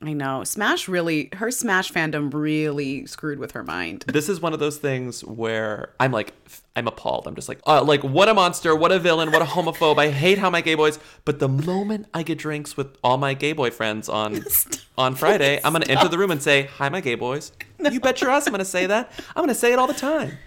I 0.03 0.13
know. 0.13 0.45
Smash 0.45 0.89
really, 0.89 1.31
her 1.35 1.51
Smash 1.51 1.91
fandom 1.91 2.33
really 2.33 3.07
screwed 3.07 3.39
with 3.39 3.53
her 3.53 3.65
mind. 3.65 4.05
This 4.07 4.29
is 4.29 4.41
one 4.41 4.53
of 4.53 4.59
those 4.59 4.77
things 4.77 5.25
where 5.25 5.91
I'm 5.99 6.13
like, 6.13 6.35
I'm 6.77 6.87
appalled. 6.87 7.27
I'm 7.27 7.35
just 7.35 7.49
like, 7.49 7.61
uh, 7.67 7.83
like 7.83 8.05
what 8.05 8.29
a 8.29 8.35
monster, 8.35 8.77
what 8.77 8.93
a 8.93 8.99
villain, 8.99 9.33
what 9.33 9.41
a 9.41 9.47
homophobe. 9.47 9.99
I 9.99 10.11
hate 10.11 10.37
how 10.37 10.51
my 10.51 10.61
gay 10.61 10.75
boys. 10.75 10.99
But 11.25 11.39
the 11.39 11.49
moment 11.49 12.07
I 12.13 12.23
get 12.23 12.37
drinks 12.37 12.77
with 12.77 12.97
all 13.03 13.17
my 13.17 13.33
gay 13.33 13.55
boy 13.55 13.71
friends 13.71 14.09
on 14.09 14.45
on 14.99 15.15
Friday, 15.15 15.61
I'm 15.65 15.73
gonna 15.73 15.87
enter 15.87 16.09
the 16.09 16.19
room 16.19 16.31
and 16.31 16.43
say, 16.43 16.65
"Hi, 16.77 16.89
my 16.89 17.01
gay 17.01 17.15
boys." 17.15 17.53
You 17.79 18.01
bet 18.01 18.21
your 18.21 18.31
ass 18.31 18.47
I'm 18.47 18.53
gonna 18.53 18.65
say 18.65 18.87
that. 18.87 19.13
I'm 19.37 19.43
gonna 19.43 19.55
say 19.55 19.73
it 19.73 19.79
all 19.79 19.87
the 19.87 19.95
time. 19.95 20.39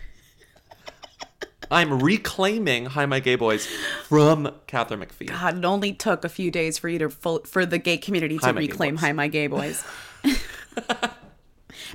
I'm 1.71 2.01
reclaiming 2.01 2.87
"Hi, 2.87 3.05
my 3.05 3.19
gay 3.19 3.35
boys" 3.35 3.67
from 4.07 4.53
Katharine 4.67 5.01
McPhee. 5.01 5.27
God, 5.27 5.57
it 5.57 5.65
only 5.65 5.93
took 5.93 6.25
a 6.25 6.29
few 6.29 6.51
days 6.51 6.77
for 6.77 6.89
you 6.89 6.99
to 6.99 7.09
full, 7.09 7.39
for 7.45 7.65
the 7.65 7.77
gay 7.77 7.97
community 7.97 8.37
to 8.39 8.45
Hi, 8.45 8.51
reclaim 8.51 8.97
"Hi, 8.97 9.11
my 9.13 9.27
gay 9.27 9.47
boys." 9.47 9.83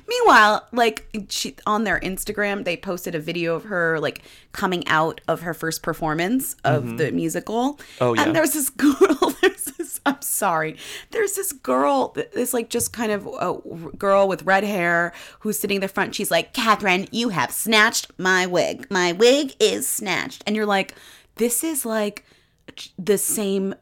Meanwhile, 0.07 0.67
like 0.71 1.07
she 1.29 1.55
on 1.65 1.83
their 1.83 1.99
Instagram, 1.99 2.63
they 2.63 2.77
posted 2.77 3.15
a 3.15 3.19
video 3.19 3.55
of 3.55 3.65
her 3.65 3.99
like 3.99 4.21
coming 4.51 4.87
out 4.87 5.21
of 5.27 5.41
her 5.41 5.53
first 5.53 5.83
performance 5.83 6.55
of 6.63 6.83
Mhm. 6.83 6.97
the 6.97 7.11
musical. 7.11 7.79
Oh, 8.01 8.13
yeah. 8.13 8.23
And 8.23 8.35
there's 8.35 8.53
this 8.53 8.69
girl. 8.85 9.35
There's 9.41 9.63
this. 9.65 9.99
I'm 10.05 10.21
sorry. 10.21 10.77
There's 11.11 11.33
this 11.33 11.51
girl. 11.51 12.15
This 12.33 12.53
like 12.53 12.69
just 12.69 12.93
kind 12.93 13.11
of 13.11 13.25
a 13.27 13.57
girl 13.97 14.27
with 14.27 14.43
red 14.43 14.63
hair 14.63 15.13
who's 15.39 15.59
sitting 15.59 15.75
in 15.75 15.81
the 15.81 15.87
front. 15.87 16.13
She's 16.15 16.29
like, 16.31 16.53
Katharine, 16.53 17.07
you 17.11 17.29
have 17.29 17.51
snatched 17.51 18.11
my 18.17 18.45
wig. 18.45 18.87
My 18.89 19.11
wig 19.13 19.53
is 19.59 19.87
snatched. 19.87 20.43
And 20.45 20.55
you're 20.55 20.65
like, 20.65 20.93
this 21.37 21.63
is 21.63 21.85
like 21.85 22.23
the 22.99 23.17
same 23.17 23.73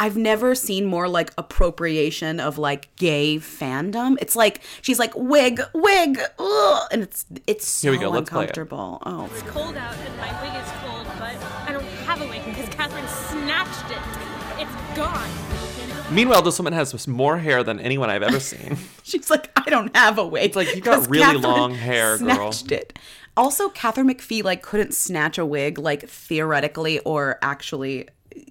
I've 0.00 0.16
never 0.16 0.54
seen 0.54 0.84
more 0.86 1.08
like 1.08 1.32
appropriation 1.36 2.38
of 2.40 2.56
like 2.56 2.94
gay 2.96 3.36
fandom. 3.38 4.16
It's 4.20 4.36
like 4.36 4.60
she's 4.80 4.98
like 4.98 5.12
wig, 5.16 5.60
wig, 5.74 6.20
ugh, 6.38 6.88
and 6.92 7.02
it's 7.02 7.26
it's 7.46 7.66
so 7.66 7.90
Here 7.90 7.98
we 7.98 8.04
go, 8.04 8.10
let's 8.10 8.30
play 8.30 8.44
it. 8.44 8.50
uncomfortable. 8.50 9.02
Oh, 9.04 9.24
It's 9.32 9.42
cold 9.42 9.76
out 9.76 9.94
and 9.96 10.16
my 10.16 10.42
wig 10.42 10.62
is 10.62 10.70
cold, 10.84 11.06
but 11.18 11.36
I 11.68 11.72
don't 11.72 11.84
have 12.06 12.22
a 12.22 12.26
wig 12.28 12.44
because 12.44 12.68
Katharine 12.68 13.08
snatched 13.08 13.90
it. 13.90 14.62
It's 14.62 14.96
gone. 14.96 15.28
Meanwhile, 16.14 16.42
this 16.42 16.58
woman 16.58 16.72
has 16.72 17.06
more 17.06 17.36
hair 17.38 17.62
than 17.62 17.80
anyone 17.80 18.08
I've 18.08 18.22
ever 18.22 18.40
seen. 18.40 18.78
she's 19.02 19.28
like, 19.30 19.50
I 19.56 19.68
don't 19.68 19.94
have 19.94 20.16
a 20.18 20.26
wig. 20.26 20.44
It's 20.44 20.56
like 20.56 20.74
you 20.74 20.80
got 20.80 21.08
really 21.10 21.36
long 21.36 21.74
hair, 21.74 22.16
girl. 22.18 22.50
snatched 22.52 22.72
it. 22.72 22.98
Also, 23.36 23.68
Katharine 23.68 24.08
McPhee 24.08 24.42
like 24.42 24.62
couldn't 24.62 24.94
snatch 24.94 25.38
a 25.38 25.44
wig 25.44 25.78
like 25.78 26.08
theoretically 26.08 26.98
or 27.00 27.38
actually 27.42 28.08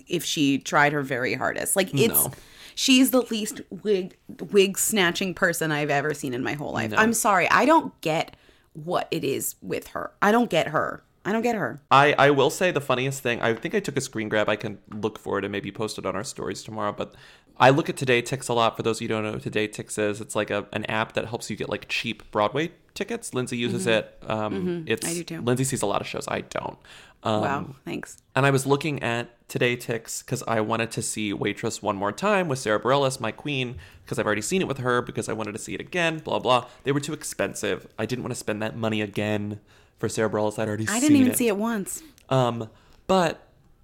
if 0.10 0.24
she 0.24 0.58
tried 0.60 0.94
her 0.94 1.02
very 1.02 1.34
hardest. 1.34 1.76
Like 1.76 1.94
it's 1.94 2.26
No. 2.26 2.32
she's 2.76 3.12
the 3.12 3.22
least 3.24 3.62
wig 3.70 4.16
wig 4.52 4.78
snatching 4.78 5.34
person 5.34 5.72
I've 5.72 5.90
ever 5.90 6.14
seen 6.14 6.34
in 6.34 6.44
my 6.44 6.54
whole 6.54 6.72
life. 6.74 6.92
No. 6.92 6.98
I'm 6.98 7.14
sorry, 7.14 7.50
I 7.50 7.66
don't 7.66 8.00
get 8.02 8.36
what 8.74 9.08
it 9.12 9.24
is 9.24 9.56
with 9.62 9.88
her. 9.90 10.12
I 10.22 10.32
don't 10.32 10.50
get 10.50 10.68
her. 10.70 11.04
I 11.26 11.34
don't 11.34 11.42
get 11.42 11.56
her. 11.56 11.82
I, 11.92 12.14
I 12.18 12.30
will 12.30 12.50
say 12.50 12.72
the 12.72 12.80
funniest 12.80 13.22
thing, 13.22 13.42
I 13.42 13.54
think 13.54 13.76
I 13.76 13.82
took 13.82 13.98
a 13.98 14.02
screen 14.02 14.30
grab. 14.30 14.48
I 14.48 14.56
can 14.56 14.78
look 14.94 15.20
for 15.20 15.38
it 15.38 15.44
and 15.44 15.52
maybe 15.52 15.72
post 15.72 15.98
it 15.98 16.06
on 16.06 16.16
our 16.16 16.24
stories 16.24 16.64
tomorrow. 16.64 16.94
But 16.94 17.16
I 17.58 17.70
look 17.72 17.90
at 17.90 17.98
TodayTix 17.98 18.48
a 18.48 18.54
lot. 18.54 18.78
For 18.78 18.84
those 18.84 18.98
of 18.98 19.02
you 19.02 19.08
who 19.10 19.16
don't 19.16 19.24
know 19.26 19.32
what 19.34 19.42
TodayTix 19.42 20.00
is, 20.00 20.22
it's 20.22 20.38
like 20.38 20.52
a, 20.52 20.68
an 20.72 20.86
app 20.86 21.14
that 21.14 21.26
helps 21.26 21.50
you 21.50 21.58
get 21.58 21.68
like 21.68 21.88
cheap 21.90 22.30
Broadway 22.32 22.72
tickets. 22.94 23.34
Lindsay 23.34 23.58
uses 23.58 23.86
Mhm. 23.88 23.92
it. 23.92 24.18
Um, 24.26 24.54
Mhm. 24.54 24.84
It's 24.88 25.06
I 25.06 25.14
do 25.16 25.24
too. 25.26 25.42
Lindsay 25.42 25.66
sees 25.66 25.82
a 25.82 25.86
lot 25.86 26.00
of 26.00 26.08
shows. 26.08 26.26
I 26.30 26.42
don't. 26.42 26.78
Um, 27.24 27.42
Wow, 27.42 27.76
thanks. 27.84 28.18
And 28.36 28.46
I 28.46 28.52
was 28.52 28.66
looking 28.66 29.04
at 29.04 29.28
TodayTix 29.50 30.26
because 30.26 30.44
I 30.48 30.60
wanted 30.62 30.92
to 30.92 31.02
see 31.02 31.32
Waitress 31.34 31.82
one 31.82 31.96
more 31.96 32.12
time 32.12 32.48
with 32.48 32.60
Sarah 32.60 32.80
Bareilles, 32.80 33.20
my 33.20 33.32
queen, 33.32 33.78
because 34.04 34.20
I've 34.20 34.26
already 34.26 34.42
seen 34.42 34.62
it 34.62 34.68
with 34.68 34.80
her 34.80 35.02
because 35.02 35.30
I 35.30 35.34
wanted 35.34 35.54
to 35.54 35.60
see 35.60 35.74
it 35.74 35.80
again, 35.82 36.20
blah, 36.20 36.40
blah. 36.40 36.66
They 36.84 36.92
were 36.92 37.00
too 37.00 37.14
expensive. 37.14 37.88
I 37.98 38.06
didn't 38.06 38.24
want 38.24 38.32
to 38.34 38.40
spend 38.40 38.62
that 38.62 38.76
money 38.76 39.02
again 39.02 39.60
for 40.00 40.10
Sarah 40.10 40.30
Bareilles. 40.30 40.60
I'd 40.60 40.68
already 40.68 40.88
I 40.88 40.94
seen 40.94 41.02
didn't 41.02 41.18
even 41.18 41.32
it. 41.32 41.38
see 41.38 41.48
it 41.48 41.58
once. 41.58 42.04
Um, 42.30 42.70
but 43.08 43.44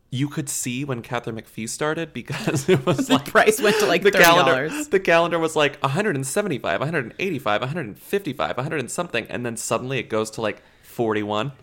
you 0.09 0.27
could 0.27 0.47
see 0.49 0.83
when 0.85 1.01
Katharine 1.01 1.37
McPhee 1.37 1.67
started 1.67 2.13
because 2.13 2.67
it 2.69 2.85
was 2.85 3.07
The 3.07 3.13
like 3.13 3.25
price 3.25 3.59
went 3.61 3.79
to, 3.79 3.85
like, 3.87 4.03
the 4.03 4.11
calendar. 4.11 4.69
$30. 4.69 4.89
The 4.91 4.99
calendar 4.99 5.39
was 5.39 5.55
like 5.55 5.81
175, 5.81 6.79
185, 6.81 7.61
155, 7.61 8.57
100 8.57 8.79
and 8.79 8.91
something, 8.91 9.25
and 9.27 9.45
then 9.45 9.57
suddenly 9.57 9.97
it 9.97 10.09
goes 10.09 10.29
to 10.31 10.41
like 10.41 10.61
41. 10.83 11.53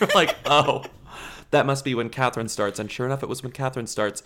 you're 0.00 0.08
like, 0.14 0.36
oh, 0.46 0.84
that 1.50 1.66
must 1.66 1.84
be 1.84 1.94
when 1.94 2.08
Katharine 2.10 2.48
starts. 2.48 2.78
And 2.78 2.90
sure 2.90 3.06
enough, 3.06 3.22
it 3.22 3.28
was 3.28 3.42
when 3.42 3.52
Katharine 3.52 3.86
starts. 3.86 4.22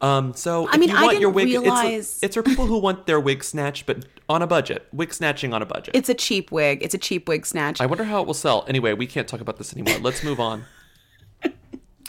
Um, 0.00 0.34
so 0.34 0.68
I 0.68 0.74
if 0.74 0.80
mean, 0.80 0.88
you 0.90 0.96
I 0.96 1.02
want 1.02 1.20
your 1.20 1.32
didn't 1.32 1.34
wig, 1.34 1.48
it's- 1.50 1.62
realize- 1.62 2.18
it's, 2.22 2.34
for 2.34 2.42
people 2.42 2.66
who 2.66 2.78
want 2.78 3.06
their 3.06 3.20
wig 3.20 3.44
snatched, 3.44 3.86
but 3.86 4.04
on 4.28 4.42
a 4.42 4.46
budget. 4.46 4.86
Wig 4.92 5.14
snatching 5.14 5.52
on 5.54 5.62
a 5.62 5.66
budget. 5.66 5.94
It's 5.94 6.08
a 6.08 6.14
cheap 6.14 6.50
wig. 6.50 6.82
It's 6.82 6.94
a 6.94 6.98
cheap 6.98 7.28
wig 7.28 7.46
snatch. 7.46 7.80
I 7.80 7.86
wonder 7.86 8.04
how 8.04 8.20
it 8.20 8.26
will 8.26 8.34
sell. 8.34 8.64
Anyway, 8.66 8.92
we 8.92 9.06
can't 9.06 9.28
talk 9.28 9.40
about 9.40 9.56
this 9.56 9.72
anymore. 9.72 9.98
Let's 10.00 10.24
move 10.24 10.40
on. 10.40 10.64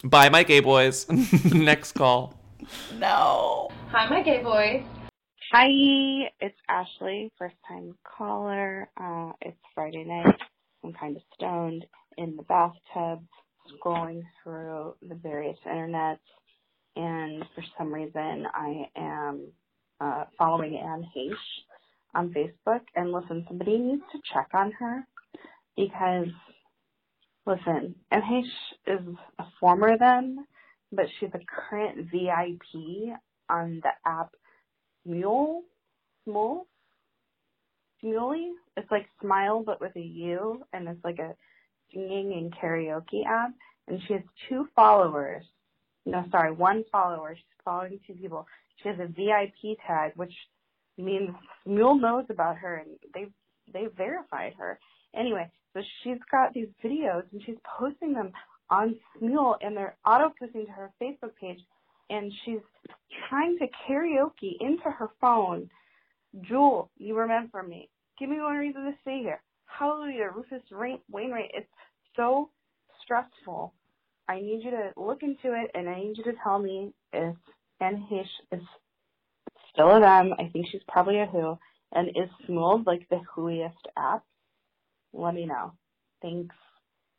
Bye, 0.04 0.30
my 0.30 0.44
gay 0.44 0.60
boys. 0.60 1.08
Next 1.54 1.94
call. 1.94 2.34
No. 2.98 3.70
Hi, 3.92 4.08
my 4.10 4.22
gay 4.22 4.42
boys. 4.44 4.84
Hi, 5.52 5.68
it's 6.42 6.58
Ashley, 6.68 7.32
first 7.38 7.56
time 7.68 7.96
caller. 8.04 8.90
Uh, 9.00 9.32
it's 9.42 9.58
Friday 9.74 10.04
night. 10.04 10.36
I'm 10.84 10.94
kind 10.94 11.16
of 11.16 11.22
stoned 11.34 11.86
in 12.18 12.36
the 12.36 12.44
bathtub, 12.44 13.24
scrolling 13.74 14.24
through 14.44 14.96
the 15.08 15.16
various 15.16 15.58
internets, 15.66 16.20
and 16.96 17.44
for 17.56 17.64
some 17.78 17.94
reason 17.94 18.48
I 18.54 18.90
am 18.96 19.48
uh, 20.00 20.26
following 20.38 20.78
Anne 20.78 21.08
Heche 21.16 21.36
on 22.16 22.34
Facebook. 22.34 22.82
And 22.96 23.12
listen, 23.12 23.46
somebody 23.48 23.78
needs 23.78 24.04
to 24.12 24.20
check 24.34 24.50
on 24.54 24.72
her 24.74 25.08
because, 25.76 26.28
listen, 27.46 27.96
Anne 28.12 28.22
Heche 28.22 28.98
is 29.00 29.16
a 29.40 29.46
former 29.60 29.98
them, 29.98 30.46
but 30.92 31.06
she's 31.20 31.30
a 31.34 31.40
current 31.48 32.10
VIP 32.12 33.18
on 33.50 33.82
the 33.84 33.92
app 34.10 34.32
Mule. 35.06 35.64
Smule. 36.28 36.62
Smuley. 38.04 38.52
It's 38.78 38.90
like 38.92 39.08
Smile 39.22 39.64
but 39.66 39.80
with 39.80 39.96
a 39.96 40.02
U, 40.02 40.64
and 40.74 40.88
it's 40.88 41.04
like 41.04 41.20
a 41.20 41.36
singing 41.96 42.34
and 42.34 42.54
karaoke 42.54 43.26
app. 43.26 43.52
And 43.88 44.00
she 44.08 44.14
has 44.14 44.24
two 44.50 44.68
followers. 44.76 45.44
No, 46.06 46.24
sorry, 46.32 46.52
one 46.52 46.84
follower. 46.92 47.36
She's 47.36 47.46
following 47.64 48.00
two 48.06 48.14
people. 48.14 48.46
She 48.82 48.90
has 48.90 49.00
a 49.00 49.08
VIP 49.08 49.78
tag, 49.88 50.12
which 50.16 50.34
means 50.98 51.30
Smule 51.66 52.00
knows 52.00 52.26
about 52.30 52.58
her, 52.58 52.76
and 52.76 52.90
they 53.14 53.28
they 53.74 53.88
verified 53.96 54.54
her. 54.58 54.80
Anyway, 55.16 55.50
so 55.74 55.82
she's 56.04 56.20
got 56.32 56.54
these 56.54 56.68
videos, 56.84 57.24
and 57.32 57.42
she's 57.46 57.58
posting 57.80 58.14
them 58.14 58.32
on 58.70 58.96
Smule, 59.18 59.56
and 59.62 59.76
they're 59.76 59.98
auto 60.06 60.32
posting 60.40 60.66
to 60.66 60.72
her 60.72 60.92
Facebook 61.02 61.36
page. 61.40 61.60
And 62.10 62.32
she's 62.44 62.60
trying 63.30 63.58
to 63.58 63.66
karaoke 63.88 64.58
into 64.60 64.92
her 64.92 65.10
phone. 65.20 65.70
Jewel, 66.42 66.92
you 66.98 67.16
for 67.52 67.64
me. 67.64 67.90
Give 68.20 68.30
me 68.30 68.40
one 68.40 68.58
reason 68.58 68.84
to 68.86 68.94
stay 69.02 69.20
here. 69.20 69.42
Hallelujah, 69.66 70.30
Rufus 70.36 70.62
Rain- 70.72 71.02
Wainwright. 71.12 71.52
It's 71.54 71.68
so 72.16 72.50
stressful. 73.04 73.74
I 74.28 74.40
need 74.40 74.64
you 74.64 74.72
to 74.72 74.92
look 74.98 75.22
into 75.22 75.54
it, 75.54 75.72
and 75.76 75.88
I 75.90 76.00
need 76.00 76.18
you 76.18 76.24
to 76.26 76.34
tell 76.44 76.60
me 76.60 76.94
if 77.14 77.36
Anne 77.80 78.08
Heche 78.12 78.26
is 78.60 78.64
still 79.72 79.98
a 79.98 80.00
them. 80.00 80.34
I 80.40 80.50
think 80.52 80.68
she's 80.72 80.82
probably 80.88 81.20
a 81.20 81.26
who. 81.26 81.58
And 81.94 82.10
is 82.10 82.30
Smule 82.48 82.86
like 82.86 83.08
the 83.10 83.20
whoiest 83.36 83.88
app? 83.98 84.24
Let 85.14 85.34
me 85.34 85.46
know. 85.46 85.74
Thanks. 86.22 86.56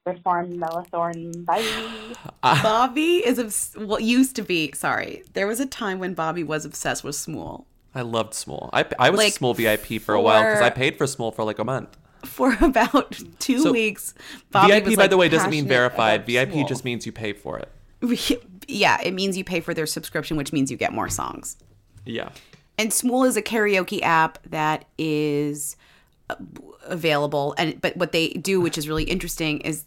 Good 0.07 0.23
farm, 0.23 0.59
Bella 0.59 0.85
Thorne. 0.91 1.45
Bye. 1.45 1.63
Ah. 2.43 2.61
Bobby 2.63 3.27
is 3.27 3.41
obs- 3.41 3.75
well 3.77 3.99
used 3.99 4.37
to 4.37 4.43
be. 4.43 4.71
Sorry, 4.73 5.25
there 5.33 5.49
was 5.49 5.59
a 5.59 5.67
time 5.67 5.99
when 5.99 6.15
Bobby 6.15 6.45
was 6.45 6.65
obsessed 6.65 7.03
with 7.03 7.17
Smule. 7.17 7.65
I 7.93 8.03
loved 8.03 8.35
Smule. 8.35 8.71
I, 8.73 8.85
I 9.01 9.11
was 9.11 9.19
Like, 9.19 9.35
a 9.35 9.39
Smule 9.39 9.57
VIP 9.57 10.01
for 10.01 10.15
a 10.15 10.21
while 10.21 10.43
because 10.45 10.61
I 10.61 10.71
paid 10.71 10.97
for 10.97 11.07
Smule 11.07 11.35
for 11.35 11.43
like 11.43 11.59
a 11.59 11.65
month. 11.65 11.97
For 12.27 12.57
about 12.61 13.21
two 13.39 13.61
So, 13.61 13.73
weeks, 13.73 14.15
Bobby 14.51 14.73
VIP, 14.75 14.87
was, 14.87 14.97
by 14.97 15.07
the 15.07 15.17
way, 15.17 15.29
doesn't 15.29 15.51
mean 15.51 15.67
verified. 15.67 16.27
VIP 16.27 16.67
just 16.67 16.85
means 16.85 17.07
you 17.07 17.13
pay 17.13 17.33
for 17.33 17.59
it. 17.59 17.71
yeah, 18.69 19.01
it 19.03 19.15
means 19.15 19.37
you 19.37 19.45
pay 19.45 19.61
for 19.61 19.75
their 19.75 19.87
subscription, 19.87 20.37
which 20.37 20.53
means 20.53 20.71
you 20.71 20.77
get 20.77 20.93
more 20.93 21.09
songs. 21.09 21.57
Yeah. 22.05 22.31
And 22.79 22.91
Smule 22.91 23.27
is 23.27 23.37
a 23.37 23.43
karaoke 23.43 24.03
app 24.03 24.39
that 24.51 24.85
is 24.99 25.77
uh, 26.29 26.35
available, 26.85 27.55
and 27.57 27.81
but 27.81 27.97
what 27.97 28.13
they 28.13 28.29
do, 28.29 28.61
which 28.61 28.77
is 28.77 28.89
really 28.89 29.05
interesting, 29.05 29.61
is 29.61 29.85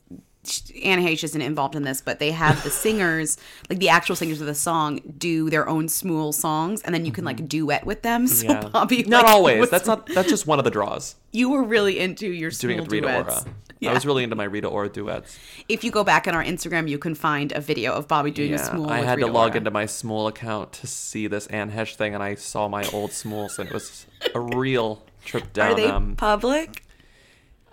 Anna 0.83 1.01
Heche 1.01 1.23
isn't 1.25 1.41
involved 1.41 1.75
in 1.75 1.83
this, 1.83 2.01
but 2.01 2.19
they 2.19 2.31
have 2.31 2.63
the 2.63 2.69
singers, 2.85 3.37
like 3.69 3.79
the 3.79 3.89
actual 3.89 4.15
singers 4.15 4.39
of 4.41 4.47
the 4.47 4.55
song, 4.55 5.01
do 5.17 5.49
their 5.49 5.67
own 5.67 5.87
Smule 5.87 6.33
songs, 6.33 6.81
and 6.83 6.95
then 6.95 7.05
you 7.05 7.11
can 7.11 7.25
like 7.25 7.47
duet 7.47 7.85
with 7.85 8.01
them. 8.01 8.27
So 8.27 8.47
Mm-hmm. 8.47 8.63
yeah. 8.63 8.69
Bobby, 8.69 9.03
not 9.03 9.23
like, 9.25 9.31
always. 9.33 9.59
was- 9.59 9.69
That's 9.69 9.85
not. 9.87 10.07
That's 10.07 10.29
just 10.29 10.47
one 10.47 10.59
of 10.59 10.65
the 10.65 10.71
draws. 10.71 11.15
You 11.31 11.49
were 11.49 11.63
really 11.63 11.99
into 11.99 12.27
your 12.27 12.51
Doing 12.51 12.77
it 12.77 12.81
with 12.81 12.91
Rita 12.91 13.07
duets. 13.07 13.43
Ora. 13.45 13.53
Yeah. 13.81 13.91
I 13.91 13.93
was 13.93 14.05
really 14.05 14.23
into 14.23 14.35
my 14.35 14.43
Rita 14.45 14.67
Ora 14.67 14.89
duets. 14.89 15.37
If 15.69 15.83
you 15.85 15.91
go 15.91 16.03
back 16.03 16.27
on 16.27 16.35
our 16.35 16.43
Instagram, 16.43 16.89
you 16.89 16.97
can 16.97 17.15
find 17.15 17.51
a 17.53 17.61
video 17.61 17.93
of 17.93 18.07
Bobby 18.09 18.29
doing 18.31 18.53
a 18.53 18.57
Yeah, 18.57 18.69
Smule. 18.69 18.89
I 18.89 18.99
with 18.99 19.07
had 19.09 19.19
to 19.19 19.27
log 19.27 19.51
Ora. 19.51 19.57
into 19.57 19.71
my 19.71 19.85
Smule 19.85 20.27
account 20.27 20.73
to 20.73 20.87
see 20.87 21.27
this 21.27 21.47
Anne 21.47 21.71
Heche 21.71 21.95
thing, 21.95 22.13
and 22.13 22.21
I 22.23 22.35
saw 22.35 22.67
my 22.67 22.83
old 22.91 23.11
Smules, 23.11 23.57
and 23.59 23.69
it 23.69 23.73
was 23.73 24.05
a 24.35 24.39
real 24.39 25.01
trip 25.23 25.53
down. 25.53 25.71
Are 25.71 25.75
they 25.75 25.85
um, 25.87 26.15
public? 26.17 26.83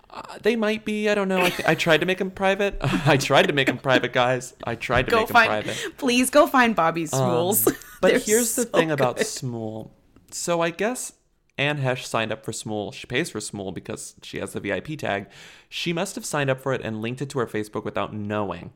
Uh, 0.09 0.21
they 0.41 0.55
might 0.55 0.85
be. 0.85 1.09
I 1.09 1.15
don't 1.15 1.27
know. 1.27 1.41
I, 1.41 1.49
th- 1.49 1.67
I 1.67 1.75
tried 1.75 1.99
to 1.99 2.05
make 2.05 2.17
them 2.17 2.31
private. 2.31 2.77
I 2.81 3.17
tried 3.17 3.47
to 3.47 3.53
make 3.53 3.67
them 3.67 3.77
private, 3.77 4.13
guys. 4.13 4.53
I 4.63 4.75
tried 4.75 5.05
to 5.05 5.11
Go 5.11 5.17
make 5.19 5.27
them 5.27 5.33
private. 5.35 5.77
please 5.97 6.29
go 6.29 6.47
find 6.47 6.75
Bobby's 6.75 7.13
Um, 7.13 7.55
but 8.01 8.11
They're 8.11 8.19
here's 8.19 8.55
the 8.55 8.63
so 8.63 8.69
thing 8.69 8.91
about 8.91 9.17
good. 9.17 9.25
Smule. 9.25 9.91
So 10.31 10.61
I 10.61 10.69
guess 10.69 11.13
Anne 11.57 11.79
Heche 11.79 12.05
signed 12.05 12.31
up 12.31 12.45
for 12.45 12.51
Smule. 12.53 12.93
She 12.93 13.05
pays 13.05 13.29
for 13.31 13.39
Smule 13.39 13.73
because 13.73 14.15
she 14.23 14.39
has 14.39 14.53
the 14.53 14.59
VIP 14.61 14.97
tag. 14.97 15.27
She 15.67 15.91
must 15.91 16.15
have 16.15 16.25
signed 16.25 16.49
up 16.49 16.61
for 16.61 16.73
it 16.73 16.81
and 16.83 17.01
linked 17.01 17.21
it 17.21 17.29
to 17.31 17.39
her 17.39 17.47
Facebook 17.47 17.83
without 17.83 18.13
knowing. 18.13 18.71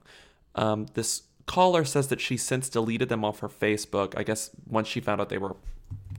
Um, 0.55 0.87
this 0.95 1.23
caller 1.45 1.85
says 1.85 2.07
that 2.09 2.19
she 2.19 2.35
since 2.37 2.67
deleted 2.69 3.07
them 3.09 3.23
off 3.23 3.39
her 3.39 3.49
Facebook. 3.49 4.13
I 4.17 4.23
guess 4.23 4.51
once 4.67 4.87
she 4.89 4.99
found 4.99 5.21
out 5.21 5.29
they 5.29 5.37
were 5.37 5.55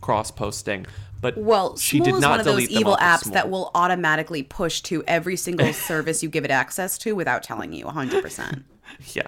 cross 0.02 0.30
posting. 0.30 0.84
But 1.22 1.38
Well, 1.38 1.76
she 1.76 2.00
Smule 2.00 2.04
did 2.04 2.14
is 2.16 2.20
not 2.20 2.30
one 2.32 2.40
of 2.40 2.46
those 2.46 2.68
evil 2.68 2.94
of 2.94 3.00
apps 3.00 3.28
Smule. 3.28 3.32
that 3.32 3.48
will 3.48 3.70
automatically 3.74 4.42
push 4.42 4.80
to 4.82 5.02
every 5.06 5.36
single 5.36 5.72
service 5.88 6.22
you 6.22 6.28
give 6.28 6.44
it 6.44 6.50
access 6.50 6.98
to 6.98 7.14
without 7.14 7.42
telling 7.42 7.72
you 7.72 7.86
100%. 7.86 8.64
Yeah. 9.14 9.22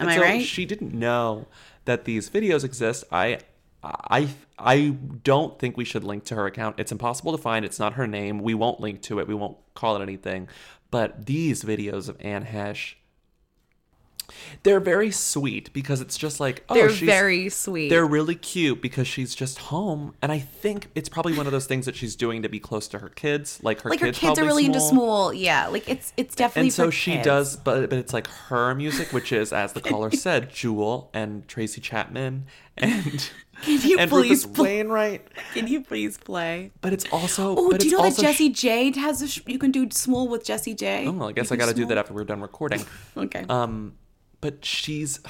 Am 0.00 0.08
And 0.08 0.10
I 0.10 0.16
so 0.16 0.22
right? 0.22 0.42
She 0.44 0.64
didn't 0.64 0.92
know 0.92 1.46
that 1.84 2.04
these 2.04 2.28
videos 2.30 2.64
exist. 2.64 3.04
I 3.12 3.38
I 3.84 4.28
I 4.58 4.96
don't 5.22 5.58
think 5.58 5.76
we 5.76 5.84
should 5.84 6.02
link 6.02 6.24
to 6.24 6.34
her 6.34 6.46
account. 6.46 6.80
It's 6.80 6.90
impossible 6.90 7.30
to 7.32 7.38
find. 7.38 7.64
It's 7.64 7.78
not 7.78 7.92
her 7.92 8.06
name. 8.08 8.38
We 8.40 8.54
won't 8.54 8.80
link 8.80 9.02
to 9.02 9.20
it. 9.20 9.28
We 9.28 9.34
won't 9.34 9.58
call 9.74 9.94
it 9.96 10.02
anything. 10.02 10.48
But 10.90 11.26
these 11.26 11.62
videos 11.62 12.08
of 12.08 12.16
Anne 12.20 12.46
Heche 12.46 12.94
they're 14.62 14.80
very 14.80 15.10
sweet 15.10 15.72
because 15.72 16.00
it's 16.00 16.16
just 16.16 16.40
like 16.40 16.64
oh 16.68 16.74
They're 16.74 16.90
she's, 16.90 17.06
very 17.06 17.48
sweet. 17.48 17.88
They're 17.90 18.06
really 18.06 18.34
cute 18.34 18.80
because 18.82 19.06
she's 19.06 19.34
just 19.34 19.58
home, 19.58 20.14
and 20.22 20.32
I 20.32 20.38
think 20.38 20.88
it's 20.94 21.08
probably 21.08 21.36
one 21.36 21.46
of 21.46 21.52
those 21.52 21.66
things 21.66 21.86
that 21.86 21.94
she's 21.96 22.16
doing 22.16 22.42
to 22.42 22.48
be 22.48 22.58
close 22.60 22.88
to 22.88 22.98
her 23.00 23.08
kids. 23.10 23.60
Like 23.62 23.82
her 23.82 23.90
like 23.90 24.00
her 24.00 24.06
kids, 24.06 24.18
kids 24.18 24.38
are 24.38 24.44
really 24.44 24.66
into 24.66 24.78
Smule. 24.78 25.32
Yeah, 25.38 25.68
like 25.68 25.88
it's 25.88 26.12
it's 26.16 26.34
definitely 26.34 26.68
and 26.68 26.72
so 26.72 26.90
she 26.90 27.12
kids. 27.12 27.24
does 27.24 27.56
but 27.56 27.90
but 27.90 27.98
it's 27.98 28.12
like 28.12 28.26
her 28.48 28.74
music 28.74 29.12
which 29.12 29.32
is 29.32 29.52
as 29.52 29.72
the 29.72 29.80
caller 29.80 30.10
said 30.26 30.50
jewel 30.50 31.10
and 31.14 31.46
tracy 31.48 31.80
chapman 31.80 32.46
and 32.76 33.30
Can 33.62 33.80
you 33.88 33.98
and 33.98 34.10
please 34.10 34.44
Rufus 34.44 34.46
pl- 34.46 34.64
wainwright 34.64 35.26
Can 35.54 35.66
you 35.68 35.80
please 35.82 36.18
play? 36.18 36.72
but 36.80 36.92
it's 36.92 37.04
also 37.12 37.54
Oh, 37.56 37.70
but 37.70 37.80
do 37.80 37.86
you 37.86 37.92
know 37.92 37.98
that 37.98 38.04
also 38.06 38.22
Jessie 38.22 38.48
J 38.50 38.92
has 38.98 39.22
a 39.22 39.28
sh- 39.28 39.42
you 39.46 39.58
can 39.58 39.70
do 39.70 39.86
Smule 39.86 40.28
with 40.28 40.44
Jessie 40.44 40.74
J? 40.74 41.06
oh 41.06 41.12
well, 41.12 41.28
i 41.28 41.32
guess 41.32 41.52
i 41.52 41.56
gotta 41.56 41.74
do 41.74 41.86
that 41.86 41.98
after 41.98 42.12
we're 42.14 42.24
done 42.24 42.40
recording 42.40 42.84
Okay. 43.16 43.44
um 43.48 43.94
but 44.44 44.62
she's 44.64 45.20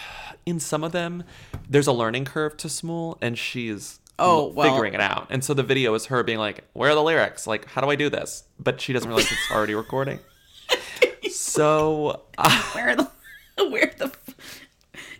in 0.45 0.59
some 0.59 0.83
of 0.83 0.91
them 0.91 1.23
there's 1.71 1.87
a 1.87 1.93
learning 1.93 2.25
curve 2.25 2.57
to 2.57 2.67
smule 2.69 3.17
and 3.23 3.39
she's 3.39 4.01
Oh, 4.19 4.47
well- 4.49 4.69
figuring 4.71 4.95
it 4.95 5.01
out. 5.01 5.27
And 5.31 5.43
so 5.45 5.55
the 5.55 5.63
video 5.63 5.93
is 5.95 6.07
her 6.07 6.23
being 6.23 6.39
like 6.39 6.65
where 6.73 6.91
are 6.91 6.95
the 6.95 7.03
lyrics? 7.03 7.47
Like 7.47 7.65
how 7.67 7.81
do 7.81 7.89
i 7.91 7.97
do 7.97 8.09
this? 8.11 8.45
But 8.61 8.81
she 8.81 8.93
doesn't 8.93 9.09
realize 9.09 9.31
it's 9.31 9.51
already 9.51 9.75
recording. 9.75 10.19
So 11.31 12.23
uh, 12.39 12.63
Where 12.75 12.95
the 12.97 13.11
where 13.71 13.93
the 13.99 14.13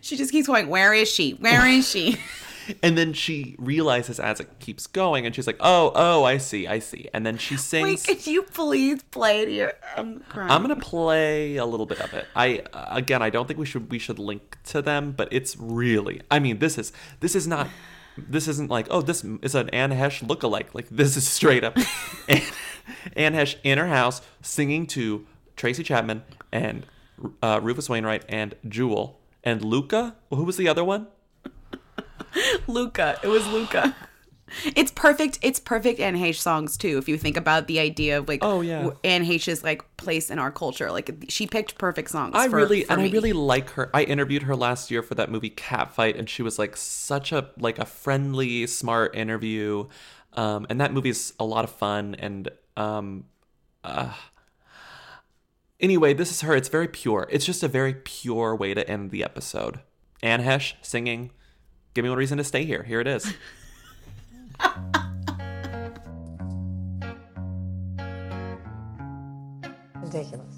She 0.01 0.15
just 0.17 0.31
keeps 0.31 0.47
going, 0.47 0.67
"Where 0.69 0.93
is 0.93 1.09
she? 1.11 1.31
Where 1.31 1.65
is 1.67 1.89
she?" 1.89 2.17
And 2.81 2.97
then 2.97 3.13
she 3.13 3.55
realizes 3.57 4.19
as 4.19 4.39
it 4.39 4.59
keeps 4.59 4.87
going, 4.87 5.25
and 5.25 5.35
she's 5.35 5.47
like, 5.47 5.57
"Oh, 5.59 5.91
oh, 5.95 6.23
I 6.23 6.37
see, 6.37 6.67
I 6.67 6.79
see." 6.79 7.07
And 7.13 7.25
then 7.25 7.37
she 7.37 7.55
Wait, 7.55 7.59
sings. 7.59 8.05
could 8.05 8.25
you 8.27 8.43
please 8.43 9.03
play 9.03 9.41
it 9.41 9.49
here? 9.49 9.73
I'm 9.95 10.21
crying. 10.21 10.49
I'm 10.51 10.61
gonna 10.61 10.75
play 10.75 11.57
a 11.57 11.65
little 11.65 11.85
bit 11.85 11.99
of 12.01 12.13
it. 12.13 12.25
I 12.35 12.63
again, 12.73 13.21
I 13.21 13.29
don't 13.29 13.47
think 13.47 13.59
we 13.59 13.65
should 13.65 13.91
we 13.91 13.99
should 13.99 14.19
link 14.19 14.57
to 14.65 14.81
them, 14.81 15.11
but 15.11 15.27
it's 15.31 15.55
really. 15.57 16.21
I 16.31 16.39
mean, 16.39 16.59
this 16.59 16.77
is 16.77 16.91
this 17.19 17.35
is 17.35 17.47
not. 17.47 17.67
This 18.17 18.47
isn't 18.47 18.69
like 18.69 18.87
oh, 18.89 19.01
this 19.01 19.25
is 19.41 19.55
an 19.55 19.69
Anne 19.69 19.91
Heche 19.91 20.25
lookalike. 20.25 20.73
Like 20.73 20.87
this 20.89 21.17
is 21.17 21.27
straight 21.27 21.63
up 21.63 21.77
Anne, 22.29 22.41
Anne 23.15 23.33
Heche 23.33 23.57
in 23.63 23.77
her 23.77 23.87
house 23.87 24.21
singing 24.41 24.87
to 24.87 25.27
Tracy 25.55 25.83
Chapman 25.83 26.23
and 26.51 26.85
uh, 27.41 27.59
Rufus 27.61 27.89
Wainwright 27.89 28.23
and 28.29 28.55
Jewel 28.67 29.19
and 29.43 29.63
Luka. 29.63 30.15
Who 30.29 30.43
was 30.43 30.57
the 30.57 30.67
other 30.67 30.83
one? 30.83 31.07
Luka. 32.67 33.19
It 33.23 33.27
was 33.27 33.47
Luka. 33.47 33.95
It's 34.75 34.91
perfect. 34.91 35.39
It's 35.41 35.59
perfect 35.59 35.99
Anne 35.99 36.15
Heche 36.15 36.35
songs 36.39 36.77
too. 36.77 36.97
If 36.99 37.09
you 37.09 37.17
think 37.17 37.35
about 37.35 37.67
the 37.67 37.79
idea 37.79 38.19
of 38.19 38.27
like, 38.27 38.39
Oh, 38.43 38.61
yeah. 38.61 38.91
Anne 39.03 39.25
Heche's 39.25 39.63
like 39.63 39.83
place 39.97 40.29
in 40.29 40.37
our 40.37 40.51
culture, 40.51 40.91
like 40.91 41.25
she 41.29 41.47
picked 41.47 41.77
perfect 41.77 42.11
songs. 42.11 42.33
I 42.35 42.47
for- 42.47 42.57
really 42.57 42.83
for 42.83 42.93
and 42.93 43.01
I 43.01 43.07
really 43.09 43.33
like 43.33 43.71
her. 43.71 43.89
I 43.93 44.03
interviewed 44.03 44.43
her 44.43 44.55
last 44.55 44.91
year 44.91 45.01
for 45.01 45.15
that 45.15 45.31
movie 45.31 45.49
Catfight, 45.49 46.17
and 46.17 46.29
she 46.29 46.43
was 46.43 46.59
like 46.59 46.77
such 46.77 47.31
a 47.31 47.49
like 47.57 47.79
a 47.79 47.85
friendly, 47.85 48.67
smart 48.67 49.15
interview. 49.15 49.87
Um, 50.33 50.67
and 50.69 50.79
that 50.79 50.93
movie's 50.93 51.33
a 51.39 51.45
lot 51.45 51.63
of 51.63 51.71
fun. 51.71 52.15
And 52.19 52.49
um, 52.77 53.25
uh, 53.83 54.13
anyway, 55.79 56.13
this 56.13 56.29
is 56.31 56.41
her. 56.41 56.55
It's 56.55 56.69
very 56.69 56.87
pure. 56.87 57.27
It's 57.31 57.45
just 57.45 57.63
a 57.63 57.67
very 57.67 57.93
pure 57.95 58.55
way 58.55 58.73
to 58.73 58.87
end 58.87 59.11
the 59.11 59.23
episode. 59.23 59.79
Anne 60.21 60.41
Heche 60.43 60.73
singing. 60.81 61.31
Give 61.95 62.03
me 62.03 62.09
one 62.09 62.19
reason 62.19 62.37
to 62.37 62.43
stay 62.43 62.65
here. 62.65 62.83
Here 62.83 62.99
it 62.99 63.07
is. 63.07 63.25
Ridiculous. 70.01 70.57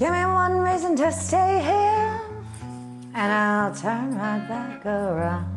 Give 0.00 0.10
me 0.10 0.24
one 0.26 0.58
reason 0.58 0.96
to 0.96 1.12
stay 1.12 1.62
here, 1.62 2.20
and 3.14 3.32
I'll 3.32 3.72
turn 3.74 4.18
right 4.18 4.46
back 4.48 4.84
around. 4.84 5.56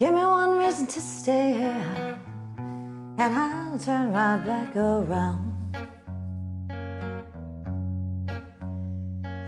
Give 0.00 0.12
me 0.12 0.24
one 0.24 0.58
reason 0.58 0.88
to 0.88 1.00
stay 1.00 1.52
here, 1.52 2.11
and 3.22 3.38
I'll 3.38 3.78
turn 3.78 4.12
right 4.12 4.44
back 4.44 4.74
around. 4.74 5.54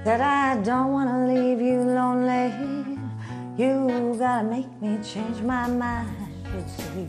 Said 0.05 0.21
I 0.21 0.63
don't 0.63 0.93
wanna 0.93 1.27
leave 1.27 1.61
you 1.61 1.81
lonely. 1.83 2.53
You 3.57 4.15
gotta 4.17 4.45
make 4.47 4.71
me 4.81 4.99
change 5.03 5.43
my 5.43 5.67
mind, 5.67 6.09
see. 6.77 7.09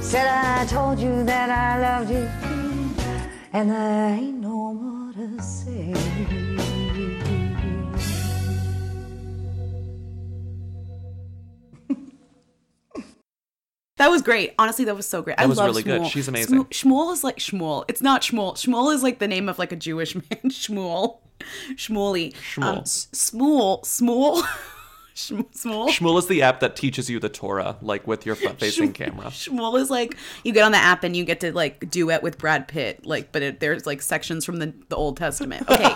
Said 0.00 0.28
I 0.28 0.64
told 0.64 0.98
you 0.98 1.24
that 1.24 1.50
I 1.50 1.70
loved 1.86 2.10
you, 2.10 2.24
and 3.52 3.70
I. 3.72 4.10
ain't 4.12 4.39
That 14.00 14.10
was 14.10 14.22
great. 14.22 14.54
Honestly, 14.58 14.86
that 14.86 14.96
was 14.96 15.06
so 15.06 15.20
great. 15.20 15.36
That 15.36 15.42
I 15.42 15.46
was 15.46 15.58
love 15.58 15.66
really 15.66 15.82
good. 15.82 16.00
Shmuel. 16.00 16.10
She's 16.10 16.26
amazing. 16.26 16.64
Shmuel, 16.64 16.68
Shmuel 16.70 17.12
is 17.12 17.22
like 17.22 17.36
Shmuel. 17.36 17.84
It's 17.86 18.00
not 18.00 18.22
Shmuel. 18.22 18.54
Shmuel 18.54 18.94
is 18.94 19.02
like 19.02 19.18
the 19.18 19.28
name 19.28 19.46
of 19.46 19.58
like 19.58 19.72
a 19.72 19.76
Jewish 19.76 20.14
man. 20.14 20.24
Shmuel. 20.46 21.18
Shmueli. 21.74 22.32
Shmuel. 22.32 22.62
Um, 22.64 22.78
s- 22.78 23.08
Smool. 23.12 23.84
Smool. 23.84 24.42
Shm- 25.14 25.46
Smool. 25.52 25.88
Shmuel 25.88 26.18
is 26.18 26.28
the 26.28 26.40
app 26.40 26.60
that 26.60 26.76
teaches 26.76 27.10
you 27.10 27.20
the 27.20 27.28
Torah, 27.28 27.76
like 27.82 28.06
with 28.06 28.24
your 28.24 28.36
front-facing 28.36 28.94
camera. 28.94 29.26
Shmuel 29.28 29.78
is 29.78 29.90
like 29.90 30.16
you 30.44 30.52
get 30.54 30.64
on 30.64 30.72
the 30.72 30.78
app 30.78 31.04
and 31.04 31.14
you 31.14 31.26
get 31.26 31.40
to 31.40 31.52
like 31.52 31.90
duet 31.90 32.22
with 32.22 32.38
Brad 32.38 32.68
Pitt, 32.68 33.04
like, 33.04 33.32
but 33.32 33.42
it, 33.42 33.60
there's 33.60 33.84
like 33.84 34.00
sections 34.00 34.46
from 34.46 34.56
the, 34.60 34.72
the 34.88 34.96
Old 34.96 35.18
Testament. 35.18 35.68
Okay, 35.68 35.90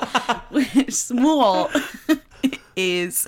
Shmuel 0.90 1.70
is 2.76 3.26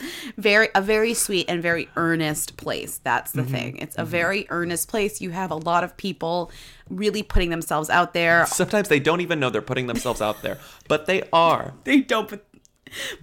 very 0.51 0.68
a 0.74 0.80
very 0.80 1.12
sweet 1.14 1.47
and 1.49 1.59
very 1.70 1.88
earnest 1.97 2.57
place. 2.57 2.92
That's 3.03 3.32
the 3.32 3.42
Mhm. 3.42 3.51
thing. 3.51 3.76
It's 3.78 3.97
a 3.99 4.05
very 4.05 4.47
earnest 4.51 4.88
place. 4.88 5.20
You 5.20 5.30
have 5.30 5.51
a 5.51 5.57
lot 5.70 5.82
of 5.82 5.97
people 5.97 6.51
really 6.88 7.22
putting 7.24 7.51
themselves 7.51 7.88
out 7.90 8.14
there. 8.14 8.47
Sometimes 8.47 8.88
they 8.88 9.01
don't 9.01 9.20
even 9.20 9.40
know 9.40 9.51
they're 9.51 9.70
putting 9.72 9.88
themselves 9.88 10.20
out 10.22 10.42
there, 10.42 10.59
but 10.88 11.07
they 11.07 11.20
are. 11.32 11.74
They 11.84 12.01
don't. 12.01 12.28
But, 12.30 12.44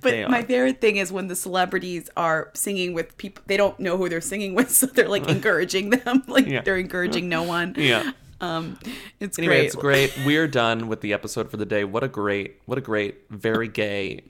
but 0.01 0.29
my 0.29 0.41
favorite 0.43 0.81
thing 0.81 0.97
is 0.97 1.11
when 1.11 1.27
the 1.27 1.35
celebrities 1.37 2.09
are 2.17 2.51
singing 2.53 2.93
with 2.93 3.15
people. 3.17 3.41
They 3.47 3.55
don't 3.55 3.79
know 3.79 3.95
who 3.95 4.09
they're 4.09 4.19
singing 4.33 4.53
with, 4.55 4.69
so 4.79 4.85
they're 4.87 5.07
like 5.07 5.27
encouraging 5.37 5.91
them. 5.91 6.23
Like 6.27 6.45
Yeah. 6.47 6.61
they're 6.65 6.77
encouraging 6.87 7.29
no 7.29 7.43
one. 7.43 7.73
Yeah. 7.77 8.11
Um, 8.41 8.77
it's 9.21 9.39
Anyway, 9.39 9.55
great. 9.59 9.65
it's 9.67 9.75
great. 9.75 10.11
We're 10.25 10.49
done 10.49 10.89
with 10.89 10.99
the 10.99 11.13
episode 11.13 11.49
for 11.49 11.55
the 11.55 11.65
day. 11.65 11.85
What 11.85 12.03
a 12.03 12.09
great, 12.09 12.59
what 12.65 12.77
a 12.77 12.81
great, 12.81 13.15
very 13.29 13.69
gay 13.69 14.23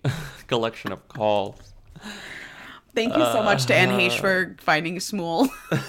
collection 0.47 0.91
of 0.91 0.99
calls. 1.07 1.55
Thank 2.95 3.17
you 3.17 3.23
so 3.25 3.41
much 3.41 3.65
to 3.65 3.75
Anne 3.75 3.89
Heche 3.89 4.17
Uh, 4.17 4.21
for 4.21 4.55
finding 4.59 4.99
Smool. 4.99 5.49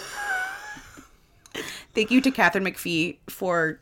thank 1.95 2.11
you 2.11 2.21
to 2.21 2.31
Katharine 2.31 2.65
McPhee 2.65 3.19
for. 3.29 3.81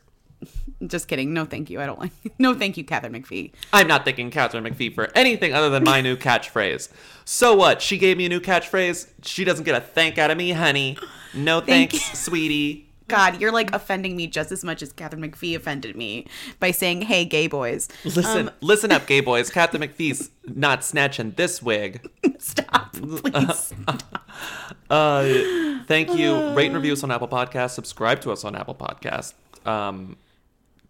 Just 0.84 1.06
kidding. 1.06 1.32
No, 1.32 1.44
thank 1.44 1.70
you. 1.70 1.80
I 1.80 1.86
don't 1.86 2.00
like. 2.00 2.10
No, 2.40 2.54
thank 2.54 2.76
you, 2.76 2.82
Katharine 2.82 3.12
McPhee. 3.12 3.52
I'm 3.72 3.86
not 3.86 4.04
thanking 4.04 4.32
Katharine 4.32 4.64
McPhee 4.64 4.92
for 4.92 5.08
anything 5.14 5.54
other 5.54 5.70
than 5.70 5.84
my 5.84 6.00
new 6.00 6.16
catchphrase. 6.16 6.88
So 7.24 7.54
what? 7.54 7.80
She 7.80 7.98
gave 7.98 8.16
me 8.16 8.26
a 8.26 8.28
new 8.28 8.40
catchphrase. 8.40 9.08
She 9.22 9.44
doesn't 9.44 9.64
get 9.64 9.76
a 9.76 9.80
thank 9.80 10.18
out 10.18 10.32
of 10.32 10.36
me, 10.36 10.50
honey. 10.50 10.98
No 11.34 11.60
Thank 11.60 11.92
thanks, 11.92 12.18
sweetie. 12.18 12.91
God, 13.08 13.40
you're 13.40 13.52
like 13.52 13.72
offending 13.74 14.16
me 14.16 14.26
just 14.26 14.52
as 14.52 14.64
much 14.64 14.82
as 14.82 14.92
Katharine 14.92 15.22
McPhee 15.22 15.54
offended 15.56 15.96
me 15.96 16.26
by 16.60 16.70
saying, 16.70 17.02
"Hey, 17.02 17.24
gay 17.24 17.46
boys." 17.46 17.88
Listen, 18.04 18.48
Um, 18.48 18.54
listen 18.60 18.92
up, 18.92 19.06
gay 19.06 19.20
boys. 19.20 19.50
Katharine 19.50 19.82
McPhee's 19.82 20.30
not 20.46 20.84
snatching 20.84 21.32
this 21.36 21.62
wig. 21.62 22.08
Stop, 22.38 22.92
please. 22.94 23.72
uh, 24.90 25.82
thank 25.86 26.14
you. 26.14 26.50
Rate 26.54 26.66
and 26.66 26.74
review 26.74 26.92
us 26.92 27.02
on 27.04 27.10
Apple 27.10 27.28
Podcasts. 27.28 27.70
Subscribe 27.72 28.20
to 28.22 28.30
us 28.32 28.44
on 28.44 28.54
Apple 28.56 28.74
Podcasts. 28.74 29.34
Um, 29.66 30.16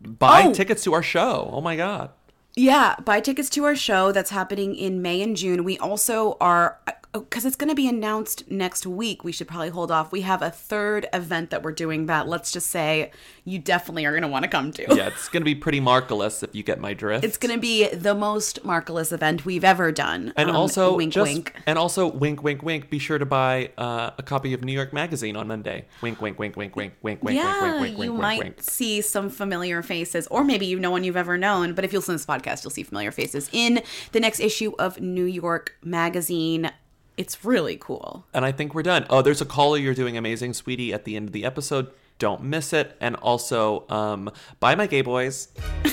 buy 0.01 0.45
Oh. 0.47 0.53
tickets 0.55 0.83
to 0.85 0.93
our 0.95 1.03
show. 1.03 1.51
Oh 1.53 1.61
my 1.61 1.77
god. 1.77 2.11
Yeah, 2.55 2.97
buy 3.05 3.21
tickets 3.21 3.49
to 3.51 3.65
our 3.65 3.75
show 3.77 4.13
that's 4.13 4.31
happening 4.31 4.75
in 4.75 5.01
May 5.01 5.23
and 5.23 5.37
June. 5.37 5.65
We 5.65 5.79
also 5.79 6.37
are 6.41 6.79
because 7.13 7.45
it's 7.45 7.57
going 7.57 7.69
to 7.69 7.75
be 7.75 7.89
announced 7.89 8.51
next 8.51 8.87
week. 8.87 9.23
We 9.23 9.33
should 9.33 9.47
probably 9.49 9.69
hold 9.69 9.91
off. 9.91 10.13
We 10.13 10.23
have 10.23 10.41
a 10.43 10.51
third 10.51 11.07
event 11.13 11.51
that 11.51 11.63
we're 11.63 11.73
doing 11.73 12.07
that 12.07 12.27
let's 12.27 12.51
just 12.51 12.69
say 12.71 13.11
you 13.45 13.59
definitely 13.59 14.05
are 14.07 14.13
going 14.13 14.23
to 14.23 14.29
want 14.29 14.45
to 14.45 14.49
come 14.49 14.73
to. 14.73 14.83
Yeah, 14.95 15.09
it's 15.09 15.29
gonna 15.29 15.45
be 15.45 15.55
pretty 15.55 15.81
marvelous 15.81 16.43
if 16.43 16.55
you 16.55 16.63
get 16.63 16.81
my 16.81 16.95
drift. 16.95 17.25
It's 17.25 17.37
going 17.37 17.55
to 17.55 17.61
be 17.61 17.89
the 17.89 18.15
most 18.15 18.65
marvelous 18.65 19.13
event 19.13 19.45
we've 19.45 19.65
ever 19.65 19.93
done. 19.93 20.33
And 20.37 20.49
Um, 20.51 20.57
also, 20.57 20.97
wink, 20.97 21.13
just, 21.13 21.33
wink. 21.33 21.55
and 21.67 21.79
also, 21.79 22.07
wink, 22.07 22.43
wink, 22.43 22.63
wink. 22.63 22.89
Be 22.89 22.99
sure 22.99 23.19
to 23.19 23.27
buy 23.27 23.71
uh, 23.77 24.11
a 24.17 24.23
copy 24.23 24.55
of 24.55 24.65
New 24.65 24.73
York 24.73 24.93
Magazine 24.93 25.37
on 25.37 25.49
Monday. 25.49 25.85
Wink, 26.01 26.21
wink, 26.23 26.39
wink, 26.39 26.57
wink, 26.57 26.77
wink, 26.77 26.95
wink, 27.03 27.23
wink, 27.23 27.37
yeah, 27.37 27.63
wink, 27.63 27.73
wink, 27.73 27.83
wink, 27.83 28.05
you 28.05 28.13
wink, 28.13 28.23
might 28.23 28.39
wink, 28.39 28.57
wink. 28.57 28.63
see 28.63 29.01
some 29.03 29.29
familiar 29.29 29.83
faces, 29.83 30.27
or 30.29 30.45
maybe 30.45 30.67
you 30.67 30.79
know 30.79 30.91
one 30.91 31.05
you've 31.05 31.17
ever 31.17 31.37
known. 31.37 31.75
But 31.75 31.85
if 31.85 31.93
you 31.93 31.99
listen 31.99 32.15
to 32.15 32.19
this 32.19 32.27
podcast, 32.27 32.65
you'll 32.65 32.71
see 32.71 32.83
familiar 32.85 33.11
faces 33.11 33.49
in 33.53 33.83
the 34.13 34.21
next 34.21 34.41
issue 34.41 34.73
of 34.79 35.01
New 35.01 35.25
York 35.25 35.77
Magazine. 35.83 36.71
It's 37.17 37.45
really 37.45 37.77
cool. 37.77 38.25
And 38.33 38.45
I 38.45 38.53
think 38.53 38.75
we're 38.75 38.83
done. 38.83 39.07
Oh, 39.11 39.23
there's 39.23 39.41
a 39.41 39.47
caller. 39.47 39.77
You're 39.79 39.95
doing 39.95 40.17
amazing, 40.17 40.55
sweetie. 40.55 40.93
At 40.93 41.05
the 41.05 41.17
end 41.17 41.29
of 41.29 41.33
the 41.33 41.45
episode, 41.45 41.91
don't 42.19 42.43
miss 42.43 42.73
it. 42.73 42.97
And 43.01 43.17
also, 43.17 43.85
um, 43.89 44.31
buy 44.61 44.75
my 44.75 44.87
gay 44.87 45.03
boys. 45.03 45.49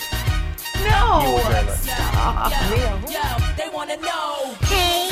No, 0.82 1.42
stop. 1.68 2.52
Yo, 2.72 3.12
yo, 3.12 3.54
they 3.58 3.70
wanna 3.74 3.98
know. 3.98 4.54
Hey. 4.62 5.10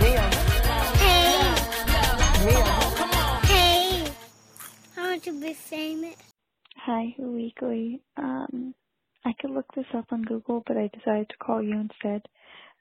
Hey. 0.00 0.16
Come. 2.96 3.42
Hey. 3.44 4.04
I 4.96 5.00
want 5.00 5.22
to 5.24 5.40
be 5.40 5.52
famous. 5.52 6.16
Hi, 6.76 7.14
Weekly. 7.18 8.02
Um, 8.16 8.74
I 9.24 9.32
could 9.40 9.50
look 9.50 9.66
this 9.74 9.86
up 9.94 10.06
on 10.12 10.22
Google, 10.22 10.62
but 10.66 10.76
I 10.76 10.88
decided 10.96 11.28
to 11.30 11.36
call 11.38 11.62
you 11.62 11.78
instead. 11.78 12.22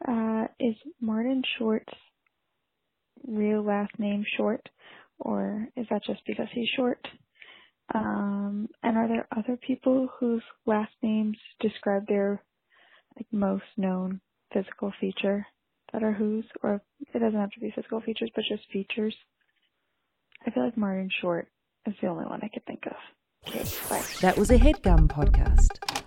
Uh, 0.08 0.48
is 0.60 0.76
Martin 1.00 1.44
Short's 1.58 1.94
real 3.28 3.64
last 3.64 3.92
name 3.98 4.24
Short, 4.38 4.68
or 5.20 5.68
is 5.76 5.88
that 5.90 6.04
just 6.06 6.22
because 6.26 6.48
he's 6.54 6.70
short? 6.76 7.06
Um, 7.94 8.70
and 8.84 8.98
are 8.98 9.08
there 9.08 9.28
other 9.36 9.58
people 9.58 10.08
whose 10.20 10.44
last 10.66 10.94
names 11.02 11.38
describe 11.60 12.08
their 12.08 12.42
like 13.16 13.28
most 13.32 13.66
known 13.78 14.22
physical 14.54 14.94
feature 15.00 15.46
that 15.92 16.04
are 16.04 16.14
whose, 16.14 16.46
or 16.64 16.82
it 17.14 17.20
doesn't 17.20 17.40
have 17.40 17.52
to 17.52 17.60
be 17.60 17.72
physical 17.76 18.02
features, 18.02 18.32
but 18.36 18.46
just 18.48 18.64
features? 18.72 19.16
I 20.46 20.52
feel 20.52 20.64
like 20.64 20.78
Martin 20.78 21.10
Short 21.22 21.48
is 21.86 21.94
the 22.02 22.08
only 22.08 22.26
one 22.26 22.40
I 22.44 22.48
could 22.48 22.66
think 22.66 22.84
of. 22.88 22.96
Okay. 23.48 23.66
That 24.22 24.38
was 24.38 24.52
a 24.52 24.58
headgum 24.58 25.08
podcast. 25.08 26.01